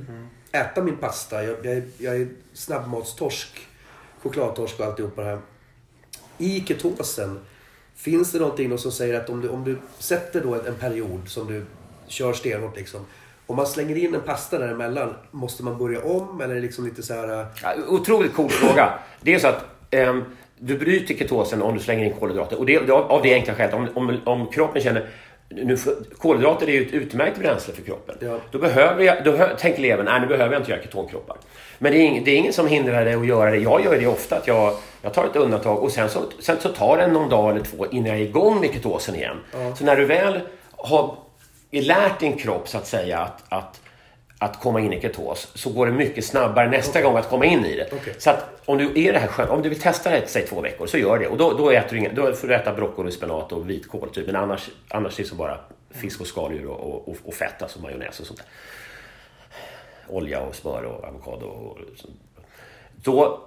äta 0.52 0.82
min 0.82 0.96
pasta. 0.96 1.44
Jag, 1.44 1.56
jag, 1.66 1.76
är- 1.76 1.88
jag 1.98 2.16
är 2.16 2.28
snabbmatstorsk, 2.52 3.68
chokladtorsk 4.22 4.80
och 4.80 4.86
alltihopa 4.86 5.22
det 5.22 5.28
här. 5.28 5.38
I 6.38 6.64
ketosen, 6.66 7.40
finns 7.96 8.32
det 8.32 8.38
någonting 8.38 8.70
då 8.70 8.78
som 8.78 8.92
säger 8.92 9.20
att 9.20 9.30
om 9.30 9.40
du, 9.40 9.48
om 9.48 9.64
du 9.64 9.78
sätter 9.98 10.40
då 10.40 10.54
en 10.54 10.74
period 10.74 11.28
som 11.28 11.46
du 11.46 11.64
kör 12.06 12.32
stenhårt 12.32 12.76
liksom. 12.76 13.00
Om 13.46 13.56
man 13.56 13.66
slänger 13.66 13.96
in 13.96 14.14
en 14.14 14.20
pasta 14.20 14.58
däremellan, 14.58 15.14
måste 15.30 15.62
man 15.62 15.78
börja 15.78 16.04
om 16.04 16.40
eller 16.40 16.50
är 16.50 16.54
det 16.54 16.60
liksom 16.60 16.84
lite 16.84 17.02
så 17.02 17.14
här... 17.14 17.40
Äh? 17.40 17.46
Ja, 17.62 17.74
otroligt 17.88 18.34
cool 18.34 18.50
fråga. 18.50 18.98
Det 19.20 19.34
är 19.34 19.38
så 19.38 19.48
att 19.48 19.64
um, 19.92 20.24
du 20.58 20.78
bryter 20.78 21.14
ketosen 21.14 21.62
om 21.62 21.74
du 21.74 21.80
slänger 21.80 22.04
in 22.04 22.12
kolhydrater. 22.12 22.58
Och 22.58 22.66
det, 22.66 22.78
det, 22.78 22.92
av 22.92 23.22
det 23.22 23.34
enkla 23.34 23.54
skälet, 23.54 23.74
om, 23.74 23.88
om, 23.94 24.20
om 24.24 24.46
kroppen 24.46 24.82
känner 24.82 25.08
nu, 25.54 25.76
kolhydrater 26.18 26.68
är 26.68 26.72
ju 26.72 26.86
ett 26.86 26.92
utmärkt 26.92 27.38
bränsle 27.38 27.74
för 27.74 27.82
kroppen. 27.82 28.16
Ja. 28.20 28.38
Då, 28.50 28.58
behöver 28.58 29.04
jag, 29.04 29.24
då 29.24 29.48
tänker 29.58 29.82
levern, 29.82 30.04
nej 30.04 30.20
nu 30.20 30.26
behöver 30.26 30.52
jag 30.52 30.60
inte 30.60 30.70
göra 30.70 30.82
ketonkroppar. 30.82 31.36
Men 31.78 31.92
det 31.92 31.98
är, 31.98 32.02
ing, 32.02 32.24
det 32.24 32.30
är 32.30 32.36
ingen 32.36 32.52
som 32.52 32.66
hindrar 32.66 33.04
dig 33.04 33.14
att 33.14 33.26
göra 33.26 33.50
det. 33.50 33.56
Jag 33.56 33.84
gör 33.84 33.98
det 33.98 34.06
ofta, 34.06 34.36
att 34.36 34.46
jag, 34.46 34.74
jag 35.02 35.14
tar 35.14 35.24
ett 35.24 35.36
undantag 35.36 35.82
och 35.82 35.92
sen 35.92 36.10
så, 36.10 36.20
sen 36.40 36.56
så 36.60 36.68
tar 36.68 36.96
det 36.96 37.06
någon 37.06 37.28
dag 37.28 37.50
eller 37.50 37.64
två 37.64 37.86
innan 37.86 38.08
jag 38.08 38.18
är 38.18 38.22
igång 38.22 38.60
med 38.60 38.72
ketosen 38.72 39.14
igen. 39.14 39.36
Så 39.78 39.84
när 39.84 39.96
du 39.96 40.04
väl 40.04 40.40
har 40.70 41.16
lärt 41.70 42.20
din 42.20 42.36
kropp 42.36 42.68
så 42.68 42.78
att 42.78 42.86
säga 42.86 43.18
att, 43.18 43.42
att 43.48 43.80
att 44.44 44.60
komma 44.60 44.80
in 44.80 44.92
i 44.92 45.00
ketos 45.00 45.48
så 45.54 45.70
går 45.70 45.86
det 45.86 45.92
mycket 45.92 46.24
snabbare 46.24 46.68
nästa 46.68 47.02
gång 47.02 47.16
att 47.16 47.28
komma 47.28 47.44
in 47.44 47.64
i 47.64 47.76
det. 47.76 47.88
Okej. 47.92 48.14
Så 48.18 48.30
att 48.30 48.60
om 48.64 48.78
du, 48.78 49.06
är 49.06 49.12
det 49.12 49.18
här 49.18 49.28
skön, 49.28 49.48
om 49.48 49.62
du 49.62 49.68
vill 49.68 49.80
testa 49.80 50.10
det 50.10 50.26
säg 50.26 50.46
två 50.46 50.60
veckor 50.60 50.86
så 50.86 50.98
gör 50.98 51.18
det. 51.18 51.26
Och 51.26 51.36
då, 51.36 51.52
då, 51.52 51.70
äter 51.70 51.90
du 51.90 51.98
inga, 51.98 52.12
då 52.12 52.32
får 52.32 52.48
du 52.48 52.54
äta 52.54 52.72
broccoli, 52.72 53.12
spenat 53.12 53.52
och 53.52 53.70
vitkål. 53.70 54.10
Typ. 54.10 54.26
Men 54.26 54.36
annars, 54.36 54.70
annars 54.88 55.18
är 55.18 55.22
det 55.22 55.28
som 55.28 55.38
bara 55.38 55.60
fisk 55.90 56.20
och 56.20 56.26
skaldjur 56.26 56.66
och, 56.66 57.08
och, 57.08 57.16
och 57.24 57.34
fett, 57.34 57.62
alltså 57.62 57.80
majonnäs 57.80 58.20
och 58.20 58.26
sånt 58.26 58.38
där. 58.38 58.46
Olja 60.08 60.40
och 60.40 60.54
smör 60.54 60.84
och 60.84 61.04
avokado. 61.04 61.46
Och, 61.46 61.78
sånt. 61.96 62.14
då 62.94 63.40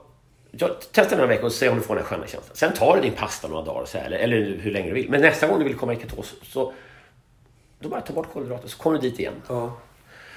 ja, 0.52 0.70
testa 0.92 1.16
några 1.16 1.28
veckor 1.28 1.46
och 1.46 1.52
se 1.52 1.70
om 1.70 1.76
du 1.76 1.82
får 1.82 1.96
den 1.96 2.04
här 2.04 2.10
sköna 2.10 2.28
känslan. 2.28 2.56
Sen 2.56 2.74
tar 2.74 2.96
du 2.96 3.02
din 3.02 3.14
pasta 3.14 3.48
några 3.48 3.64
dagar 3.64 3.86
så 3.86 3.98
här, 3.98 4.06
eller, 4.06 4.18
eller 4.18 4.58
hur 4.58 4.72
länge 4.72 4.88
du 4.88 4.94
vill. 4.94 5.10
Men 5.10 5.22
nästa 5.22 5.48
gång 5.48 5.60
du 5.60 5.66
vill 5.66 5.76
komma 5.76 5.94
i 5.94 6.00
ketos 6.00 6.36
så 6.44 6.74
då 7.80 7.90
bara 7.90 8.02
ta 8.02 8.14
bort 8.14 8.34
kolhydrater 8.34 8.68
så 8.68 8.78
kommer 8.78 8.98
du 8.98 9.10
dit 9.10 9.20
igen. 9.20 9.34
Ja. 9.48 9.78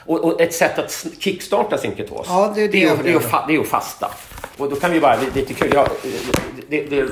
Och, 0.07 0.25
och 0.25 0.41
ett 0.41 0.55
sätt 0.55 0.79
att 0.79 1.07
kickstarta 1.19 1.79
sin 1.79 1.97
ketos, 1.97 2.27
Ja, 2.29 2.53
det 2.55 2.63
är 2.65 2.69
det 2.69 2.83
är, 2.83 2.87
jag 2.87 2.93
att- 2.99 3.05
det, 3.05 3.13
är 3.13 3.17
att, 3.17 3.49
det 3.49 3.55
är 3.57 3.61
att 3.61 3.67
fasta. 3.69 4.11
Och 4.57 4.71
då 4.71 4.77
kan 4.77 4.93
vi 4.93 5.01
bara, 5.01 5.17
det, 5.17 5.23
det 5.35 5.41
är 5.41 5.43
lite 5.49 5.55
kul, 5.55 5.71
jag, 5.75 5.89
det, 6.69 6.81
det, 6.85 7.01
det, 7.01 7.07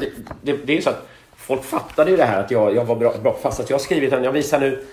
det, 0.00 0.10
det, 0.42 0.52
det 0.66 0.72
är 0.72 0.76
ju 0.76 0.82
så 0.82 0.90
att 0.90 1.06
folk 1.36 1.64
fattade 1.64 2.10
ju 2.10 2.16
det 2.16 2.24
här 2.24 2.40
att 2.40 2.50
jag, 2.50 2.74
jag 2.76 2.84
var 2.84 2.96
bra, 2.96 3.14
bra 3.22 3.32
på 3.32 3.38
fasta. 3.40 3.66
Så 3.66 3.72
jag 3.72 3.78
har 3.78 3.82
skrivit 3.82 4.12
en, 4.12 4.24
jag 4.24 4.32
visar 4.32 4.60
nu, 4.60 4.84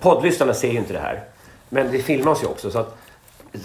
poddlyssnarna 0.00 0.54
ser 0.54 0.68
ju 0.70 0.78
inte 0.78 0.92
det 0.92 0.98
här. 0.98 1.22
Men 1.68 1.92
det 1.92 1.98
filmas 1.98 2.42
ju 2.42 2.46
också 2.46 2.70
så 2.70 2.78
att 2.78 2.96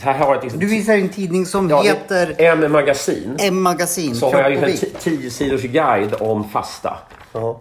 här 0.02 0.14
har 0.14 0.36
jag 0.36 0.44
liksom, 0.44 0.60
Du 0.60 0.66
visar 0.68 0.94
en 0.94 1.10
tidning 1.10 1.46
som 1.46 1.70
ja, 1.70 1.82
det- 1.84 1.88
heter 1.90 2.36
M 2.38 2.72
Magasin. 2.72 3.36
M-magasin, 3.40 4.16
Så 4.16 4.32
har 4.32 4.42
jag 4.50 4.54
en. 4.54 4.78
10 5.00 5.30
sidors 5.32 5.62
guide 5.62 6.14
om 6.20 6.50
fasta. 6.50 6.98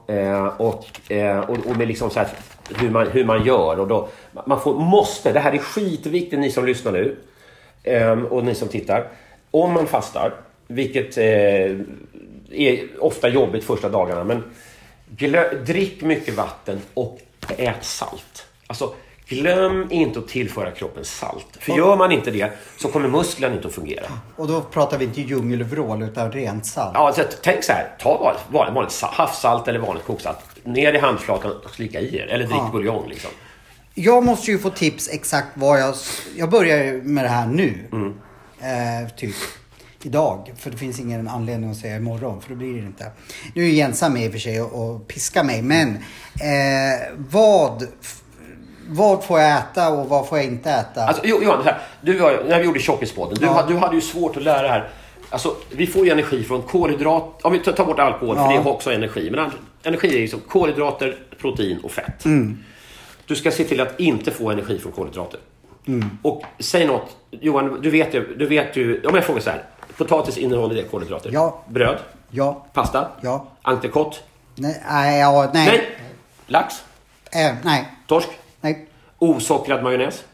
Eh, 0.06 0.46
och, 0.46 1.12
eh, 1.12 1.38
och, 1.38 1.66
och 1.66 1.76
med 1.76 1.88
liksom 1.88 2.10
så 2.10 2.18
här, 2.18 2.28
hur, 2.78 2.90
man, 2.90 3.06
hur 3.06 3.24
man 3.24 3.44
gör. 3.44 3.80
Och 3.80 3.88
då, 3.88 4.08
man 4.46 4.60
får, 4.60 4.74
måste, 4.74 5.32
det 5.32 5.40
här 5.40 5.52
är 5.52 5.58
skitviktigt 5.58 6.40
ni 6.40 6.50
som 6.50 6.66
lyssnar 6.66 6.92
nu. 6.92 7.16
Eh, 7.82 8.22
och 8.22 8.44
ni 8.44 8.54
som 8.54 8.68
tittar. 8.68 9.08
Om 9.50 9.72
man 9.72 9.86
fastar, 9.86 10.34
vilket 10.66 11.18
eh, 11.18 11.24
är 12.50 12.88
ofta 12.98 13.28
jobbigt 13.28 13.64
första 13.64 13.88
dagarna. 13.88 14.24
Men 14.24 14.42
glö, 15.16 15.54
drick 15.54 16.02
mycket 16.02 16.34
vatten 16.34 16.80
och 16.94 17.18
ät 17.58 17.84
salt. 17.84 18.46
Alltså, 18.66 18.94
glöm 19.26 19.86
inte 19.90 20.18
att 20.18 20.28
tillföra 20.28 20.70
kroppen 20.70 21.04
salt. 21.04 21.46
För 21.60 21.72
gör 21.72 21.96
man 21.96 22.12
inte 22.12 22.30
det 22.30 22.52
så 22.76 22.88
kommer 22.88 23.08
musklerna 23.08 23.54
inte 23.56 23.68
att 23.68 23.74
fungera. 23.74 24.04
Och 24.36 24.48
då 24.48 24.60
pratar 24.60 24.98
vi 24.98 25.04
inte 25.04 25.20
djungelvrål 25.20 26.02
utan 26.02 26.32
rent 26.32 26.66
salt. 26.66 26.90
Ja, 26.94 27.12
så 27.12 27.22
tänk 27.42 27.64
så 27.64 27.72
här. 27.72 27.96
Ta 28.00 28.18
vanligt, 28.18 28.42
vanligt, 28.50 28.74
vanligt 28.74 28.92
sa- 28.92 29.10
havssalt 29.12 29.68
eller 29.68 29.78
vanligt 29.78 30.04
koksalt. 30.04 30.38
Ner 30.64 30.92
i 30.92 30.98
handflatan 30.98 31.50
och 31.64 31.70
slicka 31.70 32.00
i 32.00 32.16
er. 32.16 32.26
Eller 32.26 32.44
drick 32.46 32.56
Ja. 32.58 32.68
buljong 32.72 33.08
liksom. 33.08 33.30
Jag 33.94 34.24
måste 34.24 34.50
ju 34.50 34.58
få 34.58 34.70
tips 34.70 35.08
exakt 35.12 35.48
vad 35.54 35.80
jag... 35.80 35.94
Jag 36.36 36.50
börjar 36.50 37.02
med 37.02 37.24
det 37.24 37.28
här 37.28 37.46
nu. 37.46 37.78
Mm. 37.92 38.14
Eh, 38.60 39.08
typ 39.16 39.34
idag. 40.02 40.52
För 40.58 40.70
det 40.70 40.76
finns 40.76 41.00
ingen 41.00 41.28
anledning 41.28 41.70
att 41.70 41.76
säga 41.76 41.96
imorgon. 41.96 42.40
För 42.42 42.50
då 42.50 42.56
blir 42.56 42.72
det 42.72 42.78
inte. 42.86 43.10
Nu 43.54 43.64
är 43.64 43.68
Jensa 43.70 44.08
med 44.08 44.22
i 44.24 44.28
och 44.28 44.32
för 44.32 44.38
sig 44.38 44.62
och, 44.62 44.90
och 44.90 45.08
piskar 45.08 45.44
mig. 45.44 45.62
Men 45.62 45.88
eh, 45.88 47.14
vad... 47.16 47.86
Vad 48.88 49.24
får 49.24 49.40
jag 49.40 49.58
äta 49.58 49.88
och 49.92 50.08
vad 50.08 50.28
får 50.28 50.38
jag 50.38 50.46
inte 50.46 50.70
äta? 50.70 51.04
Alltså, 51.04 51.22
Jo- 51.26 51.42
Johan, 51.42 51.64
här, 51.64 51.78
du, 52.00 52.18
var- 52.18 52.44
när 52.48 52.58
vi 52.58 52.64
gjorde 52.64 52.80
Tjockispodden. 52.80 53.36
Du, 53.40 53.46
Ja. 53.46 53.64
du 53.68 53.76
hade 53.76 53.94
ju 53.94 54.00
svårt 54.00 54.36
att 54.36 54.42
lära 54.42 54.62
det 54.62 54.68
här. 54.68 54.88
Alltså, 55.30 55.54
vi 55.70 55.86
får 55.86 56.04
ju 56.06 56.10
energi 56.12 56.44
från 56.44 56.62
kolhydrat... 56.62 57.24
Om 57.42 57.52
vi 57.52 57.58
tar 57.58 57.84
bort 57.84 57.98
alkohol, 57.98 58.36
Ja. 58.36 58.46
för 58.46 58.52
det 58.56 58.62
har 58.62 58.70
också 58.70 58.92
energi. 58.92 59.30
Men 59.30 59.50
energi 59.82 60.08
är 60.16 60.20
liksom 60.20 60.40
kolhydrater, 60.48 61.16
protein 61.40 61.78
och 61.84 61.90
fett. 61.90 62.24
Mm. 62.24 62.64
Du 63.26 63.34
ska 63.36 63.50
se 63.50 63.64
till 63.64 63.80
att 63.80 64.00
inte 64.00 64.30
få 64.30 64.50
energi 64.50 64.78
från 64.78 64.92
kolhydrater. 64.92 65.40
Mm. 65.86 66.18
Och 66.22 66.42
säg 66.58 66.86
något. 66.86 67.16
Johan, 67.30 67.80
du 67.82 67.90
vet 67.90 68.14
ju... 68.14 68.36
Du 68.36 68.46
vet 68.46 68.76
ju 68.76 69.02
om 69.06 69.14
jag 69.14 69.24
frågar 69.24 69.40
så 69.40 69.50
här. 69.50 69.62
Potatis 69.96 70.38
innehåller 70.38 70.74
det 70.74 70.82
kolhydrater? 70.82 71.30
Ja. 71.32 71.62
Bröd? 71.68 71.98
Ja. 72.30 72.66
Pasta? 72.72 73.08
Ja. 73.20 73.46
Entrecote? 73.62 74.16
Nej. 74.54 75.20
Ja, 75.20 75.50
nej. 75.54 75.66
Nej. 75.66 75.88
Lax? 76.46 76.74
Eh, 77.32 77.54
nej. 77.62 77.84
Torsk? 78.06 78.28
Osockrad 79.30 79.82
majonnäs? 79.82 80.24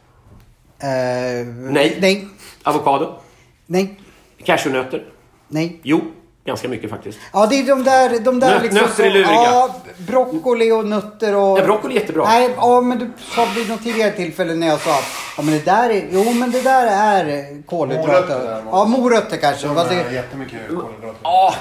Eh, 0.78 1.46
Nej. 1.46 1.98
Nej. 2.00 2.28
Avokado? 2.62 3.18
Nej. 3.66 4.00
Cashewnötter? 4.44 5.04
Nej. 5.48 5.80
Jo, 5.82 6.00
ganska 6.44 6.68
mycket 6.68 6.90
faktiskt. 6.90 7.18
Ja, 7.32 7.46
det 7.46 7.54
är 7.54 7.64
de 7.64 7.84
där... 7.84 8.18
De 8.20 8.40
där 8.40 8.50
Nöt- 8.50 8.62
liksom 8.62 8.80
nötter 8.80 9.04
är 9.04 9.10
luriga. 9.10 9.30
Ja, 9.32 9.74
broccoli 9.98 10.72
och 10.72 10.86
nötter 10.86 11.34
och... 11.34 11.58
Ja, 11.58 11.64
broccoli 11.64 11.96
är 11.96 12.00
jättebra. 12.00 12.24
Nej, 12.24 12.50
ja, 12.56 12.80
men 12.80 12.98
du 12.98 13.10
sa 13.34 13.46
vid 13.56 13.68
något 13.68 13.82
tidigare 13.82 14.10
tillfälle 14.10 14.54
när 14.54 14.66
jag 14.66 14.80
sa 14.80 14.90
att 14.90 15.04
ja, 15.36 15.42
men 15.42 15.54
det 15.54 15.64
där 15.64 15.90
är... 15.90 16.06
Jo, 16.10 16.32
men 16.32 16.50
det 16.50 16.62
där 16.62 16.86
är 16.86 17.62
kolhydrater. 17.66 18.08
Morötter 18.08 18.62
ja, 18.70 18.84
morötter 18.84 19.36
kanske. 19.36 19.66
De 19.66 19.74
det, 19.74 20.12
jättemycket 20.14 20.68
kolhydrater. 20.68 21.20
Ja, 21.22 21.54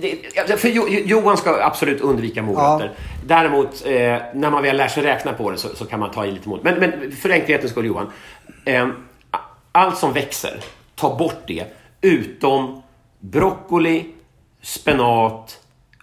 det, 0.00 0.56
för 0.56 0.68
Jo- 0.68 0.88
Johan 0.88 1.36
ska 1.36 1.62
absolut 1.64 2.00
undvika 2.00 2.42
morötter. 2.42 2.92
Däremot, 3.26 3.86
eh, 3.86 3.92
när 4.34 4.50
man 4.50 4.62
väl 4.62 4.76
lär 4.76 4.88
sig 4.88 5.02
räkna 5.02 5.32
på 5.32 5.50
det 5.50 5.56
så, 5.56 5.68
så 5.76 5.84
kan 5.86 6.00
man 6.00 6.10
ta 6.10 6.26
i 6.26 6.30
lite 6.32 6.48
morötter. 6.48 6.76
Men, 6.80 6.90
men 7.00 7.12
för 7.12 7.30
enkelhetens 7.30 7.70
skull 7.72 7.86
Johan. 7.86 8.10
Eh, 8.64 8.88
allt 9.72 9.98
som 9.98 10.12
växer, 10.12 10.60
ta 10.94 11.16
bort 11.16 11.42
det. 11.46 11.64
Utom 12.00 12.82
broccoli, 13.20 14.04
spenat 14.62 15.58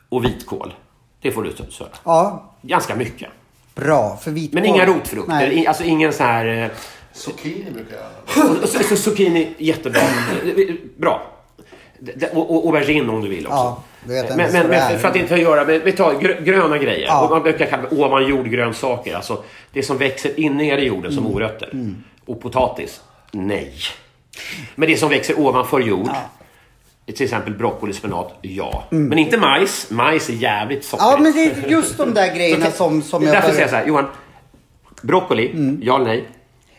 och 0.10 0.26
vitkål. 0.26 0.74
Det 1.22 1.32
får 1.32 1.44
du 1.44 1.52
söta. 1.52 1.98
ja, 2.04 2.54
Ganska 2.62 2.96
mycket. 2.96 3.30
bra. 3.76 4.18
För 4.18 4.32
vitkål. 4.32 4.62
Men 4.62 4.70
inga 4.70 4.86
rotfrukter. 4.86 5.34
Nej. 5.34 5.68
Alltså 5.68 5.84
ingen 5.84 6.14
så 6.14 6.24
här... 6.24 6.46
Eh, 6.64 6.70
Zucchini 7.14 7.72
brukar 7.72 7.98
jag 7.98 8.70
zucchini, 8.98 9.56
jättebra. 9.58 10.02
Bra. 10.98 11.22
Och, 12.34 12.66
aubergine 12.66 13.10
om 13.10 13.22
du 13.22 13.30
vill 13.30 13.48
också. 13.48 13.58
Ja, 13.58 13.84
du 14.04 14.14
vet 14.14 14.36
men, 14.36 14.52
men, 14.52 14.68
men 14.68 15.00
för 15.00 15.08
att 15.08 15.16
inte 15.16 15.36
göra... 15.36 15.66
Men, 15.66 15.82
vi 15.84 15.92
tar 15.92 16.20
grö, 16.20 16.42
gröna 16.42 16.78
grejer. 16.78 17.08
Ja. 17.08 17.28
Man 17.30 17.44
brukar 17.44 17.66
kalla 17.66 17.84
det 17.90 17.96
ovanjordgrönsaker. 17.96 19.16
Alltså 19.16 19.44
det 19.74 19.84
som 19.84 19.98
växer 19.98 20.40
inne 20.40 20.80
i 20.80 20.86
jorden 20.86 21.12
som 21.12 21.24
morötter. 21.24 21.94
Och 22.26 22.42
potatis. 22.42 23.02
Nej. 23.32 23.74
Men 24.76 24.90
det 24.90 24.98
som 24.98 25.10
växer 25.10 25.40
ovanför 25.40 25.80
jord. 25.80 26.10
Till 27.06 27.24
exempel 27.24 27.54
broccoli, 27.54 27.94
spenat. 27.94 28.34
Ja. 28.42 28.84
Men 28.90 29.18
inte 29.18 29.38
majs. 29.38 29.88
Majs 29.90 30.30
är 30.30 30.34
jävligt 30.34 30.86
sockrigt. 30.86 31.12
Ja, 31.12 31.18
men 31.22 31.32
det 31.34 31.44
är 31.44 31.72
just 31.72 31.98
de 31.98 32.14
där 32.14 32.36
grejerna 32.36 32.72
som, 32.72 33.02
som 33.02 33.24
jag 33.24 33.34
Därför 33.34 33.50
säger 33.50 33.62
jag 33.62 33.70
så 33.70 33.76
här, 33.76 33.88
Johan. 33.88 34.06
Broccoli, 35.02 35.78
ja 35.82 35.96
eller 35.96 36.06
nej? 36.06 36.28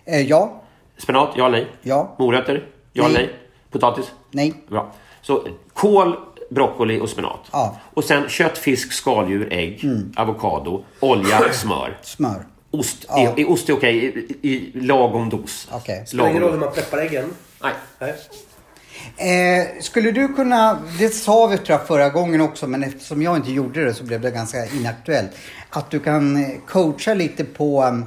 Eh, 0.05 0.21
ja, 0.21 0.63
Spenat, 0.97 1.31
ja 1.37 1.47
eller 1.47 1.59
nej? 1.59 1.69
Ja. 1.83 2.15
Morötter, 2.19 2.67
ja 2.93 3.05
eller 3.05 3.15
Nej. 3.15 3.27
nej? 3.27 3.37
Potatis? 3.71 4.13
nej. 4.31 4.55
Bra. 4.69 4.93
Så 5.31 5.49
kål, 5.73 6.17
broccoli 6.51 7.01
och 7.01 7.09
spenat. 7.09 7.41
Ja. 7.53 7.77
Och 7.95 8.05
sen 8.05 8.29
kött, 8.29 8.59
fisk, 8.59 8.93
skaldjur, 8.93 9.53
ägg, 9.53 9.85
avokado, 10.17 10.85
olja, 11.01 11.53
smör. 11.53 11.99
Smör. 12.03 12.47
Ost. 12.71 13.05
Ja. 13.09 13.19
Är, 13.19 13.41
är 13.41 13.51
ost 13.51 13.69
är 13.69 13.73
okej 13.73 14.27
i, 14.43 14.49
i 14.49 14.81
lagom 14.81 15.29
dos? 15.29 15.69
Okej. 15.73 16.07
Spelar 16.07 16.31
ingen 16.31 16.43
roll 16.43 16.53
hur 16.53 16.59
man 16.59 16.73
preppar 16.73 16.99
äggen. 16.99 17.25
Nej. 17.63 17.73
Nej. 17.99 18.15
Eh, 19.17 19.83
skulle 19.83 20.11
du 20.11 20.29
kunna, 20.29 20.79
det 20.99 21.09
sa 21.09 21.47
vi 21.47 21.57
tror 21.57 21.79
jag 21.79 21.87
förra 21.87 22.09
gången 22.09 22.41
också, 22.41 22.67
men 22.67 22.85
eftersom 22.85 23.23
jag 23.23 23.37
inte 23.37 23.53
gjorde 23.53 23.85
det 23.85 23.95
så 23.95 24.05
blev 24.05 24.21
det 24.21 24.31
ganska 24.31 24.67
inaktuellt. 24.67 25.31
Att 25.71 25.91
du 25.91 26.01
kan 26.01 26.45
coacha 26.67 27.15
lite 27.15 27.45
på 27.45 28.03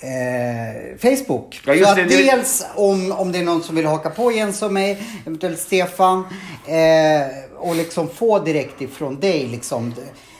eh, 0.00 0.98
Facebook. 0.98 1.60
Ja, 1.66 1.74
just 1.74 1.88
så 1.88 1.94
det, 1.94 2.02
att 2.02 2.08
det- 2.08 2.16
dels 2.16 2.66
om, 2.74 3.12
om 3.12 3.32
det 3.32 3.38
är 3.38 3.42
någon 3.42 3.62
som 3.62 3.76
vill 3.76 3.86
haka 3.86 4.10
på 4.10 4.32
Jens 4.32 4.62
och 4.62 4.72
mig, 4.72 5.02
eventuellt 5.26 5.58
Stefan. 5.60 6.18
Eh, 6.66 7.28
och 7.56 7.76
liksom 7.76 8.08
få 8.08 8.38
direkt 8.38 8.80
ifrån 8.80 9.20
dig 9.20 9.46
liksom. 9.46 9.94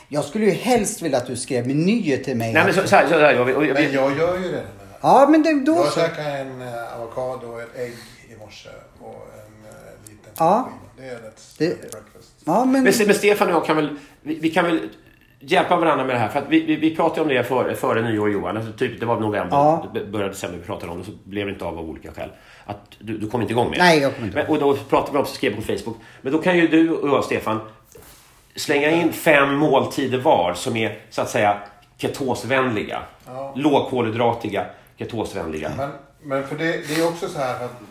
Jag 0.07 0.23
skulle 0.25 0.45
ju 0.45 0.51
helst 0.51 1.01
vilja 1.01 1.17
att 1.17 1.27
du 1.27 1.35
skrev 1.35 1.67
menyer 1.67 2.17
till 2.17 2.37
mig. 2.37 2.53
Nej 2.53 2.63
men 2.65 2.73
så, 2.73 2.87
så 2.87 2.95
här, 2.95 3.07
så 3.07 3.19
här 3.19 3.33
gör 3.33 3.43
vi. 3.43 3.53
Och, 3.53 3.61
Men 3.61 3.91
jag 3.93 4.17
gör 4.17 4.37
ju 4.39 4.51
det. 4.51 4.63
Ja 5.01 5.27
men 5.29 5.43
det, 5.43 5.53
då 5.65 5.75
Jag 5.75 5.93
käkade 5.93 6.29
en 6.37 6.61
eh, 6.61 6.95
avokado 7.01 7.47
och 7.47 7.61
ett 7.61 7.75
ägg 7.77 7.93
i 8.29 8.35
morse 8.39 8.69
och 9.01 9.27
en 9.33 9.69
eh, 9.69 10.09
liten 10.09 10.31
Ja. 10.37 10.69
Det 10.97 11.05
är 11.07 11.11
rätt 11.15 11.41
Det- 11.57 11.67
breakfast. 11.91 12.31
Ja 12.45 12.65
men... 12.65 12.83
Men, 12.83 12.93
men 13.05 13.15
Stefan 13.15 13.47
och 13.47 13.53
jag 13.53 13.65
kan 13.65 13.75
väl, 13.75 13.99
vi, 14.21 14.39
vi 14.39 14.49
kan 14.49 14.65
väl 14.65 14.89
hjälpa 15.41 15.77
varandra 15.77 16.05
med 16.05 16.15
det 16.15 16.19
här. 16.19 16.29
För 16.29 16.39
att 16.39 16.49
vi, 16.49 16.59
vi, 16.65 16.75
vi 16.75 16.95
pratade 16.95 17.21
om 17.21 17.27
det 17.27 17.43
före, 17.43 17.75
före 17.75 18.01
nyår 18.01 18.31
Johan. 18.31 18.57
Alltså, 18.57 18.71
typ, 18.73 18.99
det 18.99 19.05
var 19.05 19.19
november, 19.19 19.57
Ja. 19.57 19.85
det 19.93 20.05
började 20.05 20.31
december 20.33 20.57
vi 20.57 20.63
pratade 20.65 20.91
om 20.91 20.99
det. 20.99 21.05
Så 21.05 21.11
blev 21.23 21.45
det 21.45 21.53
inte 21.53 21.65
av 21.65 21.77
av 21.79 21.89
olika 21.89 22.11
skäl. 22.11 22.29
Att 22.65 22.79
du, 22.99 23.17
du 23.17 23.29
kom 23.29 23.41
inte 23.41 23.53
igång 23.53 23.69
med 23.69 23.79
det. 23.79 23.83
Nej, 23.83 23.99
jag 23.99 24.15
kom 24.15 24.23
inte 24.25 24.37
Men, 24.37 24.47
och 24.47 24.59
då 24.59 24.75
pratade 24.89 25.11
vi 25.11 25.17
om, 25.17 25.25
skrev 25.25 25.55
på 25.55 25.61
Facebook. 25.61 25.97
Men 26.21 26.33
då 26.33 26.41
kan 26.41 26.57
ju 26.57 26.67
du 26.67 26.89
och 26.91 27.09
jag 27.09 27.23
Stefan 27.23 27.59
slänga 28.55 28.91
in 28.91 29.13
fem 29.13 29.55
måltider 29.55 30.19
var 30.19 30.53
som 30.53 30.75
är 30.75 30.99
så 31.09 31.21
att 31.21 31.29
säga 31.29 31.57
ketosvänliga. 31.97 33.01
Ja. 33.27 33.53
Lågkolhydratiga, 33.55 34.65
ketosvänliga. 34.97 35.71
Men, 35.77 35.89
men 36.23 36.47
för 36.47 36.55
det, 36.55 36.65
det 36.87 37.01
är 37.01 37.07
också 37.07 37.27
så 37.27 37.39
här 37.39 37.65
att 37.65 37.81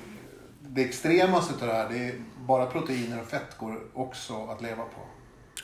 det 0.61 0.83
extremaste 0.83 1.55
av 1.65 1.69
det 1.69 1.75
här, 1.75 1.89
det 1.91 1.99
är 1.99 2.13
bara 2.47 2.67
proteiner 2.67 3.21
och 3.21 3.29
fett 3.29 3.59
går 3.59 3.79
också 3.95 4.35
att 4.51 4.63
leva 4.63 4.83
på. 4.83 5.01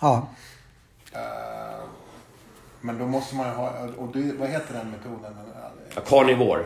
Ja. 0.00 0.28
Eh, 1.16 1.84
men 2.80 2.98
då 2.98 3.06
måste 3.06 3.34
man 3.36 3.46
ju 3.46 3.52
ha, 3.54 3.70
och 3.98 4.08
det, 4.16 4.32
vad 4.38 4.48
heter 4.48 4.74
den 4.74 4.90
metoden? 4.90 5.32
Carnivore. 6.08 6.64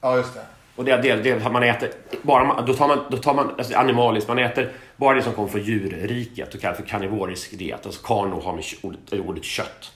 Ja, 0.00 0.16
just 0.16 0.34
det. 0.34 0.40
Och 0.76 0.84
det, 0.84 0.96
det, 0.96 1.14
det 1.16 1.46
att 1.46 1.52
man 1.52 1.62
äter, 1.62 1.90
bara, 2.22 2.44
man- 2.44 2.66
då 2.66 2.74
tar 2.74 2.88
man, 2.88 2.98
då 3.10 3.16
tar 3.16 3.34
man 3.34 3.54
alltså 3.58 3.76
animaliskt, 3.76 4.28
man 4.28 4.38
äter 4.38 4.72
bara 4.96 5.14
det 5.16 5.22
som 5.22 5.32
kommer 5.32 5.48
från 5.48 5.62
djurriket 5.62 6.54
och 6.54 6.60
kallas 6.60 6.76
för 6.76 6.84
karnivorisk 6.86 7.58
diet. 7.58 7.86
Alltså 7.86 8.02
karno 8.06 8.40
har 8.40 8.52
med 8.52 8.64
ordet, 8.82 9.12
ordet 9.12 9.44
kött. 9.44 9.92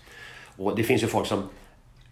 Och 0.56 0.76
det 0.76 0.82
finns 0.82 1.02
ju 1.02 1.06
folk 1.06 1.26
som 1.26 1.48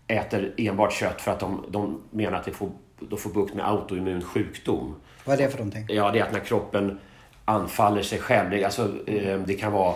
äter 0.07 0.55
enbart 0.57 0.93
kött 0.93 1.21
för 1.21 1.31
att 1.31 1.41
de, 1.41 1.65
de 1.69 2.01
menar 2.11 2.39
att 2.39 2.45
det 2.45 2.53
får, 2.53 2.71
de 3.01 3.19
får 3.19 3.31
bukt 3.31 3.55
med 3.55 3.69
autoimmun 3.69 4.23
sjukdom. 4.25 4.95
Vad 5.25 5.41
är 5.41 5.45
det 5.45 5.51
för 5.51 5.59
någonting? 5.59 5.87
Ja, 5.89 6.11
det 6.11 6.19
är 6.19 6.23
att 6.25 6.33
när 6.33 6.41
kroppen 6.41 6.99
anfaller 7.45 8.03
sig 8.03 8.19
själv. 8.19 8.51
Det, 8.51 8.65
alltså, 8.65 8.83
eh, 9.07 9.39
det 9.39 9.55
kan 9.55 9.73
vara... 9.73 9.95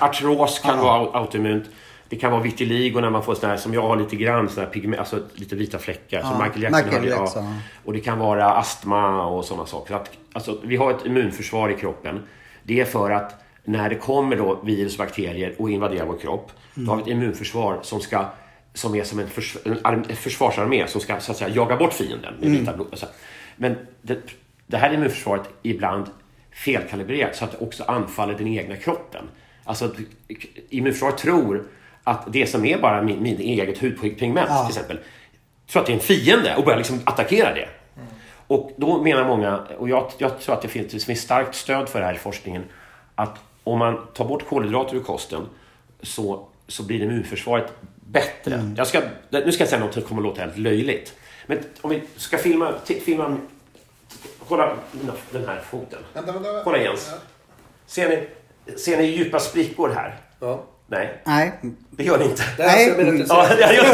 artros 0.00 0.58
kan 0.58 0.78
vara 0.78 0.98
au- 1.04 1.10
autoimmunt. 1.14 1.64
Det 2.08 2.16
kan 2.16 2.32
vara 2.32 2.42
vitiligo 2.42 3.00
när 3.00 3.10
man 3.10 3.22
får 3.22 3.34
sådana 3.34 3.54
här, 3.54 3.60
som 3.60 3.74
jag 3.74 3.82
har 3.82 3.96
lite 3.96 4.16
grann, 4.16 4.48
sådana 4.48 4.66
här 4.66 4.72
pigment, 4.72 4.98
alltså 5.00 5.22
lite 5.34 5.56
vita 5.56 5.78
fläckar. 5.78 6.20
som 6.22 6.30
Ja, 6.30 6.38
Michael 6.44 6.62
Jackson 6.62 6.84
Michael 6.84 7.02
hade. 7.12 7.22
Jackson, 7.22 7.44
Ja. 7.44 7.52
Och 7.84 7.92
det 7.92 8.00
kan 8.00 8.18
vara 8.18 8.50
astma 8.52 9.26
och 9.26 9.44
sådana 9.44 9.66
saker. 9.66 9.94
Så 9.94 10.00
att, 10.00 10.10
alltså, 10.32 10.58
vi 10.64 10.76
har 10.76 10.90
ett 10.90 11.06
immunförsvar 11.06 11.68
i 11.68 11.74
kroppen. 11.74 12.22
Det 12.62 12.80
är 12.80 12.84
för 12.84 13.10
att 13.10 13.34
när 13.64 13.88
det 13.88 13.94
kommer 13.94 14.36
då 14.36 14.60
virus 14.64 14.98
och 14.98 15.04
bakterier 15.06 15.54
och 15.58 15.70
invaderar 15.70 16.06
vår 16.06 16.18
kropp, 16.18 16.52
då 16.74 16.90
har 16.90 16.96
vi 16.96 17.02
ett 17.02 17.08
immunförsvar 17.08 17.78
som 17.82 18.00
ska 18.00 18.24
som 18.74 18.94
är 18.94 19.04
som 19.04 19.18
en, 19.18 19.28
förs 19.28 19.56
en, 19.64 19.78
arm- 19.78 20.04
en 20.10 20.16
försvarsarmé 20.16 20.86
som 20.86 21.00
ska 21.00 21.20
så 21.20 21.32
att 21.32 21.38
säga, 21.38 21.54
jaga 21.54 21.76
bort 21.76 21.92
fienden 21.92 22.34
med 22.40 22.50
vita 22.50 22.72
blod. 22.72 22.86
Alltså. 22.90 23.06
Men 23.56 23.76
det, 24.02 24.18
det 24.66 24.76
här 24.76 24.94
immunförsvaret 24.94 25.42
ibland 25.62 26.06
felkalibrerat 26.64 27.36
så 27.36 27.44
att 27.44 27.50
det 27.52 27.58
också 27.58 27.84
anfaller 27.84 28.34
den 28.34 28.46
egna 28.46 28.76
kroppen. 28.76 29.24
Alltså 29.64 29.84
att 29.84 29.94
immunförsvaret 30.70 31.18
tror 31.18 31.64
att 32.04 32.32
det 32.32 32.46
som 32.46 32.64
är 32.64 32.78
bara 32.78 33.02
min, 33.02 33.22
min 33.22 33.40
eget 33.40 33.78
hudpigment 33.78 34.46
Ja. 34.48 34.66
till 34.66 34.76
exempel, 34.76 34.98
tror 35.66 35.80
att 35.80 35.86
det 35.86 35.92
är 35.92 35.94
en 35.94 36.00
fiende 36.00 36.54
och 36.56 36.64
börjar 36.64 36.78
liksom 36.78 37.00
attackera 37.04 37.54
det. 37.54 37.68
Och 38.46 38.72
då 38.76 39.02
menar 39.02 39.24
många, 39.28 39.58
och 39.78 39.88
jag, 39.88 40.10
jag 40.18 40.40
tror 40.40 40.54
att 40.54 40.62
det 40.62 40.68
finns, 40.68 40.92
det 40.92 41.04
finns 41.04 41.20
starkt 41.20 41.54
stöd 41.54 41.88
för 41.88 42.00
det 42.00 42.06
här 42.06 42.14
i 42.14 42.18
forskningen, 42.18 42.64
att 43.14 43.38
om 43.64 43.78
man 43.78 44.06
tar 44.14 44.24
bort 44.24 44.48
kolhydrater 44.48 44.96
ur 44.96 45.00
kosten 45.02 45.46
så, 46.02 46.48
så 46.68 46.82
blir 46.82 47.02
immunförsvaret 47.02 47.72
bättre. 47.94 48.74
Jag 48.76 48.86
ska, 48.86 49.00
nu 49.30 49.52
ska 49.52 49.62
jag 49.62 49.68
säga 49.68 49.84
något 49.84 49.94
som 49.94 50.02
kommer 50.02 50.22
att 50.22 50.26
låta 50.26 50.40
helt 50.40 50.58
löjligt. 50.58 51.14
Men 51.46 51.58
om 51.80 51.90
vi 51.90 52.02
ska 52.16 52.38
filma, 52.38 52.72
filma 53.04 53.36
kolla 54.48 54.76
den 55.30 55.46
här 55.48 55.60
foten. 55.70 55.98
Vänta, 56.14 56.32
vänta, 56.32 56.48
vänta. 56.52 56.64
Kolla 56.64 56.78
Jens. 56.78 57.10
Ser 57.86 58.08
ni, 58.08 58.28
ser 58.78 58.96
ni 58.96 59.04
djupa 59.04 59.38
sprickor 59.40 59.88
här? 59.88 60.16
Ja. 60.40 60.64
Nej, 60.90 61.20
Nej. 61.24 61.52
det 61.90 62.04
gör 62.04 62.18
ni 62.18 62.24
inte. 62.24 62.42
Det 62.56 62.62
här 62.62 62.76
Nej. 62.76 62.84
ser 62.94 63.04
jag 63.04 63.14
menar 63.14 63.26
Ja, 63.28 63.48
jag 63.60 63.74
gör 63.74 63.84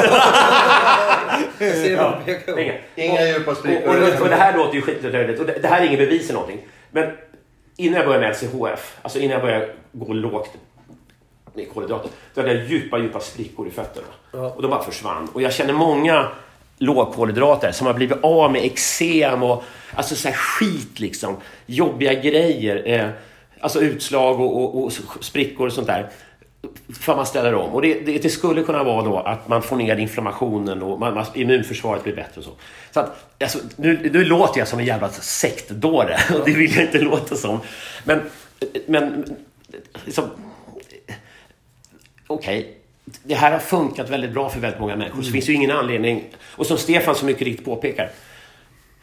det. 2.28 2.52
på. 2.52 2.60
Inga. 2.60 2.74
Inga 2.94 3.26
djupa 3.28 3.50
Och, 3.50 3.56
sprickor. 3.56 3.88
och, 4.02 4.20
och 4.22 4.28
det 4.28 4.34
här 4.36 4.56
låter 4.56 4.74
ju 4.74 4.82
skitlöjligt 4.82 5.40
och 5.40 5.46
det, 5.46 5.58
det 5.62 5.68
här 5.68 5.80
är 5.80 5.86
ingen 5.86 5.98
bevis 5.98 6.22
eller 6.30 6.40
någonting. 6.40 6.66
Men 6.90 7.16
innan 7.76 7.96
jag 7.96 8.06
började 8.06 8.26
med 8.26 8.36
LCHF, 8.36 8.96
alltså 9.02 9.18
innan 9.18 9.32
jag 9.32 9.42
började 9.42 9.74
gå 9.92 10.12
lågt 10.12 10.50
med 11.54 11.72
kolhydrater, 11.74 12.10
då 12.34 12.40
hade 12.40 12.54
jag 12.54 12.64
djupa, 12.64 12.98
djupa 12.98 13.20
sprickor 13.20 13.68
i 13.68 13.70
fötterna. 13.70 14.06
Ja. 14.32 14.38
Och 14.56 14.62
de 14.62 14.68
bara 14.70 14.82
försvann. 14.82 15.28
Och 15.32 15.42
jag 15.42 15.52
känner 15.52 15.72
många 15.72 16.28
lågkolhydrater 16.78 17.72
som 17.72 17.86
har 17.86 17.94
blivit 17.94 18.18
av 18.22 18.52
med 18.52 18.64
eksem 18.64 19.42
och 19.42 19.64
alltså 19.94 20.14
så 20.14 20.28
här 20.28 20.36
skit 20.36 21.00
liksom. 21.00 21.36
Jobbiga 21.66 22.14
grejer. 22.14 22.82
Eh, 22.86 23.08
alltså 23.60 23.80
utslag 23.80 24.40
och, 24.40 24.64
och, 24.64 24.84
och 24.84 24.92
sprickor 25.24 25.66
och 25.66 25.72
sånt 25.72 25.86
där. 25.86 26.10
För 27.00 27.16
man 27.16 27.26
ställer 27.26 27.54
om. 27.54 27.70
Och 27.70 27.82
det, 27.82 28.00
det, 28.00 28.18
det 28.18 28.30
skulle 28.30 28.62
kunna 28.62 28.84
vara 28.84 29.04
då 29.04 29.18
att 29.18 29.48
man 29.48 29.62
får 29.62 29.76
ner 29.76 29.96
inflammationen 29.96 30.82
och 30.82 31.00
man, 31.00 31.14
man, 31.14 31.26
immunförsvaret 31.34 32.02
blir 32.02 32.16
bättre 32.16 32.38
och 32.38 32.44
så. 32.44 32.50
Så 32.90 33.00
att, 33.00 33.24
alltså, 33.40 33.58
nu, 33.76 34.10
nu 34.12 34.24
låter 34.24 34.58
jag 34.58 34.68
som 34.68 34.78
en 34.78 34.84
jävla 34.84 35.08
sektdåre 35.08 36.16
och 36.34 36.44
det 36.44 36.52
vill 36.52 36.74
jag 36.74 36.84
inte 36.84 36.98
låta 36.98 37.36
som. 37.36 37.60
Men, 38.04 38.20
men 38.86 39.36
liksom, 40.04 40.24
okej, 42.26 42.83
det 43.22 43.34
här 43.34 43.52
har 43.52 43.58
funkat 43.58 44.08
väldigt 44.10 44.32
bra 44.32 44.48
för 44.50 44.60
väldigt 44.60 44.80
många 44.80 44.96
människor. 44.96 45.22
Så 45.22 45.26
det 45.26 45.32
finns 45.32 45.48
ju 45.48 45.52
ingen 45.52 45.70
anledning, 45.70 46.24
och 46.40 46.66
som 46.66 46.78
Stefan 46.78 47.14
så 47.14 47.24
mycket 47.26 47.42
riktigt 47.42 47.64
påpekar, 47.66 48.10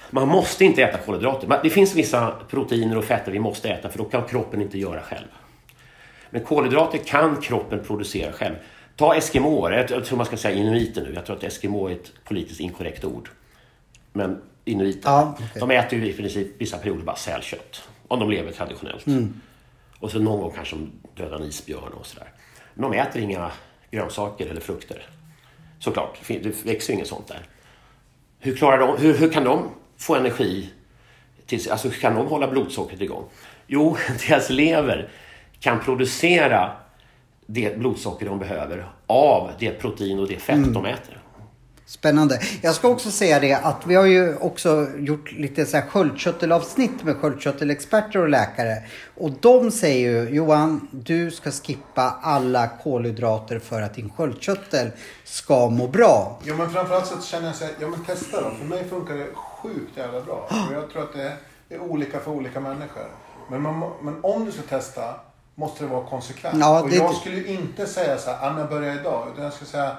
man 0.09 0.27
måste 0.27 0.65
inte 0.65 0.83
äta 0.83 0.97
kolhydrater. 0.97 1.59
Det 1.63 1.69
finns 1.69 1.95
vissa 1.95 2.31
proteiner 2.49 2.97
och 2.97 3.03
fetter 3.03 3.31
vi 3.31 3.39
måste 3.39 3.69
äta 3.69 3.89
för 3.89 3.97
då 3.97 4.03
kan 4.05 4.27
kroppen 4.27 4.61
inte 4.61 4.77
göra 4.79 5.01
själv. 5.01 5.25
Men 6.29 6.43
kolhydrater 6.43 6.97
kan 6.97 7.41
kroppen 7.41 7.83
producera 7.83 8.31
själv. 8.31 8.55
Ta 8.95 9.15
eskimåer, 9.15 9.87
jag 9.89 10.05
tror 10.05 10.17
man 10.17 10.25
ska 10.25 10.37
säga 10.37 10.55
inuiter 10.55 11.01
nu. 11.01 11.13
Jag 11.15 11.25
tror 11.25 11.35
att 11.37 11.43
eskimo 11.43 11.87
är 11.87 11.91
ett 11.91 12.11
politiskt 12.23 12.59
inkorrekt 12.59 13.03
ord. 13.05 13.29
Men 14.13 14.41
inuiter, 14.65 15.09
Ja, 15.09 15.33
okej. 15.35 15.47
de 15.59 15.71
äter 15.71 15.99
ju 15.99 16.09
i 16.09 16.13
princip 16.13 16.47
vissa 16.57 16.77
perioder 16.77 17.03
bara 17.03 17.15
sälkött. 17.15 17.89
Om 18.07 18.19
de 18.19 18.29
lever 18.29 18.51
traditionellt. 18.51 19.05
Och 19.99 20.11
så 20.11 20.19
någon 20.19 20.41
gång 20.41 20.51
kanske 20.55 20.75
de 20.75 20.91
dödar 21.23 21.35
en 21.37 21.43
isbjörn 21.43 21.93
och 21.99 22.05
sådär. 22.05 22.27
Men 22.73 22.91
de 22.91 22.97
äter 22.97 23.21
inga 23.21 23.51
grönsaker 23.91 24.47
eller 24.47 24.61
frukter. 24.61 25.05
Såklart, 25.79 26.17
det 26.27 26.65
växer 26.65 26.93
ju 26.93 26.95
inget 26.95 27.07
sånt 27.07 27.27
där. 27.27 27.45
Hur, 28.39 28.55
klarar 28.55 28.77
de, 28.77 28.97
hur, 28.97 29.17
hur 29.17 29.31
kan 29.31 29.43
de 29.43 29.69
få 29.97 30.15
energi? 30.15 30.69
Till, 31.45 31.71
alltså 31.71 31.87
hur 31.87 31.95
kan 31.95 32.15
de 32.15 32.27
hålla 32.27 32.47
blodsockret 32.47 33.01
igång? 33.01 33.23
Jo, 33.67 33.97
deras 34.27 34.49
lever 34.49 35.09
kan 35.59 35.79
producera 35.79 36.71
det 37.45 37.77
blodsocker 37.77 38.25
de 38.25 38.39
behöver 38.39 38.85
av 39.07 39.51
det 39.59 39.71
protein 39.71 40.19
och 40.19 40.27
det 40.27 40.37
fett 40.37 40.73
de 40.73 40.85
äter. 40.85 41.20
Spännande. 41.91 42.39
Jag 42.61 42.75
ska 42.75 42.87
också 42.87 43.11
säga 43.11 43.39
det 43.39 43.53
att 43.53 43.87
vi 43.87 43.95
har 43.95 44.05
ju 44.05 44.35
också 44.37 44.87
gjort 44.97 45.31
lite 45.31 45.65
så 45.65 45.77
här 45.77 45.85
sköldkörtelavsnitt 45.87 47.03
med 47.03 47.17
sköldkörtelexperter 47.17 48.19
och 48.19 48.29
läkare. 48.29 48.83
Och 49.17 49.31
de 49.31 49.71
säger 49.71 50.09
ju 50.23 50.29
Johan, 50.35 50.87
du 50.91 51.31
ska 51.31 51.51
skippa 51.51 52.19
alla 52.21 52.67
kolhydrater 52.67 53.59
för 53.59 53.81
att 53.81 53.93
din 53.93 54.09
sköldkörtel 54.09 54.91
ska 55.23 55.69
må 55.69 55.87
bra. 55.87 56.39
Jo 56.43 56.55
men 56.55 56.69
framförallt 56.69 57.07
så 57.07 57.21
känner 57.21 57.47
jag 57.47 57.55
så 57.55 57.65
här, 57.65 57.73
ja 57.79 57.87
men 57.87 58.05
testa 58.05 58.41
då. 58.41 58.51
För 58.57 58.65
mig 58.65 58.89
funkar 58.89 59.15
det 59.15 59.27
sjukt 59.35 59.97
jävla 59.97 60.21
bra. 60.21 60.49
Och 60.69 60.75
jag 60.75 60.89
tror 60.91 61.03
att 61.03 61.13
det 61.13 61.75
är 61.75 61.79
olika 61.81 62.19
för 62.19 62.31
olika 62.31 62.59
människor. 62.59 63.05
Men, 63.49 63.61
man, 63.61 63.91
men 64.01 64.15
om 64.23 64.45
du 64.45 64.51
ska 64.51 64.61
testa 64.61 65.15
måste 65.55 65.83
det 65.83 65.89
vara 65.89 66.05
konsekvent. 66.05 66.57
Ja, 66.59 66.81
och 66.81 66.89
det- 66.89 66.95
jag 66.95 67.15
skulle 67.15 67.43
inte 67.47 67.85
säga 67.87 68.17
så 68.17 68.31
här, 68.31 68.49
Anna 68.49 68.65
börja 68.65 68.93
idag. 68.93 69.27
Utan 69.33 69.43
jag 69.43 69.53
skulle 69.53 69.69
säga, 69.69 69.97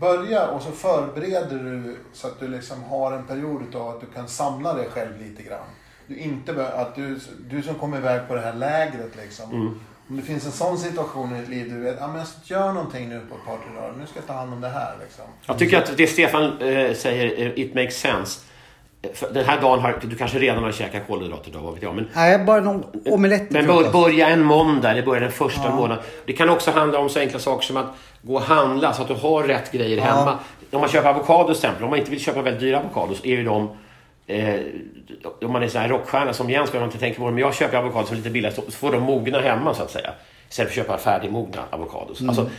börja 0.00 0.48
och 0.48 0.62
så 0.62 0.70
förbereder 0.70 1.58
du 1.58 1.96
så 2.12 2.26
att 2.26 2.40
du 2.40 2.48
liksom 2.48 2.82
har 2.82 3.12
en 3.12 3.26
period 3.26 3.62
utav 3.68 3.88
att 3.88 4.00
du 4.00 4.06
kan 4.06 4.28
samla 4.28 4.74
dig 4.74 4.88
själv 4.90 5.22
lite 5.22 5.42
grann. 5.42 5.66
Du 6.06 6.16
inte 6.16 6.68
att 6.68 6.94
du, 6.94 7.20
du 7.50 7.62
som 7.62 7.74
kommer 7.74 7.96
iväg 7.98 8.28
på 8.28 8.34
det 8.34 8.40
här 8.40 8.54
lägret 8.54 9.16
liksom. 9.16 9.50
Mm. 9.50 9.80
Om 10.08 10.16
det 10.16 10.22
finns 10.22 10.46
en 10.46 10.52
sån 10.52 10.78
situation 10.78 11.36
i 11.36 11.40
ditt 11.40 11.48
liv, 11.48 11.72
du 11.72 11.80
vet, 11.80 11.96
ja 12.00 12.06
men 12.06 12.16
jag 12.16 12.26
ska 12.26 12.54
göra 12.54 12.72
någonting 12.72 13.08
nu 13.08 13.20
på 13.30 13.34
ett 13.34 13.44
par, 13.44 13.56
tre 13.56 13.74
dagar. 13.74 13.94
Nu 14.00 14.06
ska 14.06 14.18
jag 14.18 14.26
ta 14.26 14.32
hand 14.32 14.52
om 14.52 14.60
det 14.60 14.68
här 14.68 14.94
liksom. 15.00 15.24
Jag 15.46 15.58
tycker 15.58 15.78
att 15.78 15.96
det 15.96 16.06
Stefan 16.06 16.44
eh, 16.44 16.94
säger, 16.94 17.46
eh, 17.46 17.58
it 17.58 17.74
makes 17.74 17.96
sense. 17.96 18.40
Den 19.32 19.44
här 19.44 19.60
dagen 19.60 19.80
har 19.80 19.98
du 20.02 20.16
kanske 20.16 20.38
redan 20.38 20.64
har 20.64 20.72
käkat 20.72 21.02
kolhydrater 21.06 21.50
då, 21.52 21.58
vad 21.58 21.74
vet 21.74 21.82
jag. 21.82 21.94
Men, 21.94 22.08
Nej, 22.14 22.38
bara 22.38 22.60
någon 22.60 22.84
omelett 23.04 23.50
men 23.50 23.66
bör, 23.66 23.92
börja 23.92 24.28
en 24.28 24.42
måndag 24.42 24.90
eller 24.90 25.02
börja 25.02 25.20
den 25.20 25.32
första 25.32 25.70
månaden. 25.70 26.04
Det 26.26 26.32
kan 26.32 26.48
också 26.48 26.70
handla 26.70 26.98
om 26.98 27.08
så 27.08 27.20
enkla 27.20 27.38
saker 27.38 27.66
som 27.66 27.76
att 27.76 27.86
gå 28.22 28.34
och 28.34 28.42
handla 28.42 28.92
så 28.92 29.02
att 29.02 29.08
du 29.08 29.14
har 29.14 29.42
rätt 29.42 29.72
grejer 29.72 30.00
hemma. 30.00 30.38
Om 30.70 30.80
man 30.80 30.88
köper 30.88 31.08
avokados 31.08 31.60
till 31.60 31.66
exempel, 31.66 31.84
om 31.84 31.90
man 31.90 31.98
inte 31.98 32.10
vill 32.10 32.20
köpa 32.20 32.42
väldigt 32.42 32.60
dyra 32.60 32.78
avokados 32.78 33.20
är 33.24 33.28
ju 33.30 33.44
de 33.44 33.68
Eh, 34.26 34.60
om 35.42 35.52
man 35.52 35.62
är 35.62 35.68
så 35.68 35.78
här 35.78 35.88
rockstjärna 35.88 36.32
som 36.32 36.50
Jens 36.50 36.70
behöver 36.70 36.86
man 36.86 36.88
inte 36.88 36.98
tänka 36.98 37.18
på 37.18 37.24
det, 37.24 37.32
men 37.32 37.40
jag 37.40 37.54
köper 37.54 37.76
avokados 37.78 38.08
som 38.08 38.14
är 38.14 38.18
lite 38.18 38.30
billigare 38.30 38.54
så 38.54 38.62
får 38.62 38.92
de 38.92 39.02
mogna 39.02 39.40
hemma 39.40 39.74
så 39.74 39.82
att 39.82 39.90
säga. 39.90 40.10
Istället 40.50 40.72
för 40.72 40.80
att 40.80 40.86
köpa 40.86 40.98
färdigmogna 40.98 41.62
avokados. 41.70 42.22
Alltså, 42.28 42.50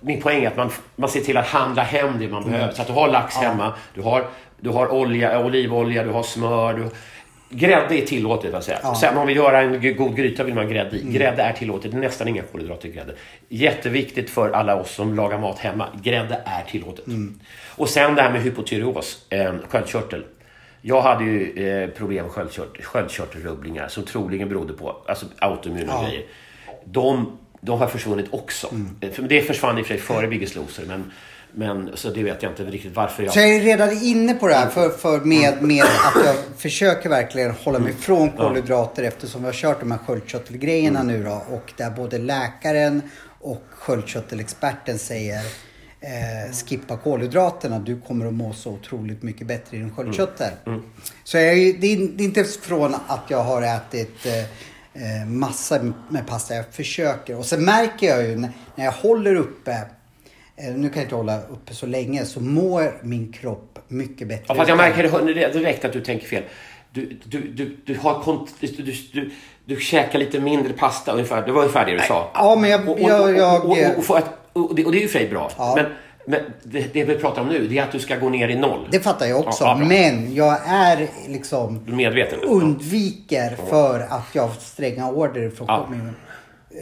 min 0.00 0.22
poäng 0.22 0.44
är 0.44 0.48
att 0.48 0.56
man, 0.56 0.70
man 0.96 1.10
ser 1.10 1.20
till 1.20 1.36
att 1.36 1.46
handla 1.46 1.82
hem 1.82 2.18
det 2.18 2.28
man 2.28 2.44
behöver. 2.44 2.72
Så 2.72 2.82
att 2.82 2.88
du 2.88 2.92
har 2.92 3.08
lax 3.08 3.36
hemma, 3.36 3.72
du 3.94 4.02
har, 4.02 4.26
du 4.60 4.70
har 4.70 4.88
olja, 4.92 5.44
olivolja, 5.44 6.04
du 6.04 6.10
har 6.10 6.22
smör. 6.22 6.74
Du, 6.74 6.88
grädde 7.56 7.94
är 8.02 8.06
tillåtet. 8.06 8.52
Vad 8.52 8.64
säga. 8.64 8.78
Ja. 8.82 8.94
Sen 8.94 9.16
om 9.18 9.26
vill 9.26 9.36
göra 9.36 9.60
en 9.62 9.96
god 9.96 10.16
gryta 10.16 10.44
vill 10.44 10.54
man 10.54 10.68
grädde 10.68 10.96
i. 10.96 11.02
Grädde 11.02 11.42
är 11.42 11.52
tillåtet. 11.52 11.90
Det 11.90 11.96
är 11.96 12.00
nästan 12.00 12.28
inga 12.28 12.42
kolhydrater 12.42 12.88
i 12.88 12.92
grädde. 12.92 13.14
Jätteviktigt 13.48 14.30
för 14.30 14.50
alla 14.50 14.76
oss 14.80 14.90
som 14.94 15.14
lagar 15.14 15.38
mat 15.38 15.58
hemma. 15.58 15.88
Grädde 16.02 16.40
är 16.44 16.62
tillåtet. 16.70 17.04
Och 17.76 17.88
sen 17.88 18.14
det 18.14 18.22
här 18.22 18.30
med 18.32 18.42
hypotyreos, 18.42 19.26
eh, 19.30 19.52
sköldkörtel. 19.68 20.24
Jag 20.86 21.02
hade 21.02 21.24
ju 21.24 21.66
eh, 21.68 21.88
problem 21.90 22.24
med 22.24 22.32
sköldkört, 22.32 22.84
sköldkörtelrubbningar 22.84 23.88
som 23.88 24.02
troligen 24.04 24.48
berodde 24.48 24.72
på 24.72 24.96
alltså, 25.06 25.26
autoimmuna 25.38 25.92
Ja. 25.92 26.06
grejer. 26.08 26.22
De, 26.84 27.38
de 27.60 27.78
har 27.78 27.86
försvunnit 27.86 28.26
också. 28.30 28.66
Eh, 29.00 29.10
För 29.10 29.22
det 29.22 29.40
försvann 29.42 29.78
i 29.78 29.82
och 29.82 29.86
för 29.86 29.94
sig 29.94 30.02
före 30.02 30.26
Biggest 30.28 30.56
Loser. 30.56 30.84
Men, 30.86 31.12
men, 31.56 31.90
så 31.94 32.10
det 32.10 32.22
vet 32.22 32.42
jag 32.42 32.52
inte 32.52 32.64
riktigt 32.64 32.96
varför 32.96 33.22
jag... 33.22 33.32
Så 33.32 33.38
jag 33.38 33.48
är 33.48 33.60
redan 33.60 34.02
inne 34.02 34.34
på 34.34 34.48
det 34.48 34.54
här 34.54 34.68
för, 34.68 34.90
för 34.90 35.20
med, 35.20 35.62
med 35.62 35.84
att 35.84 36.24
jag 36.24 36.36
försöker 36.56 37.08
verkligen 37.08 37.50
hålla 37.50 37.78
mig 37.78 37.92
från 37.92 38.30
kolhydrater 38.30 39.02
eftersom 39.02 39.40
vi 39.40 39.46
har 39.46 39.52
kört 39.52 39.80
de 39.80 39.90
här 39.90 39.98
sköldkörtelgrejerna 39.98 41.02
nu 41.02 41.24
då. 41.24 41.42
Och 41.50 41.72
där 41.76 41.90
både 41.90 42.18
läkaren 42.18 43.02
och 43.40 43.62
sköldkörtelexperten 43.70 44.98
säger 44.98 45.40
eh, 46.00 46.52
skippa 46.66 46.96
kolhydraterna. 46.96 47.78
Du 47.78 48.00
kommer 48.00 48.26
att 48.26 48.34
må 48.34 48.52
så 48.52 48.70
otroligt 48.70 49.22
mycket 49.22 49.46
bättre 49.46 49.76
i 49.76 49.80
din 49.80 49.94
sköldkörtel. 49.94 50.52
Så 51.24 51.36
jag, 51.36 51.58
är 51.58 51.72
det, 51.72 51.86
är, 51.86 52.20
inte 52.20 52.44
från 52.44 52.94
att 52.94 53.24
jag 53.28 53.44
har 53.44 53.62
ätit 53.62 54.26
eh, 54.26 54.40
eh, 55.02 55.26
massa 55.26 55.92
med 56.08 56.26
pasta. 56.26 56.54
Jag 56.54 56.64
försöker. 56.70 57.36
Och 57.36 57.46
sen 57.46 57.64
märker 57.64 58.06
jag 58.06 58.28
ju 58.28 58.36
när, 58.36 58.50
jag 58.84 58.92
håller 58.92 59.34
uppe 59.34 59.78
Nu 60.56 60.88
kan 60.88 60.92
jag 60.94 61.02
inte 61.02 61.14
hålla 61.14 61.38
uppe 61.42 61.74
så 61.74 61.86
länge 61.86 62.24
så 62.24 62.40
mår 62.40 62.98
min 63.02 63.32
kropp 63.32 63.78
mycket 63.88 64.28
bättre. 64.28 64.44
Ja, 64.48 64.54
fast 64.54 64.68
jag 64.68 64.76
märker 64.76 65.52
direkt 65.52 65.84
att 65.84 65.92
du 65.92 66.00
tänker 66.00 66.26
fel. 66.26 66.42
Du, 66.90 67.18
du, 67.24 67.40
du, 67.40 67.76
du, 67.86 67.98
har 67.98 68.14
kont- 68.14 68.48
du, 68.60 68.66
du, 68.66 68.92
du, 69.12 69.30
du 69.64 69.80
käkar 69.80 70.18
lite 70.18 70.40
mindre 70.40 70.72
pasta 70.72 71.12
ungefär. 71.12 71.46
Det 71.46 71.52
var 71.52 71.60
ungefär 71.60 71.86
det 71.86 71.92
du 71.92 71.98
sa. 71.98 72.30
Ja, 72.34 72.56
men 72.56 72.70
jag- 72.70 72.88
Och, 72.88 73.00
och, 73.00 73.10
och, 74.10 74.16
och, 74.52 74.70
och, 74.70 74.74
det, 74.76 74.82
är 74.82 75.00
ju 75.02 75.08
för 75.08 75.30
bra. 75.30 75.50
Men, 75.76 75.86
men 76.26 76.40
det, 76.62 76.94
det 76.94 77.04
vi 77.04 77.14
pratar 77.14 77.42
om 77.42 77.48
nu, 77.48 77.66
det 77.68 77.78
är 77.78 77.82
att 77.82 77.92
du 77.92 77.98
ska 77.98 78.16
gå 78.16 78.28
ner 78.28 78.48
i 78.48 78.56
noll. 78.56 78.88
Det 78.90 79.00
fattar 79.00 79.26
jag 79.26 79.40
också. 79.40 79.64
Ja, 79.64 79.76
men 79.76 80.34
jag 80.34 80.58
är 80.66 81.08
liksom 81.28 81.80
medveten 81.86 82.40
undviker 82.40 83.56
för 83.70 84.00
att 84.00 84.28
jag 84.32 84.42
har 84.42 84.54
stränga 84.60 85.10
order 85.10 85.50
från 85.50 85.66
Ja. 85.68 85.86
min 85.90 86.10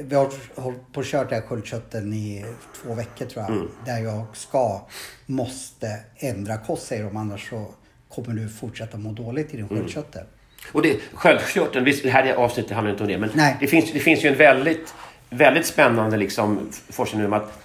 Vi 0.01 0.15
har 0.15 0.33
hållit 0.61 0.93
på 0.93 1.01
och 1.01 1.07
kört 1.07 1.29
det 1.29 1.35
här 1.35 1.43
sköldkörteln 1.43 2.13
i 2.13 2.45
två 2.83 2.95
veckor 2.95 3.27
tror 3.27 3.45
jag. 3.45 3.53
Mm. 3.57 3.69
Där 3.87 3.99
jag 3.99 4.25
ska, 4.33 4.81
måste 5.27 6.01
ändra 6.17 6.57
kost 6.59 6.87
säger 6.87 7.05
de. 7.05 7.17
Annars 7.17 7.49
så 7.51 7.67
kommer 8.09 8.35
du 8.41 8.49
fortsätta 8.49 8.99
må 8.99 9.13
dåligt 9.13 9.55
i 9.55 9.57
din 9.57 9.67
Mm. 9.67 9.77
sköldkörtel. 9.77 10.25
Och 10.73 10.83
det, 10.83 11.01
sköldkörteln, 11.15 11.85
visst, 11.85 12.03
det 12.03 12.11
här 12.11 12.35
avsnittet 12.35 12.73
handlar 12.73 12.91
inte 12.93 13.03
om 13.03 13.09
det, 13.09 13.19
men 13.19 13.31
Nej. 13.35 13.57
det 13.61 13.67
finns, 13.67 13.93
det 13.93 14.01
finns 14.01 14.25
ju 14.25 14.29
en 14.29 14.37
väldigt, 14.37 14.95
väldigt 15.31 15.67
spännande 15.67 16.17
liksom, 16.17 16.69
forskning 16.91 17.27
om 17.27 17.33
att 17.33 17.59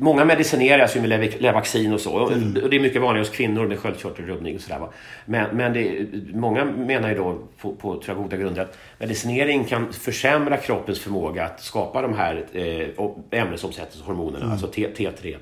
Många 0.00 0.24
medicineras 0.24 0.96
ju 0.96 1.00
med 1.00 1.10
Lev- 1.10 1.40
Levaxin 1.40 1.92
och 1.92 2.00
så. 2.00 2.12
Och 2.12 2.32
det 2.70 2.76
är 2.76 2.80
mycket 2.80 3.02
vanligare 3.02 3.26
hos 3.26 3.36
kvinnor 3.36 3.66
med 3.66 3.78
sköldkörtelrubbning 3.78 4.54
och 4.54 4.60
sådär. 4.60 4.80
Men, 5.26 5.56
men 5.56 5.72
det, 5.72 6.06
många 6.34 6.64
menar 6.64 7.08
ju 7.08 7.14
då 7.14 7.38
på, 7.60 7.72
på 7.74 7.92
tror 7.94 8.04
jag, 8.06 8.16
goda 8.16 8.36
grunder 8.36 8.62
att 8.62 8.78
medicinering 8.98 9.64
kan 9.64 9.92
försämra 9.92 10.56
kroppens 10.56 11.00
förmåga 11.00 11.44
att 11.44 11.60
skapa 11.62 12.02
de 12.02 12.14
här 12.14 12.44
eh, 12.52 13.40
ämnesomsättningshormonerna, 13.40 14.52
alltså 14.52 14.66
T, 14.66 14.88
T3. 14.96 15.36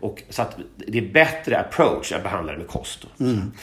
Och, 0.00 0.22
så 0.30 0.42
att 0.42 0.56
det 0.76 0.98
är 0.98 1.12
bättre 1.12 1.58
approach 1.58 2.12
att 2.12 2.22
behandla 2.22 2.52
det 2.52 2.58
med 2.58 2.66
kost. 2.68 3.04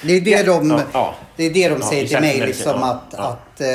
Det 0.04 0.14
är 0.18 0.22
det 0.22 0.44
de, 0.46 0.70
Ja, 0.70 0.82
ja. 0.94 1.16
Det 1.36 1.44
är 1.46 1.54
det 1.54 1.70
de 1.70 1.78
Ja, 1.82 1.88
säger 1.88 2.02
till 2.02 2.06
istället 2.06 2.22
mig. 2.30 2.40
för 2.40 2.48
Liksom 2.48 2.84
att, 2.84 3.14
ja. 3.18 3.24
att 3.30 3.62
eh, 3.62 3.68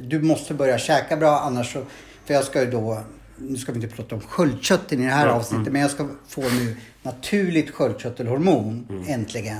du 0.00 0.20
måste 0.22 0.54
börja 0.54 0.78
käka 0.78 1.16
bra 1.16 1.38
annars 1.38 1.72
så... 1.72 1.82
För 2.24 2.34
jag 2.34 2.44
ska 2.44 2.60
ju 2.64 2.70
då... 2.70 2.98
Nu 3.40 3.56
ska 3.58 3.72
vi 3.72 3.80
inte 3.82 3.96
prata 3.96 4.14
om 4.14 4.20
sköldkörteln 4.20 5.02
i 5.02 5.06
det 5.06 5.12
här 5.12 5.26
avsnittet. 5.26 5.60
mm. 5.60 5.72
Men 5.72 5.82
jag 5.82 5.90
ska 5.90 6.08
få 6.28 6.40
nu 6.40 6.76
naturligt 7.02 7.70
sköldkörtelhormon 7.70 8.86
Mm. 8.90 9.04
äntligen. 9.08 9.58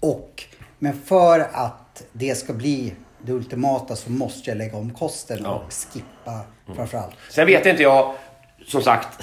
Och, 0.00 0.44
men 0.78 1.00
för 1.04 1.40
att 1.52 2.02
det 2.12 2.34
ska 2.34 2.52
bli 2.52 2.94
det 3.24 3.32
ultimata 3.32 3.96
så 3.96 4.10
måste 4.10 4.50
jag 4.50 4.56
lägga 4.58 4.76
om 4.76 4.90
kosten 4.94 5.38
Ja. 5.42 5.48
Mm. 5.50 5.60
och 5.66 5.72
skippa 5.72 6.40
framförallt. 6.76 7.14
Sen 7.30 7.46
vet 7.46 7.66
inte 7.66 7.82
jag, 7.82 8.14
som 8.66 8.82
sagt, 8.82 9.22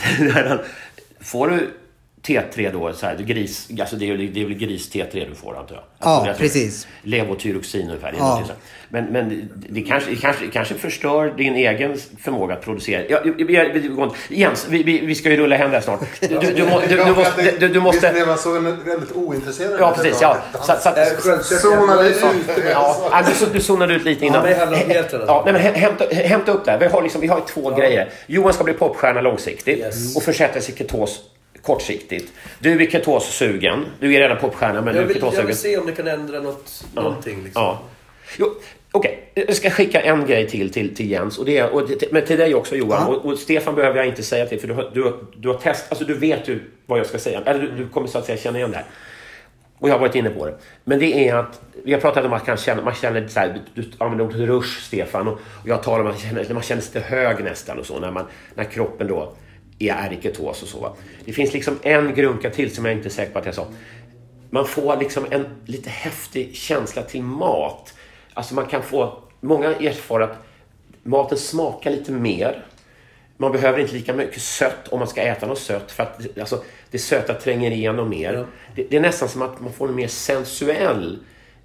får 1.20 1.48
du 1.48 1.74
T3 2.28 2.72
då, 2.74 2.94
så 2.94 3.06
här, 3.06 3.16
gris, 3.16 3.68
alltså 3.80 3.96
det, 3.96 4.10
är, 4.10 4.18
det 4.18 4.42
är 4.42 4.46
väl 4.46 4.54
gris 4.54 4.92
T3 4.94 5.30
du 5.30 5.36
får 5.36 5.58
antar 5.58 5.76
jag? 5.76 5.84
Ja, 6.00 6.08
Alltså, 6.10 6.26
det 6.26 6.32
är 6.32 6.38
precis. 6.38 6.88
Levotyroxin 7.04 7.88
ungefär. 7.88 8.12
det 8.12 8.18
är 8.18 8.22
Ja. 8.22 8.44
här. 8.48 8.56
Men, 8.90 9.06
men 9.06 9.50
det, 9.70 9.82
kanske, 9.82 10.10
det, 10.10 10.16
kanske, 10.16 10.46
det 10.46 10.52
kanske 10.52 10.74
förstör 10.76 11.34
din 11.38 11.56
egen 11.56 11.98
förmåga 12.24 12.54
att 12.54 12.62
producera. 12.62 13.02
Ja, 13.10 13.20
vi, 13.24 13.32
vi, 13.32 13.44
vi, 13.74 13.80
vi, 14.30 14.36
Jens, 14.42 14.68
vi, 14.70 14.84
vi, 14.84 15.00
vi 15.06 15.16
ska 15.16 15.30
ju 15.30 15.38
rulla 15.38 15.56
hem 15.56 15.72
där 15.72 15.82
snart. 15.82 16.00
Du, 16.20 16.28
du, 16.28 16.54
du, 16.54 16.64
må- 16.66 16.82
du, 16.90 16.96
du, 16.98 17.12
måste... 17.16 17.52
Du, 17.60 17.68
du 17.68 17.80
måste 17.80 18.02
Visst 18.02 18.14
blev 18.14 18.28
man 18.28 18.38
så 18.38 18.52
väldigt 18.60 19.12
ointresserad? 19.16 19.80
ja, 19.80 19.94
precis. 19.96 20.22
Ja. 20.22 20.38
Så, 20.54 20.64
så, 20.66 20.72
att- 20.90 20.96
sköldkörteln. 20.96 21.44
Zonade 21.44 22.10
ut. 22.10 22.16
Ja, 22.72 23.10
ja, 23.12 23.24
du, 23.40 23.46
du 23.54 23.60
zonade 23.62 23.94
ut 23.94 24.04
lite 24.06 24.26
innan. 24.26 24.50
Ja, 24.52 24.66
men 24.70 24.88
det. 24.90 25.10
Ja, 25.28 25.44
nej, 25.54 25.62
hämta, 25.62 26.06
hämta 26.12 26.52
upp 26.52 26.66
det 26.66 26.72
här. 26.72 26.80
Vi 26.80 26.86
har, 26.86 27.02
liksom, 27.04 27.22
vi 27.22 27.28
har 27.28 27.42
två 27.48 27.70
grejer. 27.76 28.10
Johan 28.28 28.54
ska 28.54 28.64
bli 28.64 28.74
popstjärna 28.74 29.22
långsiktigt 29.22 29.78
Yes. 29.80 30.16
och 30.16 30.24
försätta 30.24 30.62
sig 30.62 30.74
i 30.76 30.78
ketos 30.78 31.20
kortsiktigt. 31.68 32.34
Du 32.60 32.82
är 32.82 32.86
ketossugen. 32.92 33.86
Du 34.00 34.14
är 34.16 34.20
redan 34.20 34.38
popstjärna, 34.38 34.82
men 34.82 34.86
Jag 34.86 34.96
du 34.96 35.00
är 35.00 35.08
vill, 35.08 35.16
jag 35.18 35.22
ketossugen. 35.24 35.48
vill 35.48 35.56
se 35.58 35.78
om 35.78 35.86
det 35.86 35.92
kan 35.92 36.08
ändra 36.08 36.40
något, 36.40 36.86
någonting. 36.94 37.44
Liksom. 37.44 37.62
Ja. 37.64 37.82
Jo, 38.38 38.54
Okej, 38.92 39.32
jag 39.34 39.56
ska 39.56 39.70
skicka 39.70 40.02
en 40.02 40.26
grej 40.26 40.48
till, 40.50 40.74
till, 40.74 40.96
till 40.96 41.12
Jens. 41.12 41.38
Och 41.38 41.46
det 41.46 41.58
är, 41.58 41.70
och, 41.70 41.90
det- 41.90 42.12
men 42.12 42.26
till 42.26 42.38
dig 42.38 42.56
också 42.56 42.76
Johan. 42.76 43.02
Ja. 43.08 43.16
Och, 43.16 43.26
och 43.26 43.38
Stefan 43.40 43.76
behöver 43.76 43.98
jag 43.98 44.08
inte 44.08 44.24
säga 44.24 44.46
till 44.46 44.60
för 44.60 44.68
du 44.68 44.74
har, 44.74 44.92
du, 44.94 45.14
du 45.36 45.48
har 45.48 45.56
test, 45.56 45.86
alltså 45.90 46.06
du 46.06 46.14
vet 46.14 46.48
ju 46.48 46.60
vad 46.86 47.00
jag 47.00 47.06
ska 47.06 47.20
säga. 47.20 47.42
Eller 47.46 47.62
du, 47.62 47.72
du 47.72 47.88
kommer 47.90 48.08
så 48.08 48.18
att 48.18 48.26
säga 48.26 48.38
känna 48.38 48.58
igen 48.58 48.72
det 48.72 48.78
här. 48.78 48.86
Och 49.80 49.90
jag 49.90 49.94
har 49.94 50.00
varit 50.00 50.16
inne 50.16 50.30
på 50.30 50.46
det. 50.46 50.58
Men 50.84 51.00
det 51.00 51.28
är 51.30 51.36
att, 51.36 51.62
vi 51.84 51.94
har 51.94 52.00
pratat 52.00 52.26
om 52.26 52.34
att 52.34 52.40
man 52.40 52.46
kan 52.46 52.58
känna, 52.58 52.82
man 52.82 52.94
känner 52.96 53.28
så 53.28 53.40
här, 53.40 53.62
du 53.74 53.84
använder 53.98 54.26
ordet 54.26 54.38
rush 54.38 54.82
Stefan. 54.82 55.28
Och, 55.28 55.34
och 55.34 55.68
jag 55.68 55.84
talar 55.84 56.00
om 56.00 56.08
att 56.08 56.14
man 56.14 56.22
känner, 56.44 56.54
man 56.54 56.64
känner 56.64 56.82
sig 56.82 56.92
lite 56.96 57.08
hög 57.16 57.44
nästan 57.44 57.80
och 57.80 57.86
så. 57.86 58.00
När, 58.00 58.12
man, 58.12 58.26
när 58.56 58.64
kroppen 58.64 59.08
då 59.08 59.34
i 59.80 59.92
ketos 60.22 60.64
och 60.64 60.68
så. 60.68 60.80
Va? 60.80 60.96
Det 61.26 61.34
finns 61.34 61.54
liksom 61.54 61.80
en 61.82 62.16
grunka 62.16 62.50
till 62.50 62.76
som 62.76 62.86
jag 62.86 62.94
inte 62.94 63.08
är 63.08 63.10
säker 63.10 63.34
på 63.34 63.40
att 63.40 63.46
jag 63.46 63.56
sa. 63.56 63.68
Man 64.50 64.68
får 64.68 64.98
liksom 64.98 65.26
en 65.30 65.46
lite 65.66 65.90
häftig 65.90 66.56
känsla 66.56 67.02
till 67.02 67.24
mat. 67.24 67.94
Alltså 68.34 68.56
man 68.56 68.66
kan 68.66 68.84
få, 68.84 69.20
många 69.40 69.68
erfar 69.68 70.20
att 70.20 70.38
maten 71.04 71.38
smakar 71.38 71.92
lite 71.92 72.12
mer. 72.12 72.66
man 73.38 73.52
behöver 73.52 73.80
inte 73.80 73.94
lika 73.94 74.14
mycket 74.14 74.42
sött 74.42 74.88
om 74.88 75.00
man 75.00 75.08
ska 75.08 75.22
äta 75.22 75.48
något 75.48 75.60
sött. 75.60 75.92
För 75.92 76.04
att 76.04 76.40
alltså, 76.40 76.64
det 76.92 77.00
söta 77.00 77.34
tränger 77.34 77.72
igenom 77.72 78.10
mer. 78.10 78.46
Det, 78.76 78.84
det 78.84 78.98
är 78.98 79.02
nästan 79.02 79.30
som 79.30 79.42
att 79.42 79.62
man 79.62 79.74
får 79.74 79.88
en 79.88 79.96
mer 79.96 80.08
sensuell 80.08 81.20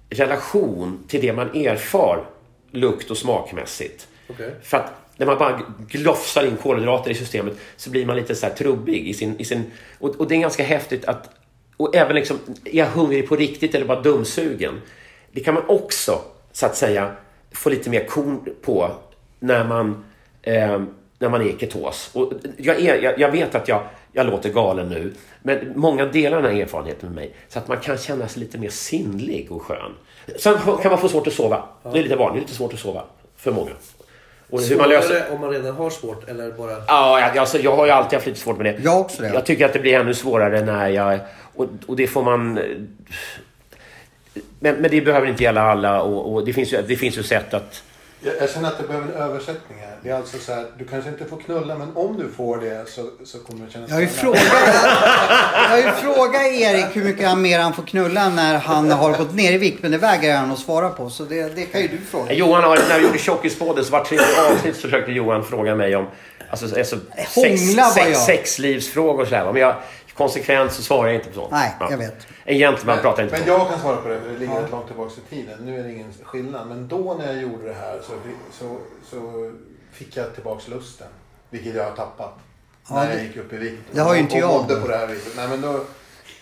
relation 0.09 1.03
till 1.07 1.21
det 1.21 1.33
man 1.33 1.55
erfar 1.55 2.25
lukt 2.71 3.11
och 3.11 3.17
smakmässigt. 3.17 4.07
Okej. 4.29 4.55
För 4.61 4.77
att 4.77 5.02
när 5.17 5.25
man 5.25 5.37
bara 5.37 5.61
glofsar 5.87 6.45
in 6.45 6.57
kolhydrater 6.57 7.11
i 7.11 7.15
systemet 7.15 7.53
så 7.75 7.89
blir 7.89 8.05
man 8.05 8.15
lite 8.15 8.35
så 8.35 8.45
här 8.45 8.53
trubbig. 8.53 9.07
I 9.07 9.13
sin, 9.13 9.39
i 9.39 9.45
sin, 9.45 9.71
och, 9.99 10.15
och 10.15 10.27
det 10.27 10.35
är 10.35 10.39
ganska 10.39 10.63
häftigt 10.63 11.05
att... 11.05 11.29
Och 11.77 11.95
även 11.95 12.15
liksom, 12.15 12.39
är 12.65 12.77
jag 12.77 12.85
hungrig 12.85 13.29
på 13.29 13.35
riktigt 13.35 13.75
eller 13.75 13.85
bara 13.85 14.01
dumsugen? 14.01 14.81
Det 15.31 15.39
kan 15.39 15.53
man 15.53 15.63
också, 15.67 16.21
så 16.51 16.65
att 16.65 16.77
säga, 16.77 17.15
få 17.51 17.69
lite 17.69 17.89
mer 17.89 18.05
korn 18.05 18.55
på 18.61 18.91
när 19.39 19.63
man, 19.63 20.05
eh, 20.41 20.81
när 21.19 21.29
man 21.29 21.41
är 21.41 21.45
i 21.45 21.57
ketos. 21.59 22.09
Och 22.13 22.33
jag, 22.57 22.81
är, 22.81 23.01
jag, 23.01 23.19
jag 23.19 23.31
vet 23.31 23.55
att 23.55 23.67
jag, 23.67 23.83
jag 24.11 24.25
låter 24.25 24.49
galen 24.49 24.89
nu, 24.89 25.13
men 25.41 25.73
många 25.75 26.05
delar 26.05 26.41
den 26.41 26.55
här 26.55 26.61
erfarenheten 26.61 27.09
med 27.09 27.15
mig. 27.15 27.35
Så 27.49 27.59
att 27.59 27.67
man 27.67 27.77
kan 27.77 27.97
känna 27.97 28.27
sig 28.27 28.39
lite 28.39 28.57
mer 28.57 28.69
sinnlig 28.69 29.51
och 29.51 29.61
skön. 29.61 29.91
Sen 30.39 30.57
kan 30.81 30.91
man 30.91 30.99
få 30.99 31.09
svårt 31.09 31.27
att 31.27 31.33
sova. 31.33 31.63
Det 31.83 31.99
är 31.99 32.03
lite 32.03 32.15
vanligt, 32.15 32.33
det 32.33 32.39
är 32.39 32.41
lite 32.41 32.53
svårt 32.53 32.73
att 32.73 32.79
sova 32.79 33.03
för 33.35 33.51
många. 33.51 33.71
Och 34.53 34.61
hur 34.61 34.77
man 34.77 34.89
löser... 34.89 35.23
Om 35.31 35.41
man 35.41 35.49
redan 35.49 35.75
har 35.75 35.89
svårt 35.89 36.29
eller 36.29 36.51
bara... 36.51 36.71
Ja, 36.87 37.19
jag- 37.19 37.37
alltså, 37.37 37.57
jag 37.59 37.75
har 37.75 37.85
ju 37.85 37.91
alltid 37.91 38.13
haft 38.17 38.27
lite 38.27 38.39
svårt 38.39 38.57
med 38.57 38.65
det. 38.65 38.81
Jag 38.83 38.99
också 38.99 39.21
det. 39.21 39.27
Jag 39.33 39.45
tycker 39.45 39.65
att 39.65 39.73
det 39.73 39.79
blir 39.79 39.93
ännu 39.99 40.13
svårare 40.13 40.61
när 40.61 40.87
jag... 40.89 41.19
Och, 41.55 41.65
och 41.87 41.95
det 41.95 42.07
får 42.07 42.23
man... 42.23 42.53
Men, 44.59 44.75
men 44.75 44.91
det 44.91 45.01
behöver 45.01 45.27
inte 45.27 45.43
gälla 45.43 45.61
alla 45.61 46.01
och, 46.01 46.33
och 46.33 46.45
det, 46.45 46.53
finns 46.53 46.73
ju, 46.73 46.81
det 46.87 46.95
finns 46.95 47.17
ju 47.17 47.23
sätt 47.23 47.53
att... 47.53 47.83
Jag, 48.25 48.33
jag 48.39 48.49
känner 48.49 48.67
att 48.67 48.77
det 48.77 48.87
behöver 48.87 49.07
en 49.07 49.13
översättning 49.13 49.77
här. 49.79 49.97
Det 50.03 50.09
är 50.09 50.15
alltså 50.15 50.37
så 50.37 50.53
här, 50.53 50.65
du 50.77 50.85
kanske 50.85 51.09
inte 51.09 51.25
får 51.25 51.37
knulla 51.37 51.77
men 51.77 51.95
om 51.95 52.17
du 52.17 52.29
får 52.29 52.57
det 52.57 52.89
så, 52.89 53.09
så 53.23 53.39
kommer 53.39 53.65
det 53.65 53.71
kännas 53.71 53.89
Jag 53.89 53.95
har 53.95 54.01
ju 54.01 54.07
frågat, 54.07 54.41
jag 55.53 55.69
har 55.69 55.77
ju 55.77 55.91
frågat 55.91 56.45
Erik 56.45 56.85
hur 56.93 57.03
mycket 57.03 57.27
han 57.27 57.41
mer 57.41 57.59
han 57.59 57.73
får 57.73 57.83
knulla 57.83 58.29
när 58.29 58.57
han 58.57 58.91
har 58.91 59.17
gått 59.17 59.35
ner 59.35 59.51
i 59.51 59.57
vikt. 59.57 59.81
Men 59.81 59.91
det 59.91 59.97
vägrar 59.97 60.37
han 60.37 60.51
att 60.51 60.59
svara 60.59 60.89
på. 60.89 61.09
Så 61.09 61.23
det, 61.23 61.55
det 61.55 61.65
kan 61.65 61.81
ju 61.81 61.87
du 61.87 61.97
fråga. 61.97 62.33
Johan 62.33 62.63
har, 62.63 62.79
när 62.89 62.99
vi 62.99 63.05
gjorde 63.05 63.17
Tjockispodden 63.17 63.85
så 63.85 63.91
var 63.91 64.03
tredje 64.05 64.51
avsnitt 64.51 64.77
försökte 64.77 65.11
Johan 65.11 65.43
fråga 65.43 65.75
mig 65.75 65.95
om 65.95 66.07
alltså, 66.49 66.77
alltså, 66.79 66.97
sex, 67.15 67.35
Hångla 67.35 67.85
sex, 67.85 68.07
jag. 68.09 68.17
sexlivsfrågor 68.17 69.21
och 69.21 69.27
sådär. 69.27 69.53
Men 69.53 69.61
jag, 69.61 69.75
konsekvent 70.17 70.71
så 70.73 70.81
svarar 70.83 71.07
jag 71.07 71.15
inte 71.15 71.27
på 71.29 71.35
sånt. 71.35 71.51
Nej, 71.51 71.75
jag 71.89 71.97
vet. 71.97 72.27
En 72.45 72.57
gentleman 72.57 72.97
pratar 73.01 73.23
inte 73.23 73.37
Men 73.39 73.47
jag 73.47 73.69
kan 73.69 73.79
svara 73.79 73.97
på 73.97 74.07
det, 74.07 74.21
för 74.21 74.29
det 74.29 74.37
ligger 74.37 74.61
rätt 74.61 74.71
långt 74.71 74.87
tillbaka 74.87 75.13
i 75.27 75.35
tiden. 75.35 75.59
Nu 75.65 75.79
är 75.79 75.83
det 75.83 75.91
ingen 75.93 76.13
skillnad. 76.23 76.67
Men 76.67 76.87
då 76.87 77.15
när 77.19 77.25
jag 77.33 77.41
gjorde 77.41 77.67
det 77.67 77.73
här 77.73 77.99
så, 78.07 78.13
så, 78.51 78.77
så 79.09 79.51
fick 79.91 80.17
jag 80.17 80.33
tillbaka 80.33 80.61
lusten. 80.71 81.07
Vilket 81.49 81.75
jag 81.75 81.83
har 81.83 81.95
tappat. 81.95 82.33
Ja, 82.89 82.95
när 82.95 83.07
det- 83.07 83.13
jag 83.15 83.23
gick 83.23 83.37
upp 83.37 83.53
i 83.53 83.57
vikt. 83.57 83.81
det 83.91 84.01
har 84.01 84.13
ju 84.13 84.19
inte 84.19 84.35
och, 84.35 84.41
jag. 84.41 84.55
Och 84.55 84.61
mådde 84.61 84.81
på 84.81 84.87
det 84.87 84.97
här 84.97 85.07
viset. 85.07 85.33
Nej, 85.35 85.47
men 85.47 85.61
då, 85.61 85.79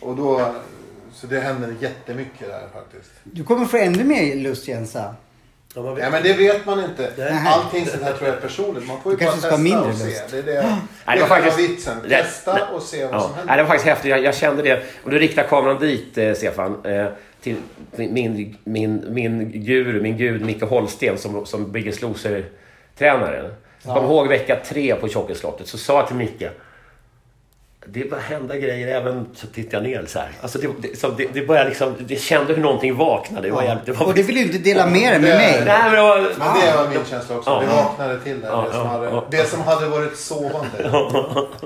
och 0.02 0.16
då, 0.16 0.52
så 1.14 1.28
det 1.28 1.40
händer 1.40 1.76
jättemycket 1.80 2.48
där 2.48 2.68
faktiskt. 2.74 3.12
Du 3.24 3.44
kommer 3.44 3.66
få 3.66 3.78
ännu 3.78 4.04
mer 4.04 4.36
lust 4.36 4.68
Jensa. 4.68 5.16
Ja, 5.76 5.82
man 5.82 5.96
vet. 5.96 6.04
Ja, 6.04 6.10
men 6.10 6.24
det 6.24 6.34
vet 6.34 6.66
man 6.66 6.84
inte. 6.84 7.12
Nej. 7.18 7.48
Allting 7.48 7.86
sånt 7.86 8.04
här 8.04 8.14
tror 8.14 8.28
jag 8.30 8.38
är 8.38 8.42
personligt. 8.42 8.88
Man 8.88 9.02
får 9.02 9.12
ju 9.12 9.18
bara 9.26 9.32
testa 9.32 9.58
mindre 9.58 9.90
och 9.90 9.96
se. 9.96 10.06
Det 10.32 10.38
är 10.38 10.44
det, 10.44 10.52
det, 10.52 10.78
Nej, 11.06 11.16
det 11.16 11.22
var 11.22 11.28
faktiskt- 11.28 11.60
vitsen. 11.60 11.98
det- 12.04 12.10
Testa 12.24 12.54
nej. 12.54 12.62
och 12.74 12.82
se 12.82 13.06
vad 13.06 13.14
Ja. 13.16 13.20
som 13.22 13.30
Nej, 13.32 13.38
händer. 13.40 13.58
det 13.58 13.64
var 13.64 13.68
faktiskt 13.68 13.88
häftigt. 13.90 14.10
Jag, 14.12 14.24
jag 14.24 14.36
kände 14.36 14.64
det. 14.64 14.84
Om 15.04 15.12
du 15.12 15.20
riktar 15.20 15.44
kameran 15.44 15.80
dit, 15.80 16.18
eh, 16.18 16.34
Stefan. 16.34 16.86
Eh, 16.86 17.08
till 17.42 17.56
min, 17.96 18.12
min, 18.14 18.56
min, 18.64 19.06
min 19.10 19.52
guru, 19.66 20.02
min 20.02 20.18
gud 20.18 20.42
Micke 20.46 20.62
Holsten 20.64 21.18
som, 21.18 21.46
som 21.46 21.72
Biggest 21.72 22.02
Loser-tränare. 22.02 23.52
Jag 23.86 23.96
kommer 23.96 24.08
ihåg 24.10 24.28
vecka 24.28 24.58
tre 24.66 24.96
på 24.96 25.08
Tjockisslottet. 25.08 25.68
Så 25.68 25.78
sa 25.78 25.98
jag 26.00 26.08
till 26.08 26.16
Micke. 26.16 26.44
Det 27.86 28.10
börjar 28.10 28.24
hända 28.24 28.58
grejer 28.58 28.88
även 28.88 29.26
så 29.36 29.48
tittar 29.48 29.78
jag 29.78 29.84
ner 29.84 30.06
så 30.08 30.20
här. 30.20 30.30
Alltså 30.42 30.60
det, 30.60 30.68
det, 30.80 31.00
så 31.00 31.10
det, 31.10 31.28
det 31.34 31.48
började 31.48 31.70
liksom, 31.70 31.96
det 32.00 32.16
kände 32.16 32.54
hur 32.54 32.62
någonting 32.62 32.96
vaknade. 32.96 33.48
Det 33.48 33.54
var 33.54 33.64
jävligt, 33.64 33.86
det 33.86 33.92
var, 33.92 34.06
Och 34.06 34.14
det 34.14 34.24
vill 34.24 34.36
du 34.36 34.42
inte 34.42 34.58
dela 34.58 34.88
med 34.88 35.14
dig 35.14 35.20
med 35.20 35.38
mig. 35.38 35.64
Nej, 35.66 35.84
men 35.84 35.92
det 35.92 36.02
var, 36.02 36.18
Men 36.18 36.62
det 36.62 36.78
var 36.78 36.90
min 36.90 37.06
känsla 37.10 37.38
också. 37.38 37.50
Ja. 37.50 37.60
Det 37.60 37.68
vaknade 37.68 38.20
till 38.20 38.42
där. 38.42 38.50
Ja, 38.50 38.66
det, 38.68 38.74
som 38.74 38.82
ja, 38.82 38.88
hade, 38.88 39.06
ja. 39.06 39.26
det 39.32 39.50
som 39.50 39.62
hade 39.62 39.88
varit 39.88 40.18
sovande. 40.18 41.08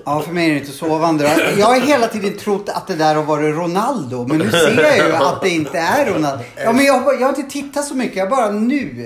Ja, 0.05 0.21
för 0.21 0.33
mig 0.33 0.49
är 0.49 0.53
det 0.53 0.59
inte 0.59 0.71
sovande. 0.71 1.23
då. 1.23 1.59
Jag 1.59 1.67
har 1.67 1.79
hela 1.79 2.07
tiden 2.07 2.37
trott 2.37 2.69
att 2.69 2.87
det 2.87 2.95
där 2.95 3.15
har 3.15 3.23
varit 3.23 3.55
Ronaldo. 3.55 4.25
Men 4.27 4.37
nu 4.37 4.51
ser 4.51 4.83
jag 4.83 4.97
ju 4.97 5.15
att 5.15 5.41
det 5.41 5.49
inte 5.49 5.77
är 5.77 6.05
Ronaldo. 6.05 6.43
Ja, 6.63 6.71
men 6.71 6.85
jag, 6.85 6.95
jag 6.95 7.27
har 7.27 7.29
inte 7.29 7.53
tittat 7.53 7.85
så 7.85 7.95
mycket. 7.95 8.17
Jag 8.17 8.29
bara 8.29 8.51
nu. 8.51 9.05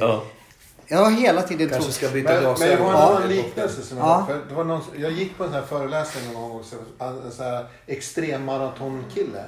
Ja. 0.89 0.97
Jag 0.97 1.03
har 1.03 1.11
hela 1.11 1.41
tiden 1.41 1.69
Kanske 1.69 1.83
trott. 1.83 1.95
ska 1.95 2.09
byta 2.09 2.33
Men, 2.33 2.43
men 2.43 2.45
jag 2.45 2.57
glasögon. 2.57 2.85
har 2.85 2.93
en 2.93 2.99
Ja. 2.99 3.17
annan 3.17 3.29
liknelse. 3.29 3.81
Som 3.81 3.97
Ja. 3.97 4.25
jag, 4.27 4.27
för 4.27 4.49
det 4.49 4.55
var 4.55 4.63
någon, 4.63 4.81
jag 4.97 5.11
gick 5.11 5.37
på 5.37 5.43
en 5.43 5.49
sån 5.49 5.59
här 5.59 5.65
föreläsning 5.67 6.33
någon 6.33 6.41
gång 6.49 6.59
också. 6.59 6.75
En 6.99 7.31
sån 7.31 7.45
här 7.45 7.65
extremmaratonkille. 7.85 9.43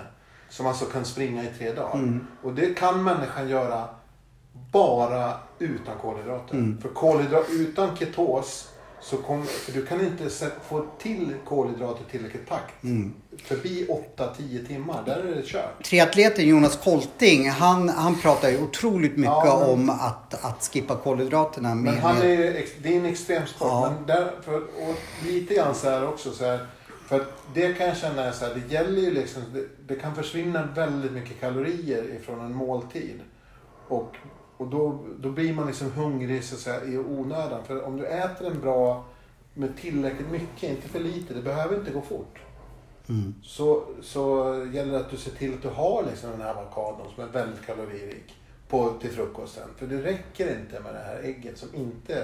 Som 0.50 0.68
alltså 0.68 0.86
kan 0.86 1.06
springa 1.06 1.44
i 1.44 1.48
tre 1.58 1.72
dagar. 1.74 1.94
Mm. 1.94 2.28
Och 2.44 2.54
det 2.54 2.78
kan 2.78 3.04
människan 3.04 3.50
göra 3.50 3.88
bara 4.72 5.34
utan 5.60 5.96
kolhydrater. 6.02 6.54
Mm. 6.56 6.82
För 6.82 6.89
kolhydrat, 6.89 7.46
utan 7.50 7.96
ketos 7.98 8.68
så 9.02 9.18
kom, 9.18 9.45
för 9.45 9.72
du 9.72 9.86
kan 9.86 10.02
inte 10.02 10.30
få 10.70 10.86
till 10.99 11.34
kolhydrater 11.45 12.02
i 12.08 12.12
tillräcklig 12.12 12.47
takt. 12.49 12.84
Mm. 12.84 13.14
Förbi 13.43 13.88
8-10 14.18 14.68
timmar, 14.68 15.04
där 15.06 15.18
är 15.18 15.36
det 15.36 15.45
kört. 15.45 15.84
Triatleten 15.84 16.47
Jonas 16.47 16.80
Kolting, 16.84 17.49
han, 17.49 17.89
han 17.89 18.16
pratar 18.22 18.49
ju 18.49 18.64
otroligt 18.64 19.18
mycket 19.18 19.26
Ja, 19.45 19.60
men- 19.60 19.70
om 19.70 19.89
att, 19.89 20.45
att 20.45 20.70
skippa 20.74 20.95
kolhydraterna. 20.95 21.76
Men 21.76 21.84
Med, 21.84 22.04
han 22.04 22.18
är 22.18 22.66
det 22.82 22.89
är 22.93 22.97
en 22.99 23.06
extremsport. 23.06 23.68
Ja. 23.68 23.93
Men 23.97 24.08
där, 24.08 24.32
för, 24.41 24.56
och 24.62 24.95
lite 25.28 25.54
grann 25.54 25.76
så 25.76 25.89
här 25.89 26.08
också. 26.08 26.32
Så 26.32 26.45
här, 26.45 26.66
för 27.08 27.26
det 27.54 27.74
kan 27.74 27.88
jag 27.88 27.97
känna 27.97 28.24
är 28.24 28.32
så 28.32 28.45
här, 28.45 28.54
det 28.54 28.74
gäller 28.74 29.02
ju 29.02 29.12
liksom, 29.12 29.41
det, 29.54 29.68
det 29.88 29.95
kan 30.02 30.16
försvinna 30.16 30.68
väldigt 30.76 31.12
mycket 31.12 31.39
kalorier 31.39 32.16
ifrån 32.16 32.39
en 32.39 32.56
måltid. 32.56 33.20
Och, 33.88 34.16
och 34.62 34.68
då, 34.68 34.99
då 35.20 35.30
blir 35.30 35.53
man 35.53 35.68
liksom 35.68 35.91
hungrig 35.91 36.43
så 36.43 36.55
att 36.55 36.62
säga, 36.62 36.84
i 36.86 36.97
onödan. 36.97 37.64
För 37.68 37.84
om 37.84 37.97
du 37.97 38.05
äter 38.05 38.47
en 38.47 38.62
bra 38.62 39.05
med 39.53 39.78
tillräckligt 39.78 40.32
mycket, 40.32 40.70
inte 40.70 40.88
för 40.88 40.99
lite, 40.99 41.34
det 41.34 41.41
behöver 41.41 41.76
inte 41.76 41.91
gå 41.91 42.01
fort. 42.01 42.39
Så, 43.43 43.84
så 44.01 44.55
gäller 44.74 44.91
det 44.91 44.99
att 44.99 45.12
du 45.12 45.18
ser 45.18 45.32
till 45.32 45.53
att 45.53 45.62
du 45.62 45.68
har 45.68 46.03
liksom 46.09 46.32
den 46.32 46.41
här 46.41 46.53
avokadon 46.53 47.07
som 47.16 47.24
är 47.24 47.28
väldigt 47.28 47.66
kaloririk 47.66 48.36
på, 48.68 48.93
till 49.01 49.09
frukosten. 49.09 49.64
För 49.78 49.88
det 49.88 50.03
räcker 50.03 50.59
inte 50.59 50.80
med 50.80 50.93
det 50.93 51.03
här 51.05 51.20
ägget 51.24 51.57
som 51.57 51.76
inte 51.76 52.24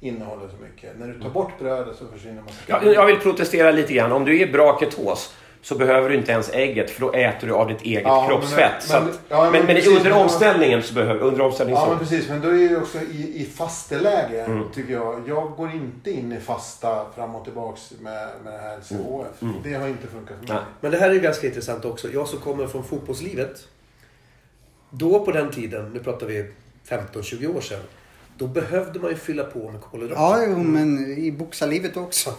innehåller 0.00 0.48
så 0.48 0.62
mycket. 0.62 0.98
När 0.98 1.08
du 1.08 1.20
tar 1.20 1.30
bort 1.30 1.58
brödet 1.58 1.96
så 1.96 2.06
försvinner 2.06 2.42
massa 2.42 2.62
Ja, 2.66 2.82
jag 2.84 3.06
vill 3.06 3.16
protestera 3.16 3.70
lite 3.70 3.94
grann. 3.94 4.12
Om 4.12 4.24
du 4.24 4.40
är 4.40 4.52
bra 4.52 4.78
ketos 4.80 5.34
så 5.68 5.74
behöver 5.74 6.08
du 6.08 6.14
inte 6.14 6.32
ens 6.32 6.50
ägget 6.52 6.90
för 6.90 7.00
då 7.00 7.12
äter 7.12 7.46
du 7.46 7.52
av 7.54 7.68
ditt 7.68 7.82
eget 7.82 8.02
Ja, 8.04 8.20
men- 8.20 8.28
kroppsfett. 8.28 8.72
Så 8.82 8.92
men- 9.00 9.08
att- 9.10 9.20
ja, 9.28 9.42
men 9.42 9.52
men, 9.52 9.66
men, 9.66 9.76
precis, 9.76 9.98
under 9.98 10.10
men- 10.10 10.20
omställningen 10.20 10.82
så 10.82 10.94
behöver 10.94 11.20
under 11.20 11.40
omställningen 11.40 11.80
Ja 11.80 11.84
så. 11.84 11.90
men 11.90 11.98
precis, 11.98 12.28
men 12.28 12.40
då 12.40 12.48
är 12.48 12.68
det 12.68 12.76
också 12.76 12.98
i, 12.98 13.32
i 13.42 13.44
fasteläge 13.54 14.40
Mm. 14.44 14.64
tycker 14.74 14.92
jag. 14.92 15.22
Jag 15.28 15.52
går 15.56 15.70
inte 15.70 16.10
in 16.10 16.32
i 16.32 16.40
fasta 16.40 17.06
fram 17.16 17.34
och 17.34 17.44
tillbaks 17.44 17.92
med, 18.00 18.28
med 18.44 18.52
det 18.52 18.58
här 18.58 18.76
LCHF. 18.78 19.54
Det 19.64 19.74
har 19.74 19.88
inte 19.88 20.06
funkat 20.06 20.36
för 20.36 20.44
mig. 20.44 20.50
Mm. 20.50 20.56
Nej. 20.56 20.64
Men 20.80 20.90
det 20.90 20.98
här 20.98 21.08
är 21.10 21.14
ju 21.14 21.20
ganska 21.20 21.46
intressant 21.46 21.84
också. 21.84 22.08
Jag 22.12 22.28
som 22.28 22.38
kommer 22.38 22.66
från 22.66 22.84
fotbollslivet. 22.84 23.68
Då 24.90 25.24
på 25.24 25.32
den 25.32 25.50
tiden, 25.50 25.90
nu 25.94 25.98
pratar 26.00 26.26
vi 26.26 26.50
15-20 26.88 27.56
år 27.56 27.60
sedan. 27.60 27.80
Då 28.38 28.46
behövde 28.46 29.00
man 29.00 29.10
ju 29.10 29.16
fylla 29.16 29.44
på 29.44 29.70
med 29.70 29.80
kolhydrater. 29.80 30.22
ja, 30.22 30.44
jo, 30.48 30.58
men 30.58 31.18
i 31.18 31.32
boxarlivet 31.32 31.96
också. 31.96 32.30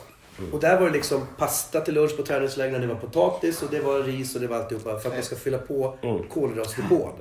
Och 0.53 0.59
där 0.59 0.79
var 0.79 0.87
det 0.87 0.93
liksom 0.93 1.27
pasta 1.37 1.81
till 1.81 1.93
lunch 1.93 2.17
på 2.17 2.23
träningslägren. 2.23 2.81
Det 2.81 2.87
var 2.87 2.95
potatis 2.95 3.63
och 3.63 3.69
det 3.71 3.79
var 3.79 3.99
ris 3.99 4.35
och 4.35 4.41
det 4.41 4.47
var 4.47 4.57
alltihopa. 4.57 4.99
För 4.99 5.09
att 5.09 5.15
man 5.15 5.23
ska 5.23 5.35
fylla 5.35 5.57
på 5.57 5.97
Mm. 6.01 6.23
kolhydratsdepån. 6.33 7.11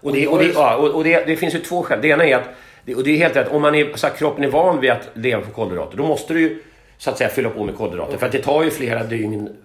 Och, 0.00 0.12
det, 0.12 0.28
och, 0.28 0.38
det, 0.38 0.44
ja, 0.44 0.76
och, 0.76 1.04
det, 1.04 1.24
det 1.26 1.36
finns 1.36 1.54
ju 1.54 1.58
två 1.58 1.82
skäl. 1.82 1.98
Det 2.02 2.08
ena 2.08 2.24
är 2.26 2.36
att, 2.36 2.48
och 2.96 3.04
det 3.04 3.10
är 3.10 3.16
helt 3.16 3.36
rätt, 3.36 3.48
om 3.48 3.62
man 3.62 3.74
är, 3.74 3.96
så 3.96 4.06
här, 4.06 4.14
kroppen 4.14 4.44
är 4.44 4.48
van 4.48 4.80
vid 4.80 4.90
att 4.90 5.08
leva 5.14 5.42
på 5.42 5.50
kolhydrater, 5.50 5.96
då 5.96 6.06
måste 6.06 6.34
du 6.34 6.40
ju 6.40 6.62
så 6.98 7.10
att 7.10 7.18
säga 7.18 7.30
fylla 7.30 7.50
på 7.50 7.64
med 7.64 7.76
kolhydrater. 7.76 8.18
För 8.18 8.26
att 8.26 8.32
det 8.32 8.42
tar 8.42 8.62
ju 8.64 8.70
flera 8.70 9.04
dygn, 9.04 9.56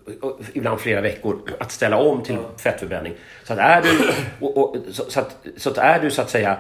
ibland 0.53 0.79
flera 0.79 1.01
veckor, 1.01 1.39
att 1.59 1.71
ställa 1.71 1.97
om 1.97 2.23
till 2.23 2.38
fettförbränning. 2.57 3.13
Så 3.43 3.53
att 3.53 3.59
är 3.59 3.82
du, 3.82 4.11
och, 4.45 4.57
och, 4.57 4.75
så, 4.91 5.03
så, 5.07 5.19
att, 5.19 5.36
så 5.57 5.69
att 5.69 5.77
är 5.77 5.99
du 5.99 6.11
så 6.11 6.21
att 6.21 6.29
säga 6.29 6.57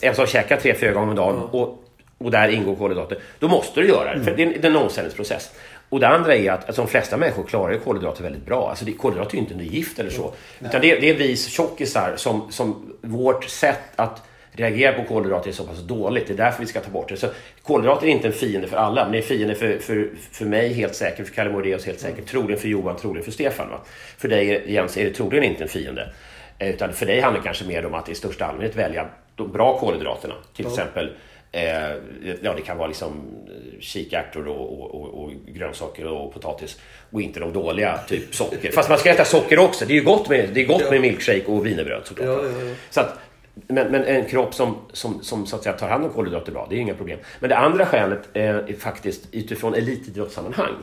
en 0.00 0.14
som 0.14 0.26
käkar 0.26 0.56
tre, 0.56 0.74
fyra 0.74 0.92
gånger 0.92 1.08
om 1.08 1.14
dagen 1.16 1.36
och, 1.36 1.81
och 2.24 2.30
där 2.30 2.48
ingår 2.48 2.76
kolhydrater, 2.76 3.18
då 3.38 3.48
måste 3.48 3.80
du 3.80 3.88
göra 3.88 4.14
det. 4.14 4.24
För 4.24 4.36
det 4.36 4.42
är 4.42 4.46
en, 4.46 4.52
det 4.52 4.66
är 4.66 4.70
en 4.70 4.76
omställningsprocess. 4.76 5.50
Och 5.88 6.00
det 6.00 6.08
andra 6.08 6.34
är 6.34 6.50
att, 6.50 6.68
att 6.68 6.76
de 6.76 6.88
flesta 6.88 7.16
människor 7.16 7.44
klarar 7.44 7.76
kolhydrater 7.76 8.22
väldigt 8.22 8.46
bra. 8.46 8.70
Alltså 8.70 8.84
det, 8.84 8.92
kolhydrater 8.92 9.30
är 9.30 9.34
ju 9.34 9.40
inte 9.40 9.54
något 9.54 9.64
gift 9.64 9.98
eller 9.98 10.10
så. 10.10 10.32
Utan 10.60 10.80
det, 10.80 11.00
det 11.00 11.10
är 11.10 11.14
vi 11.14 11.36
tjockisar 11.36 12.12
som, 12.16 12.52
som 12.52 12.92
vårt 13.00 13.44
sätt 13.44 13.82
att 13.96 14.22
reagera 14.52 14.92
på 14.92 15.04
kolhydrater 15.04 15.48
är 15.48 15.54
så 15.54 15.64
pass 15.64 15.80
dåligt. 15.80 16.26
Det 16.26 16.32
är 16.32 16.36
därför 16.36 16.60
vi 16.60 16.66
ska 16.66 16.80
ta 16.80 16.90
bort 16.90 17.08
det. 17.08 17.16
Så 17.16 17.26
kolhydrater 17.62 18.06
är 18.06 18.10
inte 18.10 18.26
en 18.26 18.32
fiende 18.32 18.68
för 18.68 18.76
alla, 18.76 19.04
men 19.04 19.12
det 19.12 19.18
är 19.18 19.22
fiende 19.22 19.54
för, 19.54 19.78
för, 19.78 20.10
för 20.32 20.44
mig 20.44 20.72
helt 20.72 20.94
säkert, 20.94 21.26
för 21.26 21.34
Kalle 21.34 21.50
Moraeus 21.50 21.86
helt 21.86 22.00
säkert, 22.00 22.26
troligen 22.26 22.60
för 22.60 22.68
Johan, 22.68 22.96
troligen 22.96 23.24
för 23.24 23.32
Stefan. 23.32 23.70
Va? 23.70 23.80
För 24.18 24.28
dig 24.28 24.72
Jens 24.72 24.96
är 24.96 25.04
det 25.04 25.10
troligen 25.10 25.44
inte 25.44 25.62
en 25.62 25.68
fiende. 25.68 26.12
Eh, 26.58 26.70
Utan 26.70 26.92
för 26.92 27.06
dig 27.06 27.20
handlar 27.20 27.40
det 27.40 27.46
kanske 27.46 27.64
mer 27.64 27.86
om 27.86 27.94
att 27.94 28.08
i 28.08 28.14
största 28.14 28.44
allmänhet 28.44 28.76
välja 28.76 29.06
de 29.36 29.52
bra 29.52 29.78
kolhydraterna. 29.78 30.34
Till 30.56 30.66
exempel 30.66 31.12
Eh, 31.52 31.96
ja, 32.42 32.54
det 32.54 32.62
kan 32.62 32.78
vara 32.78 32.88
liksom 32.88 33.12
eh, 33.46 33.80
kikärtor 33.80 34.48
och, 34.48 34.80
och, 34.80 34.94
och, 34.94 35.24
och 35.24 35.32
grönsaker 35.46 36.06
och 36.06 36.34
potatis. 36.34 36.80
Och 37.10 37.22
inte 37.22 37.40
de 37.40 37.52
dåliga, 37.52 37.98
typ 38.08 38.34
socker. 38.34 38.72
Fast 38.72 38.88
man 38.88 38.98
ska 38.98 39.10
äta 39.10 39.24
socker 39.24 39.58
också. 39.58 39.84
Det 39.84 39.92
är 39.92 39.94
ju 39.94 40.04
gott 40.04 40.28
med, 40.28 40.48
det 40.54 40.60
är 40.60 40.66
gott 40.66 40.90
med 40.90 41.00
milkshake 41.00 41.44
och 41.46 41.66
wienerbröd 41.66 42.06
såklart. 42.06 42.26
Ja, 42.26 42.42
ja, 42.42 42.64
ja. 42.64 42.74
Så 42.90 43.00
att, 43.00 43.18
men, 43.54 43.90
men 43.92 44.04
en 44.04 44.24
kropp 44.24 44.54
som, 44.54 44.76
som, 44.92 45.22
som 45.22 45.46
så 45.46 45.56
att 45.56 45.62
säga, 45.62 45.76
tar 45.76 45.88
hand 45.88 46.04
om 46.04 46.10
kolhydrater 46.10 46.52
bra, 46.52 46.66
det 46.70 46.76
är 46.76 46.78
inga 46.78 46.94
problem. 46.94 47.18
Men 47.40 47.50
det 47.50 47.56
andra 47.56 47.86
skälet 47.86 48.28
eh, 48.32 48.44
är 48.44 48.76
faktiskt 48.78 49.28
utifrån 49.32 49.74
elitidrottssammanhang. 49.74 50.74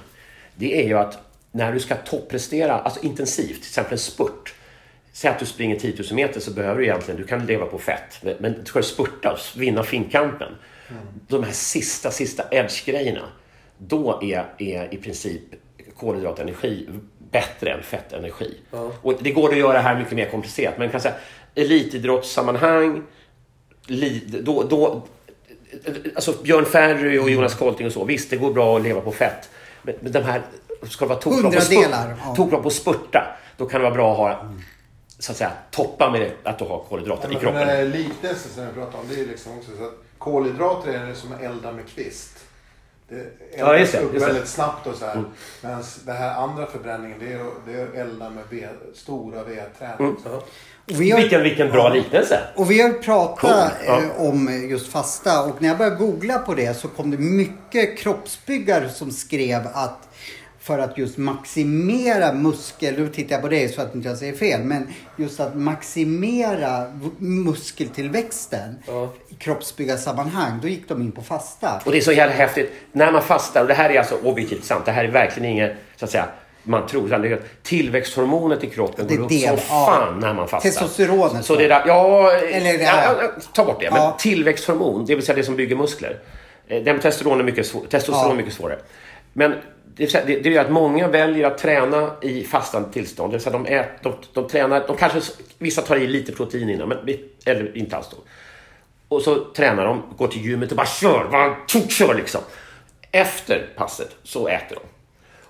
Det 0.56 0.82
är 0.82 0.88
ju 0.88 0.98
att 0.98 1.18
när 1.52 1.74
du 1.74 1.80
ska 1.80 1.96
topprestera, 1.96 2.80
alltså 2.80 3.06
intensivt, 3.06 3.48
till 3.48 3.70
exempel 3.70 3.94
en 3.94 4.00
spurt. 4.00 4.54
Säg 5.12 5.32
att 5.32 5.40
du 5.40 5.46
springer 5.46 5.76
10 5.76 5.96
000 5.98 6.06
meter 6.12 6.40
så 6.40 6.52
behöver 6.52 6.80
du 6.80 6.86
egentligen, 6.86 7.22
du 7.22 7.28
kan 7.28 7.46
leva 7.46 7.66
på 7.66 7.78
fett. 7.78 8.24
Men, 8.40 8.66
ska 8.66 8.80
du 8.80 8.86
spurta 8.86 9.32
och 9.32 9.62
vinna 9.62 9.84
finkampen. 9.84 10.52
De 11.28 11.44
här 11.44 11.52
sista, 11.52 12.12
sista 12.12 12.44
edge-grejerna. 12.52 13.30
Då 13.78 14.20
är, 14.24 14.46
är 14.58 14.94
i 14.94 14.98
princip 14.98 15.42
kolhydratenergi 15.98 16.90
bättre 17.32 17.74
än 17.74 17.84
fettenergi. 17.84 18.58
Och 19.02 19.14
det 19.20 19.32
går 19.32 19.50
att 19.50 19.58
göra 19.58 19.80
här 19.80 20.00
mycket 20.00 20.14
mer 20.14 20.26
komplicerat. 20.26 20.78
Men 20.78 20.90
kan 20.90 21.02
säga 21.02 21.16
elitidrottssammanhang, 21.56 23.04
li, 23.88 24.24
då, 24.44 24.64
då, 24.64 25.02
alltså 26.16 26.34
Björn 26.44 26.66
Ferry 26.66 27.20
och 27.20 27.30
Jonas 27.30 27.56
Kolting 27.56 27.88
och 27.88 27.94
så. 27.94 28.06
Visst, 28.06 28.30
det 28.30 28.38
går 28.38 28.54
bra 28.54 28.78
att 28.78 28.84
leva 28.84 29.02
på 29.02 29.12
fett. 29.12 29.50
Men, 29.82 29.96
men 30.00 30.12
de 30.12 30.20
här, 30.20 30.42
ska 30.84 31.06
det 31.06 31.10
vara 31.10 31.20
tokbra 31.20 31.52
på, 31.52 31.62
spurt, 31.62 32.36
tokbra 32.36 32.60
på 32.60 32.70
spurta, 32.70 33.38
då 33.58 33.66
kan 33.66 33.82
det 33.82 33.84
vara 33.84 33.96
bra 33.96 34.12
att 34.12 34.18
ha 34.18 34.52
så 35.20 35.32
att 35.32 35.38
säga, 35.38 35.52
toppa 35.72 36.10
med 36.12 36.22
det, 36.22 36.50
att 36.50 36.60
du 36.60 36.66
har 36.66 36.84
kolhydrater 36.90 37.28
i 37.28 37.32
Men 37.32 37.40
kroppen. 37.42 37.60
Den 37.60 37.70
här 37.70 37.86
liknelsen 37.86 38.52
som 38.52 38.68
vi 38.68 38.74
pratade 38.74 38.98
om, 38.98 39.04
det 39.10 39.22
är 39.22 39.26
liksom 39.26 39.58
också 39.58 39.72
så 39.78 39.84
att 39.84 39.94
kolhydrater 40.18 40.94
är 40.94 41.06
det 41.06 41.16
som 41.16 41.34
att 41.34 41.42
elda 41.42 41.72
med 41.72 41.88
kvist. 41.88 42.40
Det 43.10 43.26
Ja, 43.58 43.78
just 43.78 43.94
eldas 43.96 44.12
det, 44.12 44.18
upp 44.18 44.22
det. 44.22 44.28
väldigt 44.34 44.48
snabbt 44.50 44.88
och 44.88 44.96
så 44.96 45.06
här. 45.06 45.14
Mm. 45.14 45.26
Medan 45.62 45.84
det 46.06 46.12
här 46.14 46.36
andra 46.44 46.66
förbränningen, 46.66 47.20
det 47.20 47.34
är, 47.34 47.46
det 47.66 47.80
är 47.82 47.88
att 47.88 47.94
elda 47.96 48.30
med 48.30 48.44
ved, 48.50 48.70
stora 48.96 49.44
vedträn. 49.44 50.00
Mm. 50.00 50.16
Ja. 50.26 50.44
Vi 50.86 51.12
har, 51.12 51.20
Vilken, 51.20 51.44
vilken 51.44 51.72
bra 51.72 51.90
liknelse! 51.90 52.40
och 52.56 52.72
vi 52.72 52.82
har 52.82 52.90
pratat 52.90 53.40
Cool, 53.40 53.86
ja. 53.86 54.02
eh, 54.02 54.22
om 54.30 54.68
just 54.70 54.88
fasta 54.92 55.44
och 55.44 55.62
när 55.62 55.68
jag 55.70 55.78
började 55.78 55.96
googla 55.96 56.40
på 56.40 56.54
det 56.54 56.74
så 56.74 56.88
kom 56.88 57.12
det 57.12 57.18
mycket 57.18 57.98
kroppsbyggare 57.98 58.90
som 58.90 59.12
skrev 59.12 59.68
att 59.74 60.10
för 60.70 60.80
att 60.80 60.98
just 60.98 61.18
maximera 61.18 62.34
muskel, 62.34 63.00
nu 63.00 63.08
tittar 63.08 63.36
jag 63.36 63.42
på 63.42 63.48
dig 63.48 63.70
så 63.70 63.82
att 63.82 63.96
inte 63.96 64.08
jag 64.10 64.18
säger 64.18 64.34
fel, 64.34 64.62
men 64.64 64.88
just 65.16 65.40
att 65.40 65.56
maximera 65.56 66.86
muskeltillväxten 67.18 68.76
Ja. 68.88 69.10
i 69.30 69.34
kroppsbyggarsammanhang, 69.34 70.60
då 70.62 70.68
gick 70.68 70.90
de 70.90 71.02
in 71.02 71.12
på 71.12 71.22
fasta. 71.22 71.82
Och 71.86 71.92
det 71.92 71.98
är 71.98 72.02
så 72.02 72.12
jävla 72.12 72.36
häftigt. 72.36 72.72
När 72.92 73.12
man 73.12 73.22
fastar, 73.22 73.62
och 73.62 73.68
det 73.68 73.74
här 73.74 73.90
är 73.90 74.00
alltså 74.00 74.16
objektivt 74.24 74.64
sant. 74.66 74.86
Det 74.86 74.92
här 74.92 75.04
är 75.04 75.12
verkligen 75.12 75.50
inget, 75.52 75.76
så 75.96 76.06
att 76.06 76.12
säga, 76.12 76.26
man 76.64 76.88
tror. 76.88 77.06
utan 77.06 77.22
det 77.22 77.28
är 77.28 77.34
att 77.34 77.64
Tillväxthormonet 77.64 78.64
i 78.64 78.68
kroppen 78.68 79.06
Det 79.08 79.16
går 79.16 79.26
upp 79.26 79.32
som 79.32 79.58
fan 79.58 80.20
när 80.20 80.34
man 80.34 80.48
fastar. 80.48 80.70
Testosteronet, 80.70 81.46
Så 81.46 81.56
det 81.56 81.68
där, 81.68 81.84
ja, 81.88 82.32
Eller 82.32 82.78
det 82.78 82.84
ja, 82.84 83.16
ja, 83.22 83.30
ta 83.54 83.66
bort 83.66 83.82
det. 83.82 83.92
Men 83.92 84.02
Ja. 84.02 84.16
tillväxthormon, 84.20 85.06
det 85.06 85.16
vill 85.16 85.26
säga 85.26 85.36
det 85.36 85.44
som 85.44 85.56
bygger 85.56 85.76
muskler. 85.76 86.20
Eh, 86.68 86.84
Det 86.84 86.94
med 86.94 87.02
testosteron 87.02 87.40
är 87.40 87.44
mycket, 87.44 87.68
svår, 87.68 87.82
testosteron 87.90 88.32
är 88.32 88.36
mycket 88.36 88.54
svårare. 88.54 88.80
Men 89.34 89.54
det, 90.00 90.28
det, 90.28 90.40
det 90.40 90.58
att 90.58 90.72
många 90.72 91.08
väljer 91.08 91.48
att 91.48 91.58
träna 91.58 92.12
i 92.22 92.44
fastande 92.44 92.94
tillstånd. 92.94 93.32
Det 93.32 93.38
vill 93.38 93.44
säga 93.44 93.58
de, 93.58 93.66
ät, 93.66 94.04
de, 94.04 94.14
de 94.34 94.48
tränar, 94.48 94.88
de 94.88 94.98
kanske, 94.98 95.22
vissa 95.58 95.82
tar 95.82 95.96
i 95.96 96.08
lite 96.08 96.32
protein 96.32 96.70
innan, 96.70 96.90
men, 96.90 96.98
eller 97.46 97.78
inte 97.78 97.98
alls 97.98 98.10
då. 98.12 98.18
Och 99.08 99.22
så 99.22 99.46
tränar 99.46 99.86
de, 99.86 100.04
går 100.18 100.28
till 100.28 100.46
gymmet 100.46 100.72
och 100.72 100.78
bara 100.78 100.88
kör, 100.88 101.28
bara 101.32 101.56
kör 101.90 102.16
liksom. 102.16 102.42
Efter 103.12 103.70
passet 103.76 104.16
så 104.24 104.48
äter 104.48 104.76
de. 104.76 104.82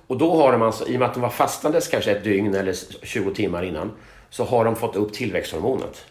Och 0.08 0.18
då 0.18 0.36
har 0.36 0.52
de 0.52 0.62
alltså, 0.62 0.88
i 0.88 0.96
och 0.96 1.00
med 1.00 1.08
att 1.08 1.14
de 1.14 1.20
var 1.22 1.30
fastandes 1.30 1.88
kanske 1.88 2.12
ett 2.12 2.24
dygn 2.24 2.56
eller 2.56 2.76
20 3.06 3.34
timmar 3.34 3.64
innan, 3.64 3.92
så 4.30 4.44
har 4.44 4.66
de 4.66 4.76
fått 4.76 4.96
upp 4.96 5.14
tillväxthormonet. 5.14 6.06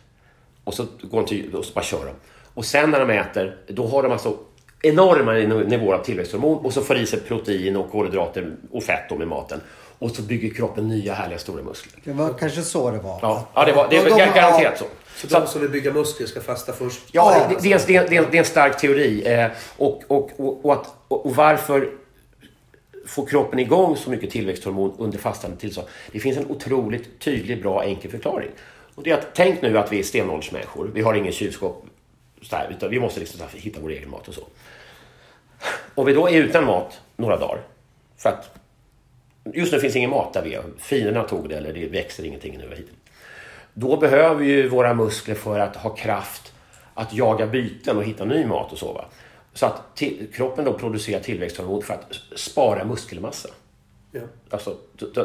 Och 0.65 0.75
så 0.75 0.87
går 1.03 1.21
de 1.21 1.27
till, 1.27 1.55
och 1.55 1.65
så 1.65 1.73
bara 1.75 1.85
kör 1.85 2.07
de. 2.07 2.13
Och 2.55 2.65
sen 2.65 2.91
när 2.91 3.01
de 3.01 3.11
äter, 3.11 3.57
då 3.69 3.87
har 3.87 4.03
de 4.03 4.13
alltså 4.13 4.37
enorma 4.83 5.33
nivåer 5.63 5.95
av 5.95 6.05
tillväxthormon 6.05 6.65
och 6.65 6.73
så 6.73 6.83
får 6.83 6.97
i 6.97 7.07
sig 7.07 7.21
protein 7.21 7.77
och 7.77 7.91
kolhydrater 7.91 8.57
och 8.71 8.83
fett 8.83 9.19
med 9.19 9.29
maten. 9.29 9.61
Och 9.99 10.11
så 10.11 10.23
bygger 10.23 10.55
kroppen 10.55 10.89
nya 10.89 11.15
härliga 11.15 11.39
stora 11.39 11.63
muskler. 11.63 12.01
Det 12.05 12.13
var 12.13 12.35
kanske 12.39 12.63
så 12.63 12.91
det 12.91 12.99
var. 12.99 13.19
Ja, 13.23 13.49
ja 13.55 13.65
det, 13.65 13.73
var, 13.73 13.89
det 13.91 14.05
de- 14.05 14.11
garanterat 14.17 14.79
så. 14.79 14.85
Så 15.17 15.29
Så 15.29 15.41
de 15.41 15.47
som 15.47 15.61
vill 15.61 15.71
bygga 15.71 15.93
muskler 15.93 16.27
ska 16.27 16.41
fasta 16.41 16.73
först? 16.73 17.01
Ja, 17.13 17.47
det, 17.49 17.69
det, 17.69 17.87
det, 17.87 17.99
det, 17.99 18.31
det 18.31 18.37
är 18.37 18.39
en 18.39 18.45
stark 18.45 18.81
teori. 18.81 19.23
Eh, 19.27 19.47
och, 19.77 20.03
och, 20.07 20.31
och, 20.37 20.65
och, 20.65 20.73
att, 20.73 20.95
och, 21.09 21.27
och 21.27 21.37
varför 21.37 21.91
får 23.07 23.27
kroppen 23.27 23.59
igång 23.59 23.97
så 23.97 24.11
mycket 24.11 24.31
tillväxthormon 24.31 24.95
under 24.99 25.19
fastande 25.19 25.57
tillstånd? 25.57 25.89
Det 26.13 26.21
finns 26.21 26.39
en 26.39 26.47
otroligt 26.51 27.21
tydlig, 27.21 27.63
bra, 27.63 27.85
enkel 27.85 28.11
förklaring. 28.11 28.51
Och 28.95 29.03
det 29.03 29.11
är 29.11 29.15
att, 29.15 29.27
tänk 29.35 29.63
nu 29.63 29.79
att 29.79 29.93
vi 29.93 29.99
är 29.99 30.03
stenåldersmänniskor. 30.03 30.91
Vi 30.95 31.03
har 31.03 31.15
ingen 31.15 31.33
kylskåp. 31.33 31.85
Så 32.43 32.57
här, 32.57 32.71
utan 32.77 32.91
vi 32.91 33.01
måste 33.01 33.21
liksom 33.21 33.39
så 33.39 33.45
här 33.45 33.61
hitta 33.61 33.81
vår 33.81 33.91
egen 33.91 34.11
mat 34.11 34.29
och 34.29 34.35
så. 34.35 34.43
Och 35.95 36.09
vi 36.09 36.13
då 36.13 36.29
är 36.29 36.33
utan 36.33 36.65
mat 36.65 37.01
några 37.17 37.37
dagar. 37.37 37.61
För 38.17 38.29
att 38.29 38.59
just 39.55 39.73
nu 39.73 39.81
finns 39.81 39.97
ingen 39.97 40.11
mat 40.11 40.33
där 40.33 40.43
vi 40.43 40.55
är. 40.55 40.63
Finerna 40.79 41.25
tog 41.25 41.49
det 41.49 41.57
eller 41.57 41.73
det 41.73 41.87
växer 41.87 42.25
ingenting 42.25 42.59
nu. 42.59 42.87
Då 43.75 43.97
behöver 43.97 44.45
ju 44.45 44.69
våra 44.69 44.95
muskler 44.95 45.35
för 45.35 45.59
att 45.59 45.77
ha 45.77 45.91
kraft 45.91 46.53
att 46.95 47.15
jaga 47.15 47.47
byten 47.47 47.97
och 47.97 48.05
hitta 48.05 48.25
ny 48.25 48.47
mat 48.47 48.73
och 48.73 48.79
så. 48.79 48.93
Va? 48.93 49.05
Så 49.53 49.67
att 49.67 49.97
till, 49.97 50.27
kroppen 50.35 50.65
då 50.65 50.73
producerar 50.73 51.21
tillväxthormon 51.21 51.83
för 51.83 51.95
att 51.95 52.39
spara 52.39 52.85
muskelmassa. 52.85 53.49
Ja. 54.13 54.21
Alltså, 54.51 54.77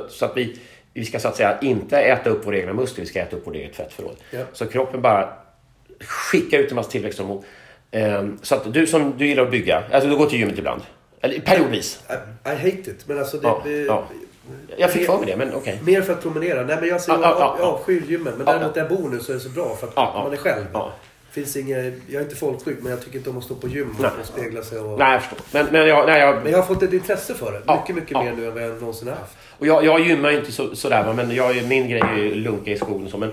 så 0.09 0.25
att 0.25 0.37
vi, 0.37 0.59
vi 0.93 1.05
ska 1.05 1.19
så 1.19 1.27
att 1.27 1.35
säga 1.35 1.59
inte 1.59 1.97
äta 1.99 2.29
upp 2.29 2.47
våra 2.47 2.57
egna 2.57 2.73
muskler, 2.73 3.03
vi 3.03 3.09
ska 3.09 3.19
äta 3.19 3.35
upp 3.35 3.47
vårt 3.47 3.55
eget 3.55 3.75
fettförråd. 3.75 4.15
Ja. 4.31 4.43
Så 4.53 4.65
kroppen 4.65 5.01
bara 5.01 5.33
skickar 5.99 6.59
ut 6.59 6.69
en 6.69 6.75
massa 6.75 6.91
tillväxthormon. 6.91 7.43
Ehm, 7.93 8.37
så 8.41 8.55
att 8.55 8.73
du 8.73 8.87
som 8.87 9.13
du 9.17 9.27
gillar 9.27 9.43
att 9.43 9.51
bygga, 9.51 9.83
alltså 9.91 10.09
du 10.09 10.15
går 10.17 10.25
till 10.25 10.39
gymmet 10.39 10.57
ibland. 10.57 10.81
Eller 11.21 11.39
periodvis. 11.39 11.99
I, 12.09 12.49
I 12.49 12.55
hate 12.55 12.91
it. 12.91 13.07
Men 13.07 13.19
alltså 13.19 13.37
det... 13.37 13.47
Ja, 13.47 13.61
det 13.63 13.81
ja. 13.81 14.03
Jag 14.77 14.91
fick 14.91 15.05
för 15.05 15.17
mig 15.17 15.25
det, 15.25 15.37
men 15.37 15.53
okej. 15.53 15.79
Mer 15.85 16.01
för 16.01 16.13
att 16.13 16.21
promenera. 16.21 16.63
Nej 16.63 16.77
men 16.79 16.89
jag, 16.89 17.01
ja, 17.07 17.19
ja, 17.21 17.21
jag 17.21 17.55
ja. 17.59 17.65
avskyr 17.65 18.03
gymmen. 18.07 18.33
Men 18.37 18.45
däremot 18.45 18.73
där 18.73 18.81
jag 18.81 18.97
bor 18.97 19.09
nu 19.09 19.19
så 19.19 19.31
är 19.31 19.33
det 19.33 19.39
så 19.41 19.49
bra 19.49 19.75
för 19.79 19.87
att 19.87 19.95
man 19.95 20.33
är 20.33 20.37
själv. 20.37 20.65
Finns 21.31 21.55
inget, 21.57 21.93
jag 22.07 22.19
är 22.19 22.23
inte 22.23 22.35
folkskygg 22.35 22.77
men 22.81 22.91
jag 22.91 23.01
tycker 23.05 23.17
inte 23.17 23.29
om 23.29 23.37
att 23.37 23.43
stå 23.43 23.55
på 23.55 23.67
gym 23.67 23.95
Nej. 23.99 24.09
och 24.21 24.25
spegla 24.27 24.61
sig. 24.61 24.79
Och, 24.79 24.99
Nej, 24.99 25.11
jag 25.13 25.21
förstår. 25.21 25.39
Men, 25.51 25.65
men, 25.71 25.87
jag, 25.87 26.05
nej, 26.07 26.19
jag, 26.19 26.43
Men 26.43 26.51
jag 26.51 26.59
har 26.59 26.65
fått 26.65 26.83
ett 26.83 26.93
intresse 26.93 27.33
för 27.33 27.51
det. 27.51 27.73
Mycket, 27.73 27.95
mycket 27.95 28.17
mer 28.17 28.33
nu 28.37 28.47
än 28.47 28.53
vad 28.53 28.63
jag 28.63 28.79
någonsin 28.79 29.07
har 29.07 29.15
haft. 29.15 29.37
Och 29.59 29.67
jag, 29.67 29.85
jag 29.85 29.99
gymmar 29.99 30.31
ju 30.31 30.37
inte 30.37 30.51
så, 30.51 30.75
sådär, 30.75 31.13
men 31.13 31.35
jag, 31.35 31.57
är- 31.57 31.67
min 31.67 31.89
grej 31.89 32.01
är 32.01 32.15
ju 32.17 32.35
lunka 32.35 32.71
i 32.71 32.77
skogen 32.77 33.05
och 33.05 33.11
så. 33.11 33.17
Men, 33.17 33.31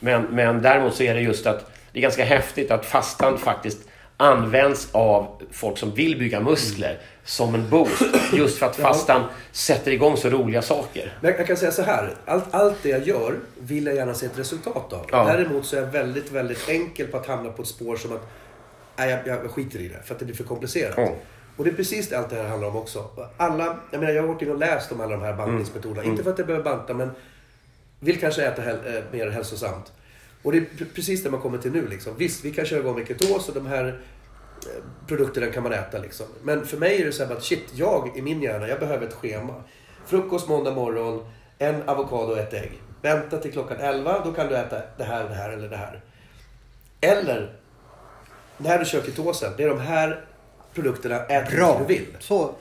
men, 0.00 0.22
men 0.22 0.62
däremot 0.62 0.94
så 0.94 1.02
är 1.02 1.14
det 1.14 1.20
just 1.20 1.46
att 1.46 1.70
det 1.92 1.98
är 1.98 2.02
ganska 2.02 2.24
häftigt 2.24 2.70
att 2.70 2.86
fastan 2.86 3.38
faktiskt 3.38 3.78
används 4.22 4.88
av 4.92 5.42
folk 5.50 5.78
som 5.78 5.94
vill 5.94 6.18
bygga 6.18 6.40
muskler 6.40 6.98
som 7.24 7.54
en 7.54 7.70
boost. 7.70 8.02
Just 8.32 8.58
för 8.58 8.66
att 8.66 8.76
fastan 8.76 9.24
sätter 9.52 9.90
igång 9.90 10.16
så 10.16 10.30
roliga 10.30 10.62
saker. 10.62 11.18
Men 11.20 11.34
jag, 11.38 11.46
kan 11.46 11.56
säga 11.56 11.72
så 11.72 11.82
här. 11.82 12.14
Allt, 12.26 12.54
allt 12.54 12.76
det 12.82 12.88
jag 12.88 13.06
gör 13.08 13.38
vill 13.58 13.86
jag 13.86 13.94
gärna 13.94 14.14
se 14.14 14.26
ett 14.26 14.38
resultat 14.38 14.92
av. 14.92 15.06
Ja. 15.12 15.24
Däremot 15.24 15.66
så 15.66 15.76
är 15.76 15.80
jag 15.80 15.88
väldigt, 15.88 16.32
väldigt 16.32 16.68
enkel 16.68 17.06
på 17.06 17.16
att 17.16 17.26
hamna 17.26 17.50
på 17.50 17.62
ett 17.62 17.68
spår 17.68 17.96
som 17.96 18.12
att 18.12 18.28
nej, 18.96 19.22
jag, 19.26 19.44
jag 19.44 19.50
skiter 19.50 19.78
i 19.78 19.88
det 19.88 20.02
för 20.04 20.14
att 20.14 20.18
det 20.18 20.24
blir 20.24 20.36
för 20.36 20.44
komplicerat. 20.44 20.98
Mm. 20.98 21.12
Och 21.56 21.64
det 21.64 21.70
är 21.70 21.74
precis 21.74 22.08
det 22.08 22.18
allt 22.18 22.30
det 22.30 22.36
här 22.36 22.48
handlar 22.48 22.68
om 22.68 22.76
också. 22.76 23.10
Alla, 23.36 23.78
jag 23.90 24.00
menar 24.00 24.12
jag 24.12 24.22
har 24.22 24.28
varit 24.28 24.42
inne 24.42 24.50
och 24.50 24.58
läst 24.58 24.92
om 24.92 25.00
alla 25.00 25.16
de 25.16 25.22
här 25.22 25.34
bantningsmetoderna. 25.34 26.04
Inte 26.04 26.22
för 26.22 26.30
att 26.30 26.38
jag 26.38 26.46
behöver 26.46 26.64
banta 26.64 26.94
men 26.94 27.10
vill 28.00 28.20
kanske 28.20 28.44
äta 28.44 28.62
häl, 28.62 28.76
eh, 28.86 29.02
mer 29.12 29.30
hälsosamt. 29.30 29.92
Och 30.42 30.52
det 30.52 30.58
är 30.58 30.62
pre- 30.62 30.94
precis 30.94 31.22
det 31.22 31.30
man 31.30 31.40
kommer 31.40 31.58
till 31.58 31.72
nu 31.72 31.88
liksom. 31.88 32.16
Visst, 32.16 32.44
vi 32.44 32.50
kan 32.52 32.64
köra 32.64 32.80
igång 32.80 32.98
med 32.98 33.08
ketos 33.08 33.48
och 33.48 33.54
de 33.54 33.66
här 33.66 33.86
eh, 33.86 35.06
produkterna 35.06 35.46
kan 35.46 35.62
man 35.62 35.72
äta 35.72 35.98
liksom. 35.98 36.26
Men 36.42 36.66
för 36.66 36.76
mig 36.76 37.02
är 37.02 37.06
det 37.06 37.12
så 37.12 37.24
här 37.24 37.36
att 37.36 37.44
shit, 37.44 37.64
jag 37.74 38.16
i 38.16 38.22
min 38.22 38.42
hjärna, 38.42 38.68
jag 38.68 38.80
behöver 38.80 39.06
ett 39.06 39.14
schema. 39.14 39.54
Frukost 40.06 40.48
måndag 40.48 40.70
morgon, 40.74 41.26
en 41.58 41.82
avokado 41.88 42.32
och 42.32 42.38
ett 42.38 42.54
ägg. 42.54 42.72
Vänta 43.02 43.38
till 43.38 43.52
klockan 43.52 43.76
11, 43.80 44.24
då 44.24 44.32
kan 44.32 44.48
du 44.48 44.56
äta 44.56 44.82
det 44.98 45.04
här, 45.04 45.28
det 45.28 45.34
här 45.34 45.50
eller 45.50 45.68
det 45.68 45.76
här. 45.76 46.00
Eller, 47.00 47.52
när 48.58 48.78
du 48.78 48.84
kör 48.84 49.02
ketosen, 49.02 49.52
det 49.56 49.62
är 49.62 49.68
de 49.68 49.80
här 49.80 50.24
produkterna, 50.74 51.16
ät 51.26 51.50
Bra. 51.50 51.78
du 51.78 51.94
vill. 51.94 52.06
Så, 52.18 52.54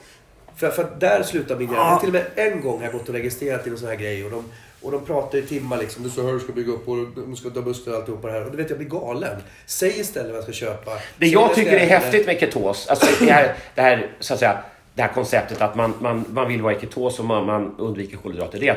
För, 0.56 0.70
för 0.70 0.84
att 0.84 1.00
där 1.00 1.24
slutar 1.24 1.56
min 1.56 1.72
hjärna. 1.72 2.00
Till 2.00 2.10
och 2.10 2.14
med 2.14 2.26
en 2.36 2.62
gång 2.62 2.78
har 2.78 2.84
jag 2.84 2.94
gått 2.94 3.10
och 3.10 3.16
registrerat 3.16 3.64
till 3.64 3.72
en 3.72 3.78
sån 3.78 3.88
här 3.90 3.96
grej 3.96 4.26
och 4.26 4.32
de, 4.32 4.44
och 4.82 4.92
de 4.92 5.06
pratar 5.06 5.38
i 5.38 5.42
timmar 5.42 5.78
liksom. 5.78 6.04
Det 6.04 6.10
är 6.10 6.12
så 6.12 6.26
här 6.26 6.34
du 6.34 6.40
ska 6.40 6.54
bygga 6.54 6.72
upp 6.72 6.88
och 6.88 6.98
du 7.28 7.36
ska 7.36 7.50
ta 7.50 7.62
muskler 7.62 7.94
och 7.94 8.00
alltihopa 8.00 8.28
det 8.28 8.34
här. 8.34 8.46
Och 8.46 8.52
du 8.52 8.58
vet, 8.58 8.70
jag 8.70 8.80
blir 8.80 8.90
galen. 8.90 9.42
Säg 9.66 10.00
istället 10.00 10.28
vad 10.28 10.38
jag 10.38 10.44
ska 10.44 10.54
köpa. 10.54 10.92
Det 11.18 11.28
jag 11.28 11.46
ska 11.46 11.56
tycker 11.56 11.74
är 11.74 11.86
häftigt 11.86 12.26
med 12.26 12.40
ketos, 12.40 12.88
alltså 12.88 13.26
det 13.26 13.32
här, 13.32 13.56
det 13.76 13.82
här, 13.82 14.08
så 14.20 14.34
att 14.34 14.40
säga, 14.40 14.64
det 14.94 15.02
här 15.02 15.14
konceptet 15.14 15.62
att 15.62 15.76
man, 15.76 15.94
man, 16.00 16.26
man 16.30 16.48
vill 16.48 16.62
vara 16.62 16.76
i 16.76 16.80
ketos 16.80 17.20
och 17.20 17.26
man, 17.26 17.46
man 17.46 17.76
undviker 17.80 18.18
kolhydrater. 18.18 18.60
Det 18.60 18.68
är 18.68 18.72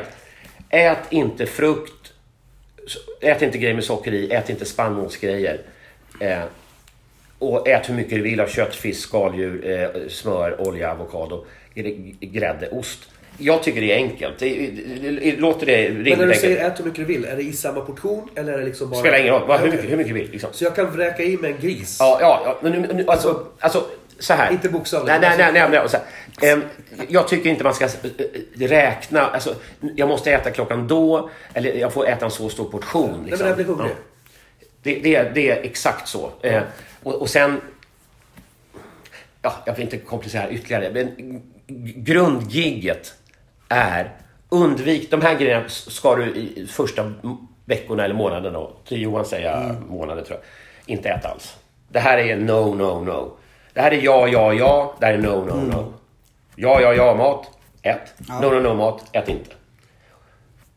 att 0.91 1.03
ät 1.03 1.11
inte 1.11 1.45
frukt, 1.45 2.13
ät 3.21 3.41
inte 3.41 3.57
grejer 3.57 3.75
med 3.75 3.83
socker 3.83 4.13
i, 4.13 4.31
ät 4.31 4.49
inte 4.49 4.65
spannmålsgrejer. 4.65 5.61
Eh, 6.19 6.39
Och 7.39 7.67
ät 7.67 7.89
hur 7.89 7.93
mycket 7.95 8.11
du 8.15 8.21
vill 8.21 8.39
av 8.39 8.47
kött, 8.47 8.75
fisk, 8.75 9.01
skaldjur, 9.07 9.67
eh, 9.69 10.07
smör, 10.09 10.67
olja, 10.67 10.91
avokado, 10.91 11.45
gr- 11.75 12.15
grädde, 12.19 12.69
ost. 12.69 12.99
Jag 13.37 13.63
tycker 13.63 13.81
det 13.81 13.91
är 13.91 13.95
enkelt. 13.95 14.39
Det, 14.39 14.49
det, 14.49 15.11
det, 15.11 15.35
låter 15.37 15.65
det 15.65 15.87
rimligt 15.89 16.03
Men 16.17 16.19
när 16.19 16.25
du 16.25 16.31
enkelt? 16.33 16.41
säger 16.41 16.67
ät 16.67 16.79
hur 16.79 16.85
mycket 16.85 17.07
du 17.07 17.13
vill, 17.13 17.25
är 17.25 17.35
det 17.35 17.41
i 17.43 17.53
samma 17.53 17.81
portion 17.81 18.29
eller 18.35 18.53
är 18.53 18.57
det 18.57 18.65
liksom 18.65 18.89
bara... 18.89 18.99
Spelar 18.99 19.17
ingen 19.17 19.33
roll. 19.33 19.57
Hur 19.59 19.71
mycket, 19.71 19.91
hur 19.91 19.97
mycket 19.97 20.13
du 20.13 20.19
vill. 20.19 20.31
Liksom. 20.31 20.49
Så 20.53 20.63
jag 20.63 20.75
kan 20.75 20.91
vräka 20.91 21.23
i 21.23 21.37
mig 21.37 21.51
en 21.51 21.59
gris? 21.61 21.97
Ja, 21.99 22.17
ja, 22.21 22.41
ja 22.45 22.57
men 22.61 22.71
nu, 22.71 22.93
nu, 22.93 23.05
alltså, 23.07 23.47
alltså 23.59 23.85
så 24.19 24.33
här. 24.33 24.51
Inte 24.51 24.69
bokstavligt, 24.69 25.07
Nej, 25.21 25.35
nej, 25.37 25.51
nej. 25.53 25.69
nej, 25.69 25.81
nej. 26.41 26.51
Ehm, 26.51 26.63
jag 27.07 27.27
tycker 27.27 27.49
inte 27.49 27.63
man 27.63 27.73
ska 27.73 27.85
eh, 27.85 27.89
räkna. 28.59 29.21
Alltså, 29.21 29.55
jag 29.95 30.07
måste 30.09 30.31
äta 30.31 30.51
klockan 30.51 30.87
då. 30.87 31.29
Eller 31.53 31.73
jag 31.73 31.93
får 31.93 32.07
äta 32.07 32.25
en 32.25 32.31
så 32.31 32.49
stor 32.49 32.65
portion. 32.71 33.11
Nej, 33.11 33.19
Liksom. 33.29 33.39
men 33.39 33.47
jag 33.47 33.55
blir 33.55 33.65
hungrig. 33.65 33.91
Ja. 33.91 34.65
Det, 34.83 34.95
det, 34.95 35.15
är- 35.15 35.31
det 35.35 35.51
är 35.51 35.61
exakt 35.63 36.07
så. 36.07 36.31
Eh, 36.41 36.61
och, 37.03 37.15
och 37.21 37.29
sen... 37.29 37.61
Ja, 39.41 39.53
jag 39.65 39.73
vill 39.73 39.83
inte 39.83 39.97
komplicera 39.97 40.49
ytterligare. 40.49 40.91
Men 40.93 41.41
grundgigget 41.95 43.13
är 43.69 44.11
undvik... 44.49 45.11
De 45.11 45.21
här 45.21 45.39
grejerna 45.39 45.69
ska 45.69 46.15
du 46.15 46.25
i 46.25 46.67
första 46.67 47.13
veckorna 47.65 48.05
eller 48.05 48.15
månaderna, 48.15 48.67
till 48.87 49.01
Johan 49.01 49.25
säga 49.25 49.75
månader 49.89 50.23
tror 50.23 50.39
jag, 50.39 50.93
inte 50.95 51.09
äta 51.09 51.27
alls. 51.27 51.55
Det 51.89 51.99
här 51.99 52.17
är 52.17 52.37
no, 52.37 52.75
no, 52.75 53.03
no. 53.03 53.37
Det 53.73 53.81
här 53.81 53.91
är 53.91 54.01
ja, 54.01 54.27
ja, 54.27 54.53
ja. 54.53 54.95
Det 54.99 55.05
här 55.05 55.13
är 55.13 55.17
no, 55.17 55.45
no, 55.45 55.55
no. 55.55 55.93
Ja, 56.55 56.81
ja, 56.81 56.93
ja, 56.93 57.15
mat. 57.15 57.47
Ät. 57.81 58.13
No, 58.41 58.49
no, 58.49 58.59
no, 58.59 58.73
mat. 58.73 59.09
Ät 59.11 59.29
inte. 59.29 59.51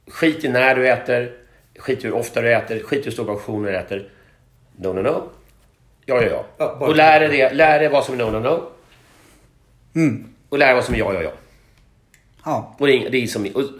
Skit 0.07 0.45
i 0.45 0.49
när 0.49 0.74
du 0.74 0.89
äter, 0.89 1.32
skit 1.78 2.05
i 2.05 2.07
hur 2.07 2.14
ofta 2.14 2.41
du 2.41 2.55
äter, 2.55 2.82
skit 2.82 3.01
i 3.01 3.05
hur 3.05 3.11
stora 3.11 3.34
portioner 3.34 3.72
du 3.72 3.76
äter. 3.76 4.11
No, 4.76 4.93
no, 4.93 5.01
no. 5.03 5.22
Ja, 6.05 6.22
ja, 6.22 6.28
ja. 6.30 6.45
Ja, 6.59 6.70
och 6.80 6.97
lär 6.97 7.20
dig, 7.20 7.28
det, 7.28 7.53
lär 7.53 7.78
dig 7.78 7.89
vad 7.89 8.05
som 8.05 8.20
är 8.20 8.24
no, 8.24 8.30
no, 8.30 8.39
no. 8.39 8.70
Och 10.49 10.59
lär 10.59 10.66
dig 10.66 10.74
vad 10.74 10.84
som 10.84 10.94
är 10.94 10.99
ja, 10.99 11.12
ja, 11.14 11.22
ja. 11.22 11.32
Ja. 12.44 12.74
Och 12.78 12.86
det 12.86 12.92
är, 13.07 13.11
det 13.11 13.22
är 13.22 13.26
som... 13.26 13.46
Och... 13.55 13.62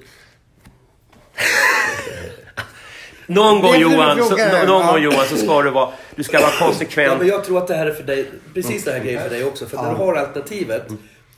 någon 3.27 3.61
gång 3.61 3.73
Det 3.73 3.79
det 3.79 3.83
Johan, 3.83 4.25
så, 4.25 4.37
någon 4.37 4.87
ja. 4.87 4.93
gång 4.93 5.03
Johan 5.03 5.27
så 5.27 5.37
ska 5.37 5.62
du 5.62 5.71
vara, 5.71 5.93
du 6.14 6.25
ska 6.25 6.41
vara 6.41 6.51
Ja, 6.61 6.66
konsekvent. 6.66 7.19
men 7.19 7.29
jag 7.29 7.45
tror 7.45 7.59
att 7.59 7.66
det 7.66 7.75
här 7.75 7.87
är 7.87 7.93
för 7.95 8.03
dig, 8.03 8.31
precis 8.55 8.85
den 8.85 8.95
här 8.95 9.01
grejen 9.05 9.23
för 9.23 9.31
dig 9.31 9.45
också. 9.45 9.66
För 9.66 9.77
när 9.77 9.91
du 9.91 9.97
har 9.97 10.14
alternativet 10.14 10.89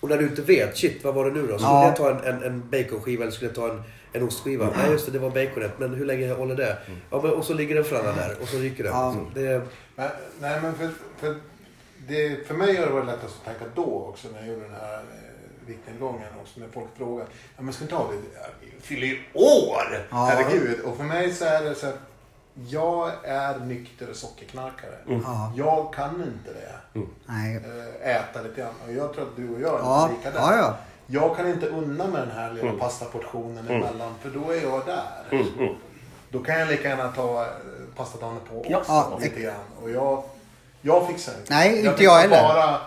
och 0.00 0.08
när 0.08 0.16
du 0.18 0.24
inte 0.24 0.42
vet, 0.42 0.76
shit 0.76 1.04
vad 1.04 1.14
var 1.14 1.24
det 1.24 1.30
nu 1.30 1.46
då? 1.46 1.58
Så 1.58 1.64
Ja. 1.64 1.92
skulle 1.94 2.08
jag 2.10 2.20
ta 2.20 2.28
en, 2.28 2.34
en, 2.34 2.42
en 2.42 2.68
baconskiva 2.70 3.22
eller 3.22 3.32
skulle 3.32 3.48
jag 3.50 3.56
ta 3.56 3.68
en, 3.70 3.82
en 4.12 4.22
ostskiva? 4.22 4.68
Nej 4.76 4.90
just 4.90 5.06
det, 5.06 5.12
det 5.12 5.18
var 5.18 5.30
baconet. 5.30 5.72
Men 5.78 5.94
hur 5.94 6.04
länge 6.04 6.32
håller 6.32 6.54
det? 6.56 6.76
Ja, 7.10 7.20
men, 7.22 7.30
och 7.32 7.44
så 7.44 7.54
ligger 7.54 7.74
den 7.74 7.84
alla 7.90 8.12
där 8.12 8.36
och 8.42 8.48
så 8.48 8.56
ryker 8.58 8.84
den. 8.84 8.92
Ja. 8.92 9.14
Så 9.34 9.40
Det, 9.40 9.60
Men, 9.96 10.08
nej, 10.40 10.58
men 10.62 10.74
för, 10.74 10.90
för, 11.20 11.34
det, 12.08 12.46
för 12.46 12.54
mig 12.54 12.76
har 12.76 12.86
det 12.86 12.92
varit 12.92 13.06
lättast 13.06 13.34
att 13.38 13.44
tänka 13.44 13.64
då 13.74 14.06
också 14.08 14.28
när 14.32 14.38
jag 14.40 14.48
gjorde 14.48 14.62
den 14.62 14.74
här 14.74 14.94
eh, 14.94 15.66
viktnedgången 15.66 16.28
också. 16.40 16.60
När 16.60 16.68
folk 16.68 16.86
frågar, 16.96 17.26
ja 17.56 17.62
men 17.62 17.72
ska 17.74 17.84
inte 17.84 17.94
ha 17.94 18.06
det, 18.10 18.80
fyller 18.82 19.06
ju 19.06 19.18
år! 19.34 20.06
Ja. 20.10 20.16
Herregud. 20.24 20.80
Och 20.80 20.96
för 20.96 21.04
mig 21.04 21.32
så 21.34 21.44
är 21.44 21.64
det 21.64 21.74
så 21.74 21.86
att 21.86 21.98
jag 22.68 23.10
är 23.24 23.58
nykter 23.58 24.12
sockerknarkare. 24.12 24.94
Ja. 25.24 25.52
Jag 25.56 25.94
kan 25.94 26.14
inte 26.14 26.52
det. 26.60 27.00
Nej. 27.26 27.56
Eh, 28.02 28.16
Äta 28.16 28.42
lite 28.42 28.60
grann. 28.60 28.74
Och 28.86 28.92
jag 28.92 29.14
tror 29.14 29.22
att 29.24 29.36
du 29.36 29.48
och 29.54 29.60
jag 29.60 29.74
är 29.74 29.78
Ja. 29.84 30.10
lika 30.16 30.30
där. 30.30 30.40
Ja, 30.40 30.56
ja. 30.56 30.76
Jag 31.06 31.36
kan 31.36 31.48
inte 31.48 31.66
unna 31.66 32.06
mig 32.06 32.20
den 32.20 32.30
här 32.30 32.52
lilla 32.52 32.72
pastaportionen 32.72 33.68
emellan. 33.68 34.14
För 34.22 34.30
då 34.30 34.50
är 34.50 34.62
jag 34.62 34.86
där. 34.86 35.44
Då 36.30 36.38
kan 36.38 36.58
jag 36.60 36.68
lika 36.68 36.88
gärna 36.88 37.12
ta 37.12 37.42
eh, 37.42 37.48
pasta 37.96 38.18
dagen 38.20 38.36
på 38.50 38.58
också. 38.60 38.70
Ja. 38.92 39.18
lite 39.22 39.40
grann. 39.40 39.54
Och 39.82 39.90
jag, 39.90 40.22
jag 40.82 41.06
fixar 41.06 41.32
inte. 41.40 41.54
Nej, 41.54 41.78
inte 41.78 41.90
fixar 41.90 42.04
jag 42.04 42.20
heller. 42.20 42.42
bara 42.42 42.80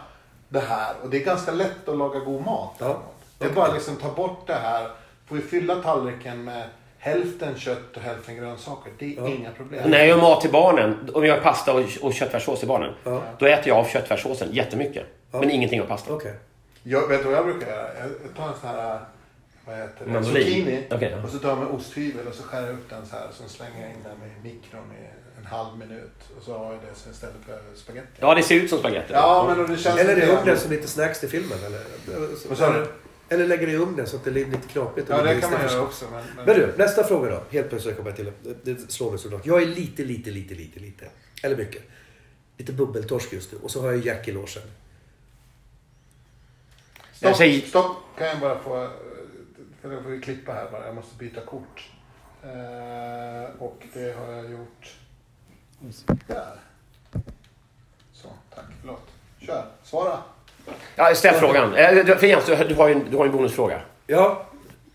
det 0.49 0.59
här. 0.59 0.93
Och 1.03 1.09
det 1.09 1.17
är 1.17 1.25
ganska 1.25 1.51
lätt 1.51 1.87
att 1.89 1.97
laga 1.97 2.19
god 2.19 2.45
mat. 2.45 2.75
Ja. 2.79 3.01
Det 3.37 3.45
är 3.45 3.49
bara 3.49 3.73
liksom 3.73 3.95
ta 3.95 4.11
bort 4.11 4.47
det 4.47 4.53
här. 4.53 4.87
Får 5.27 5.35
vi 5.35 5.41
fylla 5.41 5.75
tallriken 5.75 6.43
med 6.43 6.63
hälften 6.97 7.55
kött 7.57 7.95
och 7.97 8.01
hälften 8.01 8.35
grönsaker. 8.35 8.91
Det 8.99 9.17
är 9.17 9.27
inga 9.35 9.51
problem. 9.51 9.89
När 9.89 9.97
jag 9.97 10.07
gör 10.07 10.17
mat 10.17 10.41
till 10.41 10.51
barnen, 10.51 11.09
om 11.13 11.25
jag 11.25 11.35
gör 11.37 11.43
pasta 11.43 11.73
och, 11.73 11.83
och 12.01 12.13
köttfärssås 12.13 12.59
till 12.59 12.67
barnen, 12.67 12.93
Ja. 13.03 13.21
då 13.39 13.45
äter 13.45 13.67
jag 13.67 13.77
av 13.77 13.85
köttfärssåsen 13.85 14.47
jättemycket. 14.51 15.05
Men 15.31 15.51
ingenting 15.51 15.81
av 15.81 15.85
pasta. 15.85 16.13
Okej. 16.13 16.33
Jag, 16.83 17.07
vet 17.07 17.19
du 17.23 17.25
vad 17.29 17.37
jag 17.37 17.45
brukar 17.45 17.67
göra? 17.67 17.87
Jag 17.99 18.35
tar 18.37 18.47
en 18.47 18.53
sån 18.61 18.69
här, 18.69 18.99
vad 19.65 19.75
heter 19.77 20.05
det, 20.05 20.23
zucchini. 20.23 20.87
Okej, 20.91 21.15
ja. 21.17 21.23
Och 21.23 21.29
så 21.29 21.37
tar 21.39 21.49
jag 21.49 21.57
med 21.57 21.67
osthyvel 21.67 22.27
och 22.27 22.33
så 22.33 22.43
skär 22.43 22.61
jag 22.61 22.69
upp 22.69 22.89
den 22.89 23.05
så 23.05 23.15
här. 23.15 23.27
Så 23.33 23.49
slänger 23.49 23.81
jag 23.81 23.89
in 23.89 24.03
den 24.03 24.29
i 24.29 24.53
mikron 24.53 24.83
i 24.91 25.03
halv 25.53 25.77
minut. 25.77 26.11
Och 26.37 26.43
så 26.43 26.57
har 26.57 26.73
jag 26.73 26.81
det 26.81 27.09
istället 27.11 27.35
för 27.45 27.59
spagetti. 27.75 28.07
Ja, 28.19 28.35
det 28.35 28.43
ser 28.43 28.55
ut 28.55 28.69
som 28.69 28.79
spagetti. 28.79 29.13
Ja, 29.13 29.55
men 29.57 29.67
det 29.75 29.77
känns 29.77 29.99
Eller 29.99 30.15
lite 30.15 30.27
grann- 30.27 30.37
ugnen 30.39 30.57
som 30.59 30.71
lite 30.71 30.87
snacks 30.87 31.19
till 31.19 31.29
filmen 31.29 31.57
eller? 31.65 31.81
Vad 32.49 32.57
sa 32.57 32.73
du? 32.73 32.87
Eller 33.29 33.47
lägger 33.47 33.67
i 33.67 33.75
ugnen 33.75 34.07
så 34.07 34.15
att 34.15 34.23
det 34.23 34.31
blir 34.31 34.45
lite 34.45 34.67
knapigt. 34.67 35.09
och 35.09 35.15
Ja, 35.17 35.21
det 35.23 35.41
kan 35.41 35.51
man 35.51 35.61
göra 35.61 35.81
också. 35.81 36.05
Men, 36.11 36.23
men... 36.35 36.45
Men 36.45 36.55
du, 36.55 36.73
nästa 36.77 37.03
fråga 37.03 37.29
då. 37.29 37.41
Helt 37.49 37.69
plötsligt 37.69 37.95
kommer 37.97 38.09
jag 38.09 38.15
till 38.17 38.25
det. 38.43 38.53
Det 38.75 38.91
slår 38.91 39.09
mig 39.11 39.19
såklart. 39.19 39.45
Jag 39.45 39.61
är 39.61 39.65
lite, 39.65 40.03
lite, 40.03 40.29
lite, 40.31 40.53
lite, 40.55 40.79
lite. 40.79 41.05
Eller 41.43 41.57
mycket. 41.57 41.81
Lite 42.57 42.71
bubbeltorsk 42.73 43.33
just 43.33 43.51
nu. 43.51 43.57
Och 43.63 43.71
så 43.71 43.81
har 43.81 43.91
jag 43.91 44.05
Jack 44.05 44.27
i 44.27 44.31
logen. 44.31 44.47
Stopp, 47.13 47.35
säger- 47.37 47.61
stopp. 47.67 47.97
Kan 48.17 48.27
jag 48.27 48.39
bara 48.39 48.59
få... 48.59 48.89
För 49.81 49.89
då 49.95 50.01
får 50.01 50.09
vi 50.09 50.21
klippa 50.21 50.53
här 50.53 50.71
bara. 50.71 50.85
Jag 50.85 50.95
måste 50.95 51.15
byta 51.17 51.41
kort. 51.41 51.89
Eh, 52.43 53.61
och 53.61 53.83
det 53.93 54.15
har 54.17 54.33
jag 54.33 54.51
gjort 54.51 54.95
där. 56.27 56.55
Så, 58.13 58.27
tack. 58.55 58.65
Förlåt. 58.81 59.01
Kör. 59.39 59.65
Svara. 59.83 60.17
Ja, 60.95 61.15
ställ 61.15 61.35
frågan. 61.35 61.75
Eh, 61.75 62.05
du- 62.05 62.15
För 62.15 62.27
Jens, 62.27 62.45
du, 62.45 62.55
du 62.55 62.75
har 62.75 62.87
ju 62.87 62.93
en, 62.93 63.05
du 63.11 63.17
har 63.17 63.25
en 63.25 63.31
bonusfråga. 63.31 63.81
Ja, 64.07 64.45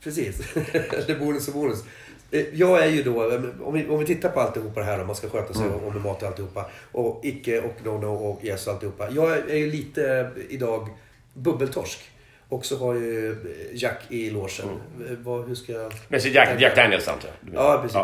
precis. 0.03 0.39
det 0.55 1.09
är 1.09 1.19
bonus 1.19 1.49
och 1.49 1.55
bonus. 1.55 1.85
Eh, 2.31 2.41
Jag 2.53 2.83
är 2.85 2.89
ju 2.89 3.03
då, 3.03 3.25
om 3.65 3.73
vi, 3.75 3.89
om 3.89 3.99
vi 3.99 4.07
tittar 4.07 4.29
på 4.29 4.41
alltihopa 4.41 4.81
det 4.81 4.87
här, 4.87 5.01
om 5.01 5.07
man 5.07 5.17
ska 5.17 5.29
sköta 5.29 5.55
sig 5.55 5.63
Mm. 5.67 5.75
och 5.79 5.93
med 5.93 6.03
mat 6.03 6.23
och 6.23 6.29
alltihopa. 6.29 6.67
Och 6.93 7.21
icke 7.25 7.61
och 7.61 7.75
no-no 7.85 8.05
och 8.17 8.45
yes 8.45 8.67
och 8.67 8.73
alltihopa. 8.73 9.11
Jag 9.11 9.33
är 9.33 9.57
ju 9.57 9.71
lite 9.71 10.33
eh, 10.37 10.43
idag 10.49 10.89
bubbeltorsk. 11.35 12.11
Och 12.51 12.65
så 12.65 12.77
har 12.79 12.95
ju 12.95 13.37
Jack 13.73 14.01
i 14.09 14.31
logen. 14.31 14.81
Mm. 14.97 15.45
Hur 15.49 15.55
ska 15.55 15.73
jag... 15.73 15.93
Men 16.09 16.21
så 16.21 16.29
Jack, 16.29 16.49
Jack 16.59 16.77
Daniels 16.77 17.09
antar 17.09 17.31
jag? 17.53 17.65
Ja, 17.65 17.83
precis. 17.83 18.01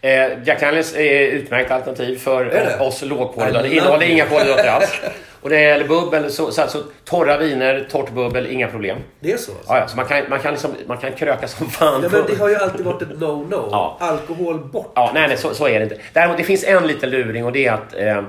Eh, 0.00 0.44
Jack 0.44 0.60
Daniels 0.60 0.94
är 0.94 1.26
utmärkt 1.26 1.70
alternativ 1.70 2.18
för 2.18 2.82
oss 2.82 3.02
lågkolhydrater. 3.02 3.68
Det 3.68 3.74
innehåller 3.74 4.06
inga 4.06 4.26
kolhydrater 4.26 4.68
alls. 4.68 5.00
Och 5.40 5.50
det 5.50 5.60
gäller 5.60 5.88
bubbel, 5.88 6.32
så, 6.32 6.52
så 6.52 6.62
alltså, 6.62 6.84
torra 7.04 7.38
viner, 7.38 7.88
torrt 7.90 8.10
bubbel, 8.10 8.46
inga 8.46 8.68
problem. 8.68 8.98
Det 9.20 9.32
är 9.32 9.36
så? 9.36 9.52
Alltså. 9.52 9.72
Ja, 9.72 9.78
ja, 9.78 9.88
så 9.88 9.96
man 9.96 10.06
kan, 10.06 10.22
man, 10.28 10.40
kan 10.40 10.52
liksom, 10.52 10.70
man 10.86 10.98
kan 10.98 11.12
kröka 11.12 11.48
som 11.48 11.70
fan. 11.70 12.02
Ja, 12.02 12.08
men 12.12 12.24
det 12.26 12.38
har 12.38 12.48
ju 12.48 12.56
alltid 12.56 12.84
varit 12.84 13.02
ett 13.02 13.08
no-no. 13.08 13.68
Ja. 13.70 13.96
Alkohol 14.00 14.58
bort. 14.58 14.92
Ja, 14.94 15.10
nej, 15.14 15.28
nej 15.28 15.36
så, 15.36 15.54
så 15.54 15.68
är 15.68 15.78
det 15.78 15.82
inte. 15.82 15.98
Däremot 16.12 16.36
det 16.36 16.44
finns 16.44 16.64
en 16.64 16.86
liten 16.86 17.10
luring 17.10 17.44
och 17.44 17.52
det 17.52 17.66
är 17.66 17.72
att 17.72 17.94
eh, 17.94 18.22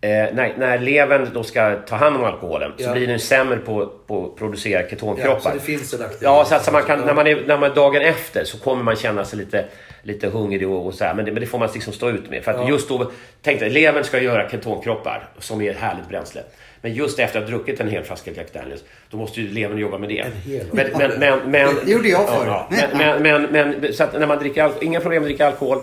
eh, 0.00 0.10
när, 0.10 0.54
när 0.58 0.78
levern 0.78 1.28
då 1.34 1.42
ska 1.42 1.74
ta 1.76 1.96
hand 1.96 2.16
om 2.16 2.24
alkoholen 2.24 2.72
så 2.76 2.84
Ja. 2.84 2.92
blir 2.92 3.06
den 3.06 3.18
sämre 3.18 3.56
på, 3.56 3.92
på 4.06 4.24
att 4.26 4.36
producera 4.36 4.82
Ja, 4.82 4.88
ketonkroppar. 4.88 5.40
så 5.40 5.50
det 5.54 5.60
finns 5.60 5.94
en 5.94 6.00
nackdel. 6.00 6.18
Ja, 6.22 6.44
så 6.44 6.54
att 6.54 6.64
så 6.64 6.72
man 6.72 6.82
kan, 6.82 6.98
Ja. 7.00 7.06
när, 7.06 7.14
man 7.14 7.26
är, 7.26 7.42
när 7.46 7.58
man 7.58 7.70
är 7.70 7.74
dagen 7.74 8.02
efter 8.02 8.44
så 8.44 8.58
kommer 8.58 8.82
man 8.82 8.96
känna 8.96 9.24
sig 9.24 9.38
lite, 9.38 9.64
lite 10.02 10.28
hungrig 10.28 10.68
och, 10.68 10.86
och 10.86 10.94
så 10.94 11.04
här, 11.04 11.14
men, 11.14 11.24
det, 11.24 11.32
men 11.32 11.40
det 11.40 11.46
får 11.46 11.58
man 11.58 11.68
liksom 11.74 11.92
stå 11.92 12.10
ut 12.10 12.30
med. 12.30 12.44
För 12.44 12.50
att 12.50 12.56
Ja. 12.56 12.68
just 12.68 12.88
då, 12.88 13.10
tänk 13.42 13.60
dig, 13.60 13.70
levern 13.70 14.04
ska 14.04 14.20
göra 14.20 14.50
ketonkroppar 14.50 15.28
som 15.38 15.60
är 15.62 15.70
ett 15.70 15.76
härligt 15.78 16.08
bränsle. 16.08 16.42
Men 16.80 16.94
just 16.94 17.18
efter 17.18 17.38
att 17.38 17.44
ha 17.50 17.56
druckit 17.56 17.80
en 17.80 17.88
hel 17.88 18.02
flaska 18.04 18.30
Jack 18.30 18.52
Daniels, 18.52 18.84
då 19.10 19.16
måste 19.16 19.40
ju 19.40 19.48
levern 19.48 19.78
jobba 19.78 19.98
med 19.98 20.08
det. 20.08 20.26
Men, 20.72 20.86
men, 20.98 21.10
men, 21.20 21.38
men, 21.50 21.74
Det 21.84 21.90
gjorde 21.92 22.08
jag 22.08 22.28
förr. 22.28 22.46
Ja, 22.46 22.68
ja. 22.70 22.86
Men, 22.98 23.22
men, 23.22 23.42
men, 23.42 23.92
så 23.92 24.04
att 24.04 24.18
när 24.18 24.26
man 24.26 24.38
dricker 24.38 24.62
alkohol, 24.62 24.84
inga 24.84 25.00
problem 25.00 25.22
med 25.22 25.26
att 25.26 25.28
dricka 25.30 25.46
alkohol. 25.46 25.78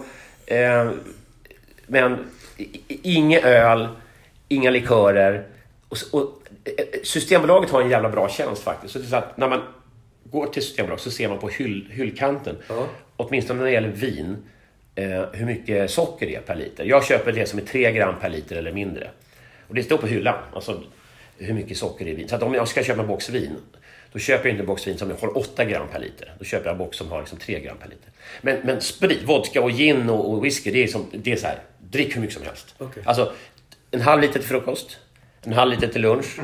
Eh, 0.46 0.88
men 1.88 2.18
inget 2.88 3.46
öl, 3.46 3.88
inga 4.48 4.70
likörer. 4.70 5.48
Och, 5.90 5.98
och, 6.12 6.42
eh, 6.66 6.86
Systembolaget 7.04 7.70
har 7.70 7.82
en 7.82 7.90
jävla 7.90 8.10
bra 8.10 8.30
tjänst 8.30 8.64
faktiskt. 8.64 8.94
Så 8.94 9.00
det 9.00 9.06
är 9.06 9.10
så 9.10 9.16
att 9.16 9.38
när 9.38 9.50
man 9.50 9.62
går 10.24 10.48
till 10.48 10.62
Systembolaget 10.64 11.04
så 11.04 11.12
ser 11.12 11.28
man 11.30 11.38
på 11.38 11.50
hyll, 11.50 11.88
hyllkanten, 11.92 12.58
Ja. 12.70 12.88
åtminstone 13.18 13.60
när 13.60 13.66
det 13.66 13.72
gäller 13.72 13.90
vin, 13.90 14.38
eh, 14.96 15.24
hur 15.34 15.46
mycket 15.46 15.92
socker 15.92 16.26
det 16.26 16.36
är 16.36 16.42
per 16.42 16.56
liter. 16.56 16.86
Jag 16.86 17.06
köper 17.06 17.32
det 17.32 17.46
som 17.50 17.60
är 17.60 17.64
3 17.64 17.92
gram 17.92 18.16
per 18.22 18.30
liter 18.30 18.56
eller 18.56 18.72
mindre. 18.72 19.10
Och 19.68 19.76
det 19.76 19.84
står 19.84 19.98
på 19.98 20.08
hyllan, 20.08 20.36
alltså 20.54 20.82
hur 21.38 21.54
mycket 21.54 21.78
socker 21.78 22.06
det 22.06 22.12
är 22.12 22.14
i 22.14 22.16
vin. 22.16 22.28
Så 22.30 22.36
att 22.36 22.44
om 22.44 22.54
jag 22.54 22.68
ska 22.68 22.84
köpa 22.84 23.02
en 23.02 23.08
box 23.08 23.30
vin, 23.30 23.56
då 24.14 24.20
köper 24.20 24.46
jag 24.46 24.54
inte 24.54 24.62
en 24.62 24.68
box 24.68 24.88
vin 24.88 24.98
som 24.98 25.12
har 25.22 25.38
8 25.38 25.66
gram 25.66 25.88
per 25.92 26.00
liter. 26.00 26.34
Då 26.40 26.46
köper 26.46 26.66
jag 26.66 26.72
en 26.72 26.78
box 26.78 26.98
som 26.98 27.12
har 27.12 27.20
liksom 27.20 27.38
3 27.38 27.60
gram 27.60 27.78
per 27.78 27.90
liter. 27.90 28.10
Men, 28.42 28.58
men 28.64 28.82
sprit, 28.82 29.24
vodka 29.24 29.62
och 29.62 29.72
gin 29.72 30.10
och, 30.10 30.32
och 30.34 30.46
whisky, 30.46 30.72
det 30.72 30.84
är, 30.84 30.88
som, 30.88 31.06
det 31.12 31.32
är 31.32 31.36
så 31.36 31.48
här, 31.48 31.60
drick 31.80 32.16
hur 32.16 32.22
mycket 32.22 32.36
som 32.38 32.46
helst. 32.46 32.76
Okej. 32.78 33.04
Alltså, 33.06 33.34
en 33.96 34.02
halv 34.02 34.22
liter 34.22 34.40
till 34.40 34.48
frukost, 34.48 34.98
en 35.44 35.54
halv 35.54 35.72
liter 35.72 35.88
till 35.88 36.02
lunch. 36.02 36.40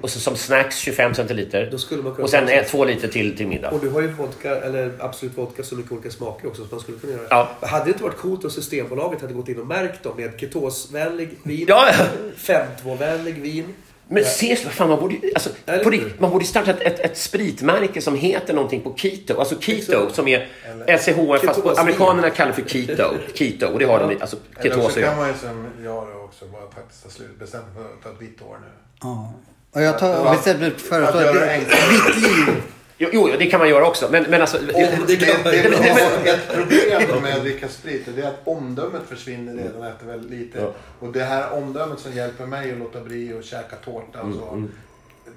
Och 0.00 0.10
så 0.10 0.20
som 0.20 0.36
snacks 0.36 0.78
25 0.78 1.14
centiliter. 1.14 1.74
Och 2.18 2.30
sen 2.30 2.64
två 2.66 2.84
liter 2.84 3.08
till, 3.08 3.36
till 3.36 3.46
middag. 3.46 3.70
Och 3.70 3.80
du 3.80 3.88
har 3.88 4.00
ju 4.00 4.08
vodka, 4.08 4.56
eller 4.56 4.92
absolut 4.98 5.38
vodka, 5.38 5.62
så 5.62 5.74
mycket 5.74 5.92
olika 5.92 6.10
smaker 6.10 6.48
också. 6.48 6.62
Så 6.66 6.74
man 6.74 6.80
skulle 6.80 6.98
kunna 6.98 7.12
göra. 7.12 7.26
Ja. 7.30 7.50
Hade 7.60 7.84
det 7.84 7.90
inte 7.90 8.02
varit 8.02 8.16
coolt 8.16 8.44
om 8.44 8.50
Systembolaget 8.50 9.20
hade 9.20 9.34
gått 9.34 9.48
in 9.48 9.60
och 9.60 9.66
märkt 9.66 10.02
dem 10.02 10.12
med 10.16 10.40
ketosvänlig 10.40 11.30
vin, 11.42 11.64
ja. 11.68 11.90
5.2-vänlig 12.36 13.40
vin. 13.42 13.74
Men 14.08 14.24
se, 14.24 14.58
vad 14.64 14.72
fan, 14.72 14.88
man 14.88 14.98
borde, 15.00 15.16
alltså, 15.34 15.50
Eller 15.66 15.84
på 15.84 16.08
man 16.22 16.30
borde 16.30 16.44
starta 16.44 16.70
ett, 16.70 16.80
ett, 16.80 17.00
ett 17.00 17.16
spritmärke 17.18 18.00
som 18.00 18.14
heter 18.16 18.54
någonting 18.54 18.80
på 18.80 18.94
keto. 18.96 19.38
Alltså 19.38 19.60
keto 19.60 19.92
Exakt. 19.92 20.14
som 20.14 20.28
är 20.28 20.48
LCHF, 20.86 21.06
fast 21.06 21.42
på, 21.42 21.46
Ketosvin. 21.46 21.78
amerikanerna 21.78 22.30
kallar 22.30 22.52
för 22.52 22.62
keto. 22.62 23.02
Keto, 23.34 23.66
och 23.66 23.78
det 23.78 23.84
har 23.84 24.00
de 24.00 24.10
i- 24.10 24.16
alltså 24.20 24.36
Eller 24.60 24.70
ketos 24.70 24.92
så 24.92 24.98
att 25.00 25.04
kan 25.04 25.16
man 25.16 25.28
ju 25.28 25.34
som 25.34 25.66
jag 25.84 26.24
också 26.24 26.44
bara 26.46 26.70
faktiskt 26.74 27.04
ha 27.04 27.10
slut 27.10 27.38
bestämt 27.38 27.64
för 27.76 27.84
att 27.84 28.02
ta 28.02 28.08
ett 28.10 28.20
vitt 28.22 28.42
år 28.42 28.56
nu. 28.60 28.66
Ja. 29.02 29.32
Och 29.72 29.82
jag 29.82 29.98
tar, 29.98 30.24
Va? 30.24 30.30
bestämde 30.32 30.60
mig 30.68 30.78
för 30.78 31.02
att 31.02 31.12
ta 31.12 31.22
ett 31.22 31.60
vitt 31.90 32.16
liv. 32.22 32.62
Jo, 32.98 33.08
jo, 33.12 33.30
det 33.38 33.46
kan 33.46 33.60
man 33.60 33.68
göra 33.68 33.86
också. 33.86 34.08
Men, 34.10 34.22
men 34.22 34.40
alltså... 34.40 34.58
Om 34.58 34.64
Det, 35.06 35.16
det 35.16 35.26
kan 35.26 35.42
man 35.44 35.54
göra. 35.54 36.34
ett 36.34 36.54
problem 36.54 37.22
med 37.22 37.34
att 37.34 37.42
dricka 37.42 37.68
sprit 37.68 38.02
det 38.16 38.22
är 38.22 38.26
att 38.28 38.40
omdömet 38.44 39.02
försvinner 39.08 39.54
redan 39.54 39.92
efter 39.92 40.06
väldigt 40.06 40.30
lite. 40.30 40.58
Ja. 40.58 40.72
Och 41.00 41.12
det 41.12 41.24
här 41.24 41.52
omdömet 41.52 41.98
som 41.98 42.12
hjälper 42.12 42.46
mig 42.46 42.72
att 42.72 42.78
låta 42.78 43.00
bli 43.00 43.34
att 43.38 43.44
käka 43.44 43.76
tårta 43.84 44.20
och 44.22 44.34
så. 44.34 44.48
Mm, 44.52 44.72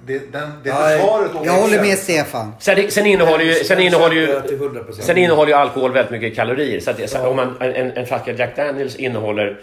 Det, 0.06 0.32
den, 0.32 0.50
det 0.64 0.70
försvaret 0.70 1.30
Jag 1.44 1.52
håller 1.52 1.80
med 1.82 1.98
Stefan. 1.98 2.52
Sen, 2.60 2.90
sen 2.90 3.06
innehåller 3.06 3.44
ju... 3.44 3.54
Sen 3.54 3.80
innehåller 3.80 4.16
ju 4.16 4.26
Till 4.26 4.58
100%. 4.58 4.92
Sen 5.00 5.18
innehåller 5.18 5.52
ju 5.52 5.58
alkohol 5.58 5.92
väldigt 5.92 6.10
mycket 6.10 6.36
kalorier. 6.36 6.80
Så 6.80 6.90
att 6.90 7.10
så 7.10 7.26
om 7.26 7.36
man, 7.36 7.56
en, 7.60 7.90
en 7.90 8.06
flaska 8.06 8.32
Jack 8.32 8.56
Daniels 8.56 8.96
innehåller 8.96 9.60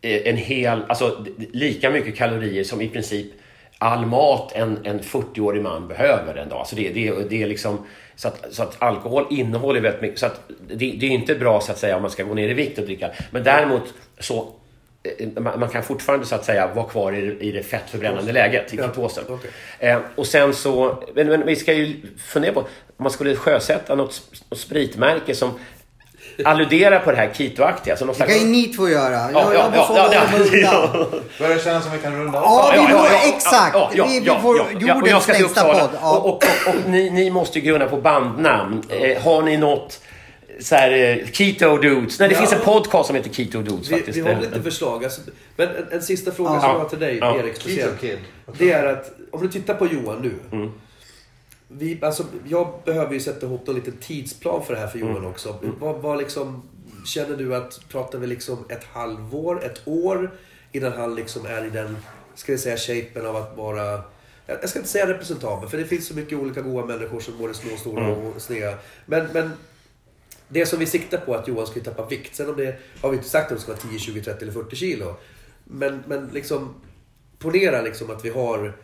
eh, 0.00 0.28
en 0.28 0.36
hel, 0.36 0.82
alltså 0.88 1.24
lika 1.52 1.90
mycket 1.90 2.16
kalorier 2.16 2.64
som 2.64 2.80
i 2.80 2.88
princip 2.88 3.26
all 3.78 4.06
mat 4.06 4.52
en, 4.54 4.78
en 4.84 5.00
40-årig 5.00 5.62
man 5.62 5.88
behöver 5.88 6.34
en 6.34 6.48
dag. 6.48 6.66
Så 6.66 6.76
det, 6.76 6.88
det, 6.90 7.28
det 7.30 7.42
är 7.42 7.46
liksom, 7.46 7.86
så 8.16 8.28
att, 8.28 8.44
så 8.50 8.62
att 8.62 8.82
alkohol 8.82 9.26
innehåller 9.30 9.80
väldigt 9.80 10.02
mycket. 10.02 10.18
Så 10.18 10.26
att 10.26 10.40
det, 10.68 10.74
det 11.00 11.06
är 11.06 11.10
inte 11.10 11.34
bra 11.34 11.60
så 11.60 11.72
att 11.72 11.78
säga 11.78 11.96
om 11.96 12.02
man 12.02 12.10
ska 12.10 12.22
gå 12.22 12.34
ner 12.34 12.48
i 12.48 12.54
vikt 12.54 12.78
och 12.78 12.84
dricka. 12.84 13.10
Men 13.30 13.44
däremot 13.44 13.82
så 14.18 14.48
eh, 15.18 15.28
man 15.42 15.60
man 15.60 15.68
kan 15.68 15.82
fortfarande 15.82 16.26
så 16.26 16.34
att 16.34 16.44
säga 16.44 16.74
vara 16.74 16.86
kvar 16.88 17.12
i, 17.12 17.20
det- 17.20 17.44
i 17.44 17.52
det 17.52 17.62
fettförbrännande 17.62 18.32
läget, 18.32 18.74
i 18.74 18.76
Ja, 18.76 18.82
ketosen. 18.86 19.24
okej. 19.28 19.50
Eh, 19.78 19.98
och 20.14 20.26
sen 20.26 20.54
så, 20.54 21.02
men, 21.14 21.26
men 21.28 21.46
vi 21.46 21.56
ska 21.56 21.72
ju 21.72 21.96
fundera 22.18 22.52
på 22.52 22.60
om 22.60 22.66
man 23.02 23.10
skulle 23.10 23.36
sjösätta 23.36 23.94
något, 23.94 24.22
något 24.50 24.58
spritmärke 24.58 25.34
som 25.34 25.50
alluderar 26.44 27.00
på 27.00 27.10
det 27.10 27.16
här 27.16 27.30
ketoaktiga. 27.34 27.92
Alltså 27.94 28.04
någon 28.04 28.14
Det 28.18 28.26
kan 28.26 28.38
ju 28.38 28.44
ni 28.46 28.64
två 28.66 28.88
göra. 28.88 29.10
Ja, 29.10 29.30
Jag, 29.32 29.54
jag 29.54 29.72
ja, 29.74 29.86
får 29.86 29.96
ja, 29.96 30.10
ja, 30.12 30.22
ja. 30.52 31.06
Börjar 31.38 31.54
det 31.54 31.64
kännas 31.64 31.84
som 31.84 31.92
vi 31.92 31.98
kan 31.98 32.16
runda 32.16 32.40
av? 32.40 32.44
Ja, 32.44 32.70
vi 32.72 32.78
Ja, 32.78 32.82
ja, 32.90 32.98
får, 32.98 33.06
ja, 33.06 33.12
ja, 33.24 33.34
exakt. 33.36 33.74
ja, 33.74 33.90
ja, 33.94 34.06
vi, 34.08 34.26
får 34.42 34.56
ja, 34.58 34.64
ja. 34.70 34.76
Och 34.76 34.82
jag 34.82 34.96
jordens 34.96 35.28
längsta 35.28 35.64
podd. 35.64 35.88
Ja. 36.00 36.16
Och, 36.18 36.26
och, 36.26 36.34
och, 36.34 36.74
och 36.74 36.90
ni, 36.90 37.10
ni 37.10 37.30
måste 37.30 37.58
ju 37.58 37.64
grunna 37.64 37.86
på 37.86 37.96
bandnamn. 37.96 38.82
Eh, 38.88 39.22
har 39.22 39.42
ni 39.42 39.56
något 39.56 40.00
så 40.60 40.74
här, 40.74 40.90
eh, 40.92 41.26
Keto 41.32 41.76
Dudes? 41.76 42.18
Nej, 42.18 42.28
det 42.28 42.34
Ja. 42.34 42.38
finns 42.40 42.52
en 42.52 42.60
podcast 42.60 43.06
som 43.06 43.16
heter 43.16 43.30
Keto 43.30 43.62
Dudes 43.62 43.90
Vi, 43.90 43.94
faktiskt. 43.96 44.18
vi 44.18 44.22
har 44.22 44.40
lite 44.40 44.62
förslag. 44.62 45.04
Alltså, 45.04 45.20
men 45.56 45.68
en, 45.68 45.74
en 45.92 46.02
sista 46.02 46.32
fråga 46.32 46.50
Ja. 46.54 46.60
som 46.60 46.70
jag 46.70 46.78
har 46.78 46.88
till 46.88 46.98
dig, 46.98 47.18
Ja. 47.20 47.36
Erik. 47.38 47.54
Keto 47.54 47.60
Speciellt. 47.60 48.00
Det 48.58 48.72
är 48.72 48.86
att 48.86 49.10
om 49.32 49.42
du 49.42 49.48
tittar 49.48 49.74
på 49.74 49.86
Johan 49.86 50.18
nu. 50.22 50.56
Mm. 50.56 50.72
Vi, 51.68 51.98
alltså, 52.02 52.24
jag 52.46 52.72
behöver 52.84 53.14
ju 53.14 53.20
sätta 53.20 53.46
ihop 53.46 53.66
någon 53.66 53.76
liten 53.76 53.96
tidsplan 53.96 54.64
för 54.64 54.74
det 54.74 54.80
här 54.80 54.86
för 54.86 54.98
Johan 54.98 55.16
Mm. 55.16 55.30
också. 55.30 55.58
Vad, 55.80 55.96
vad 55.96 56.18
liksom, 56.18 56.62
känner 57.06 57.36
du 57.36 57.54
att, 57.56 57.80
pratar 57.88 58.18
vi 58.18 58.26
liksom 58.26 58.64
ett 58.68 58.84
halvår, 58.84 59.64
ett 59.64 59.80
år 59.84 60.30
innan 60.72 60.92
han 60.92 61.14
liksom 61.14 61.46
är 61.46 61.64
i 61.64 61.70
den, 61.70 61.96
ska 62.34 62.52
vi 62.52 62.58
säga, 62.58 62.76
shapen 62.76 63.26
av 63.26 63.36
att 63.36 63.56
vara 63.56 64.02
jag 64.46 64.68
ska 64.68 64.78
inte 64.78 64.90
säga 64.90 65.06
representabel, 65.08 65.68
för 65.68 65.78
det 65.78 65.84
finns 65.84 66.06
så 66.06 66.14
mycket 66.14 66.38
olika 66.38 66.60
goda 66.60 66.86
människor 66.86 67.20
som 67.20 67.38
både 67.38 67.54
små, 67.54 67.76
stora 67.76 68.04
Mm. 68.04 68.18
och 68.26 68.42
sneda. 68.42 68.74
Men, 69.06 69.26
men 69.32 69.50
det 70.48 70.66
som 70.66 70.78
vi 70.78 70.86
siktar 70.86 71.18
på 71.18 71.34
att 71.34 71.48
Johan 71.48 71.66
ska 71.66 71.80
tappa 71.80 72.06
vikt. 72.06 72.34
Sen 72.34 72.48
om 72.48 72.56
det 72.56 72.78
har 73.02 73.10
vi 73.10 73.16
inte 73.16 73.28
sagt 73.28 73.50
om 73.50 73.56
det 73.56 73.62
ska 73.62 73.72
vara 73.72 73.82
10, 73.82 73.98
20, 73.98 74.22
30 74.22 74.42
eller 74.42 74.52
40 74.52 74.76
kilo. 74.76 75.16
Men, 75.64 76.02
men 76.06 76.28
liksom, 76.32 76.74
ponera 77.38 77.82
liksom 77.82 78.10
att 78.10 78.24
vi 78.24 78.30
har... 78.30 78.76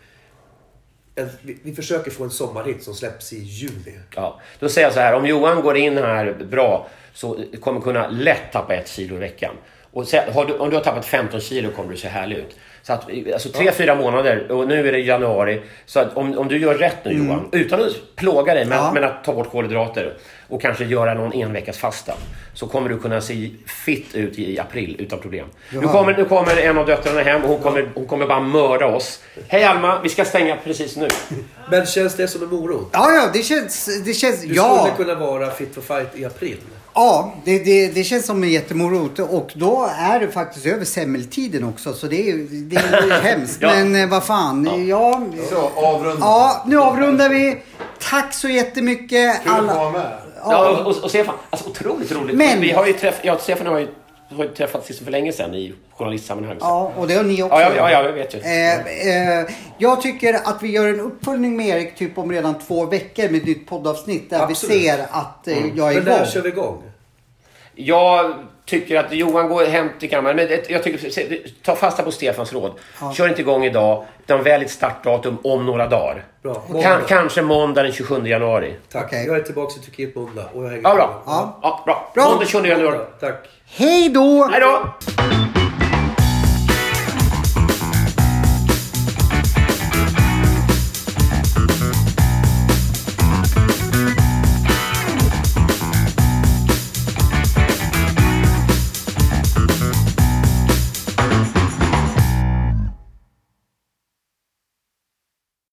En, 1.17 1.29
vi, 1.43 1.57
vi 1.63 1.75
försöker 1.75 2.11
få 2.11 2.25
en 2.25 2.31
sommarhit 2.31 2.83
som 2.83 2.95
släpps 2.95 3.33
i 3.33 3.39
juni. 3.39 3.99
Ja, 4.15 4.41
då 4.59 4.69
säger 4.69 4.87
jag 4.87 4.95
så 4.95 5.01
här, 5.01 5.15
om 5.15 5.27
Johan 5.27 5.63
går 5.63 5.77
in 5.77 5.97
här 5.99 6.33
bra 6.51 6.87
så 7.15 7.39
kommer 7.61 7.81
kunna 7.81 8.09
lätt 8.09 8.53
tappa 8.53 8.75
ett 8.75 8.89
kilo 8.89 9.17
i 9.17 9.19
veckan. 9.19 9.55
Och 9.93 10.07
se, 10.09 10.23
har 10.35 10.45
du, 10.45 10.59
om 10.59 10.71
du 10.71 10.77
har 10.77 10.83
tappat 10.85 11.07
15 11.07 11.41
kilo 11.41 11.71
kommer 11.71 11.91
du 11.91 11.97
se 11.97 12.09
härlig 12.09 12.37
ut. 12.37 12.57
Så 12.83 12.93
att, 12.93 13.07
alltså 13.33 13.49
tre, 13.49 13.73
fyra 13.73 13.95
månader 13.95 14.53
och 14.53 14.69
nu 14.69 14.89
är 14.89 14.93
det 14.93 14.99
januari. 14.99 15.63
Så 15.87 16.01
att 16.01 16.17
om, 16.17 16.39
om 16.39 16.49
du 16.49 16.59
gör 16.59 16.75
rätt 16.75 17.05
nu 17.05 17.13
Johan, 17.13 17.49
utan 17.53 17.81
att 17.81 18.17
plåga 18.17 18.55
dig 18.55 18.65
men, 18.65 18.79
Ja. 18.79 18.91
men 18.95 19.05
att 19.05 19.25
ta 19.25 19.33
bort 19.33 19.51
kolhydrater 19.51 20.17
och 20.55 20.61
kanske 20.63 20.85
göra 20.85 21.15
någon 21.15 21.33
enveckas 21.33 21.79
fasta. 21.79 22.13
Så 22.55 22.67
kommer 22.67 22.89
du 22.89 22.99
kunna 22.99 23.21
se 23.21 23.51
fit 23.85 24.15
ut 24.15 24.39
i 24.39 24.59
april 24.59 24.97
utan 24.99 25.19
problem. 25.19 25.47
Nu 25.73 25.81
Ja. 25.83 25.93
kommer, 25.93 26.17
nu 26.17 26.25
kommer 26.25 26.57
en 26.57 26.79
av 26.79 26.87
döttrarna 26.87 27.21
hem 27.23 27.43
och 27.43 27.49
hon 27.49 27.59
kommer, 27.59 27.89
hon 27.95 28.07
kommer 28.07 28.27
bara 28.27 28.41
mörda 28.41 28.87
oss. 28.87 29.21
Hej 29.49 29.65
Alma, 29.65 30.01
vi 30.03 30.09
ska 30.09 30.25
stänga 30.25 30.57
precis 30.57 30.97
nu. 30.97 31.09
Men 31.71 31.87
känns 31.87 32.15
det 32.15 32.29
som 32.29 32.43
en 32.43 32.49
morot? 32.49 32.89
Ja, 32.93 33.13
ja, 33.13 33.31
det 33.33 33.43
känns... 33.43 33.89
Det 34.05 34.15
känns 34.15 34.41
Du 34.43 34.55
ja. 34.55 34.89
skulle 34.95 35.11
kunna 35.15 35.27
vara 35.27 35.51
fit 35.51 35.75
for 35.75 35.81
fight 35.83 36.19
i 36.19 36.25
april. 36.25 36.57
Ja, 36.95 37.35
det, 37.45 37.59
det, 37.59 37.89
det 37.89 38.05
känns 38.05 38.27
som 38.27 38.43
en 38.43 38.51
jättemorot. 38.51 39.19
Och 39.19 39.51
då 39.55 39.91
är 39.99 40.21
det 40.21 40.29
faktiskt 40.29 40.67
över 40.67 40.85
semmeltiden 40.85 41.65
också. 41.65 41.93
Så 41.93 42.07
det 42.07 42.31
är, 42.31 42.35
det 42.51 42.77
är 42.77 43.03
ju 43.07 43.13
hemskt. 43.29 43.59
Ja. 43.61 43.69
Men 43.75 43.95
eh, 44.03 44.09
vad 44.09 44.25
fan. 44.25 44.87
Ja. 44.89 45.23
Så, 45.51 45.71
avrunda. 45.77 46.17
ja, 46.21 46.65
nu 46.67 46.79
avrundar 46.79 47.29
vi. 47.29 47.57
Tack 48.11 48.35
så 48.35 48.49
jättemycket. 48.49 49.43
Kul 49.43 49.53
att 49.53 49.77
vara 49.77 49.91
med. 49.91 50.13
Ja, 50.53 50.71
och, 50.71 50.87
och, 50.87 51.05
och 51.05 51.11
Stefan, 51.11 51.35
alltså 51.51 51.71
otroligt 51.71 52.13
roligt. 52.13 52.37
Men- 52.37 52.61
Vi 52.61 52.71
har 52.73 52.87
ju 52.87 52.93
träff, 52.93 53.21
jag 53.23 53.35
och 53.35 53.41
Stefan 53.41 53.67
har 53.67 53.79
ju, 53.79 53.89
har 54.37 54.45
ju 54.45 54.51
träffats 54.51 54.99
för 54.99 55.11
länge 55.11 55.33
sedan 55.33 55.55
i 55.55 55.75
journalistsammanhang. 55.97 56.57
Ja, 56.61 56.93
och 56.97 57.07
det 57.09 57.15
har 57.15 57.25
ni 57.25 57.43
också. 57.43 57.55
Ja, 57.57 57.61
ja, 57.61 57.73
ja, 57.77 57.91
ja, 57.91 58.03
jag 58.05 58.13
vet 58.13 58.35
ju. 58.35 58.39
Eh, 58.39 59.41
eh, 59.41 59.47
jag 59.79 60.03
tycker 60.03 60.35
att 60.35 60.63
vi 60.63 60.71
gör 60.71 60.89
en 60.89 61.01
uppföljning 61.01 61.57
med 61.57 61.67
Erik 61.69 61.97
typ 61.97 62.19
om 62.19 62.33
redan 62.33 62.59
två 62.59 62.85
veckor 62.87 63.23
med 63.29 63.35
ett 63.41 63.47
nytt 63.47 63.67
poddavsnitt 63.69 64.31
där 64.31 64.43
Absolut. 64.43 64.77
vi 64.77 64.81
ser 64.89 65.07
att 65.11 65.49
eh, 65.49 65.55
jag 65.77 65.91
är 65.91 65.95
Men 65.95 66.05
när 66.05 66.17
igång. 66.17 66.27
kör 66.27 66.41
vi 66.43 66.49
igång? 66.49 66.83
Jag 67.75 68.35
tycker 68.67 68.99
att 68.99 69.13
Johan 69.13 69.49
går 69.49 69.65
hem 69.65 69.89
till 70.01 70.11
kammaren. 70.11 70.37
Men 70.37 70.49
jag 70.69 70.83
tycker, 70.83 71.39
ta 71.65 71.77
fasta 71.77 72.03
på 72.03 72.11
Stefans 72.13 72.53
råd. 72.53 72.73
Kör 73.17 73.29
inte 73.29 73.41
igång 73.41 73.65
idag, 73.65 74.05
utan 74.25 74.43
välj 74.43 74.65
ett 74.65 74.71
startdatum 74.71 75.39
om 75.45 75.67
några 75.67 75.87
dagar. 75.87 76.25
Bra. 76.43 76.55
Kan, 76.55 76.73
Måndag. 76.73 77.01
kanske 77.09 77.43
måndag 77.43 77.83
den 77.83 77.93
27 77.93 78.27
januari. 78.27 78.75
Tack. 78.93 79.05
Okej. 79.05 79.27
Jag 79.27 79.37
är 79.37 79.41
tillbaka 79.41 79.81
i 79.81 79.85
Turkiet 79.85 80.15
måndag 80.15 80.45
och 80.55 80.65
jag 80.65 80.69
hänger 80.69 80.83
Ja, 80.85 80.95
bra. 80.95 81.23
Ja. 81.27 81.59
Ja, 81.63 81.83
bra. 81.85 82.11
Bra. 82.15 82.25
Måndag 82.31 82.47
27 82.47 82.69
januari. 82.69 82.99
Tack. 83.21 83.35
Hej 83.67 84.09
då! 84.09 84.49
Hej 84.53 84.61
då! 84.61 85.64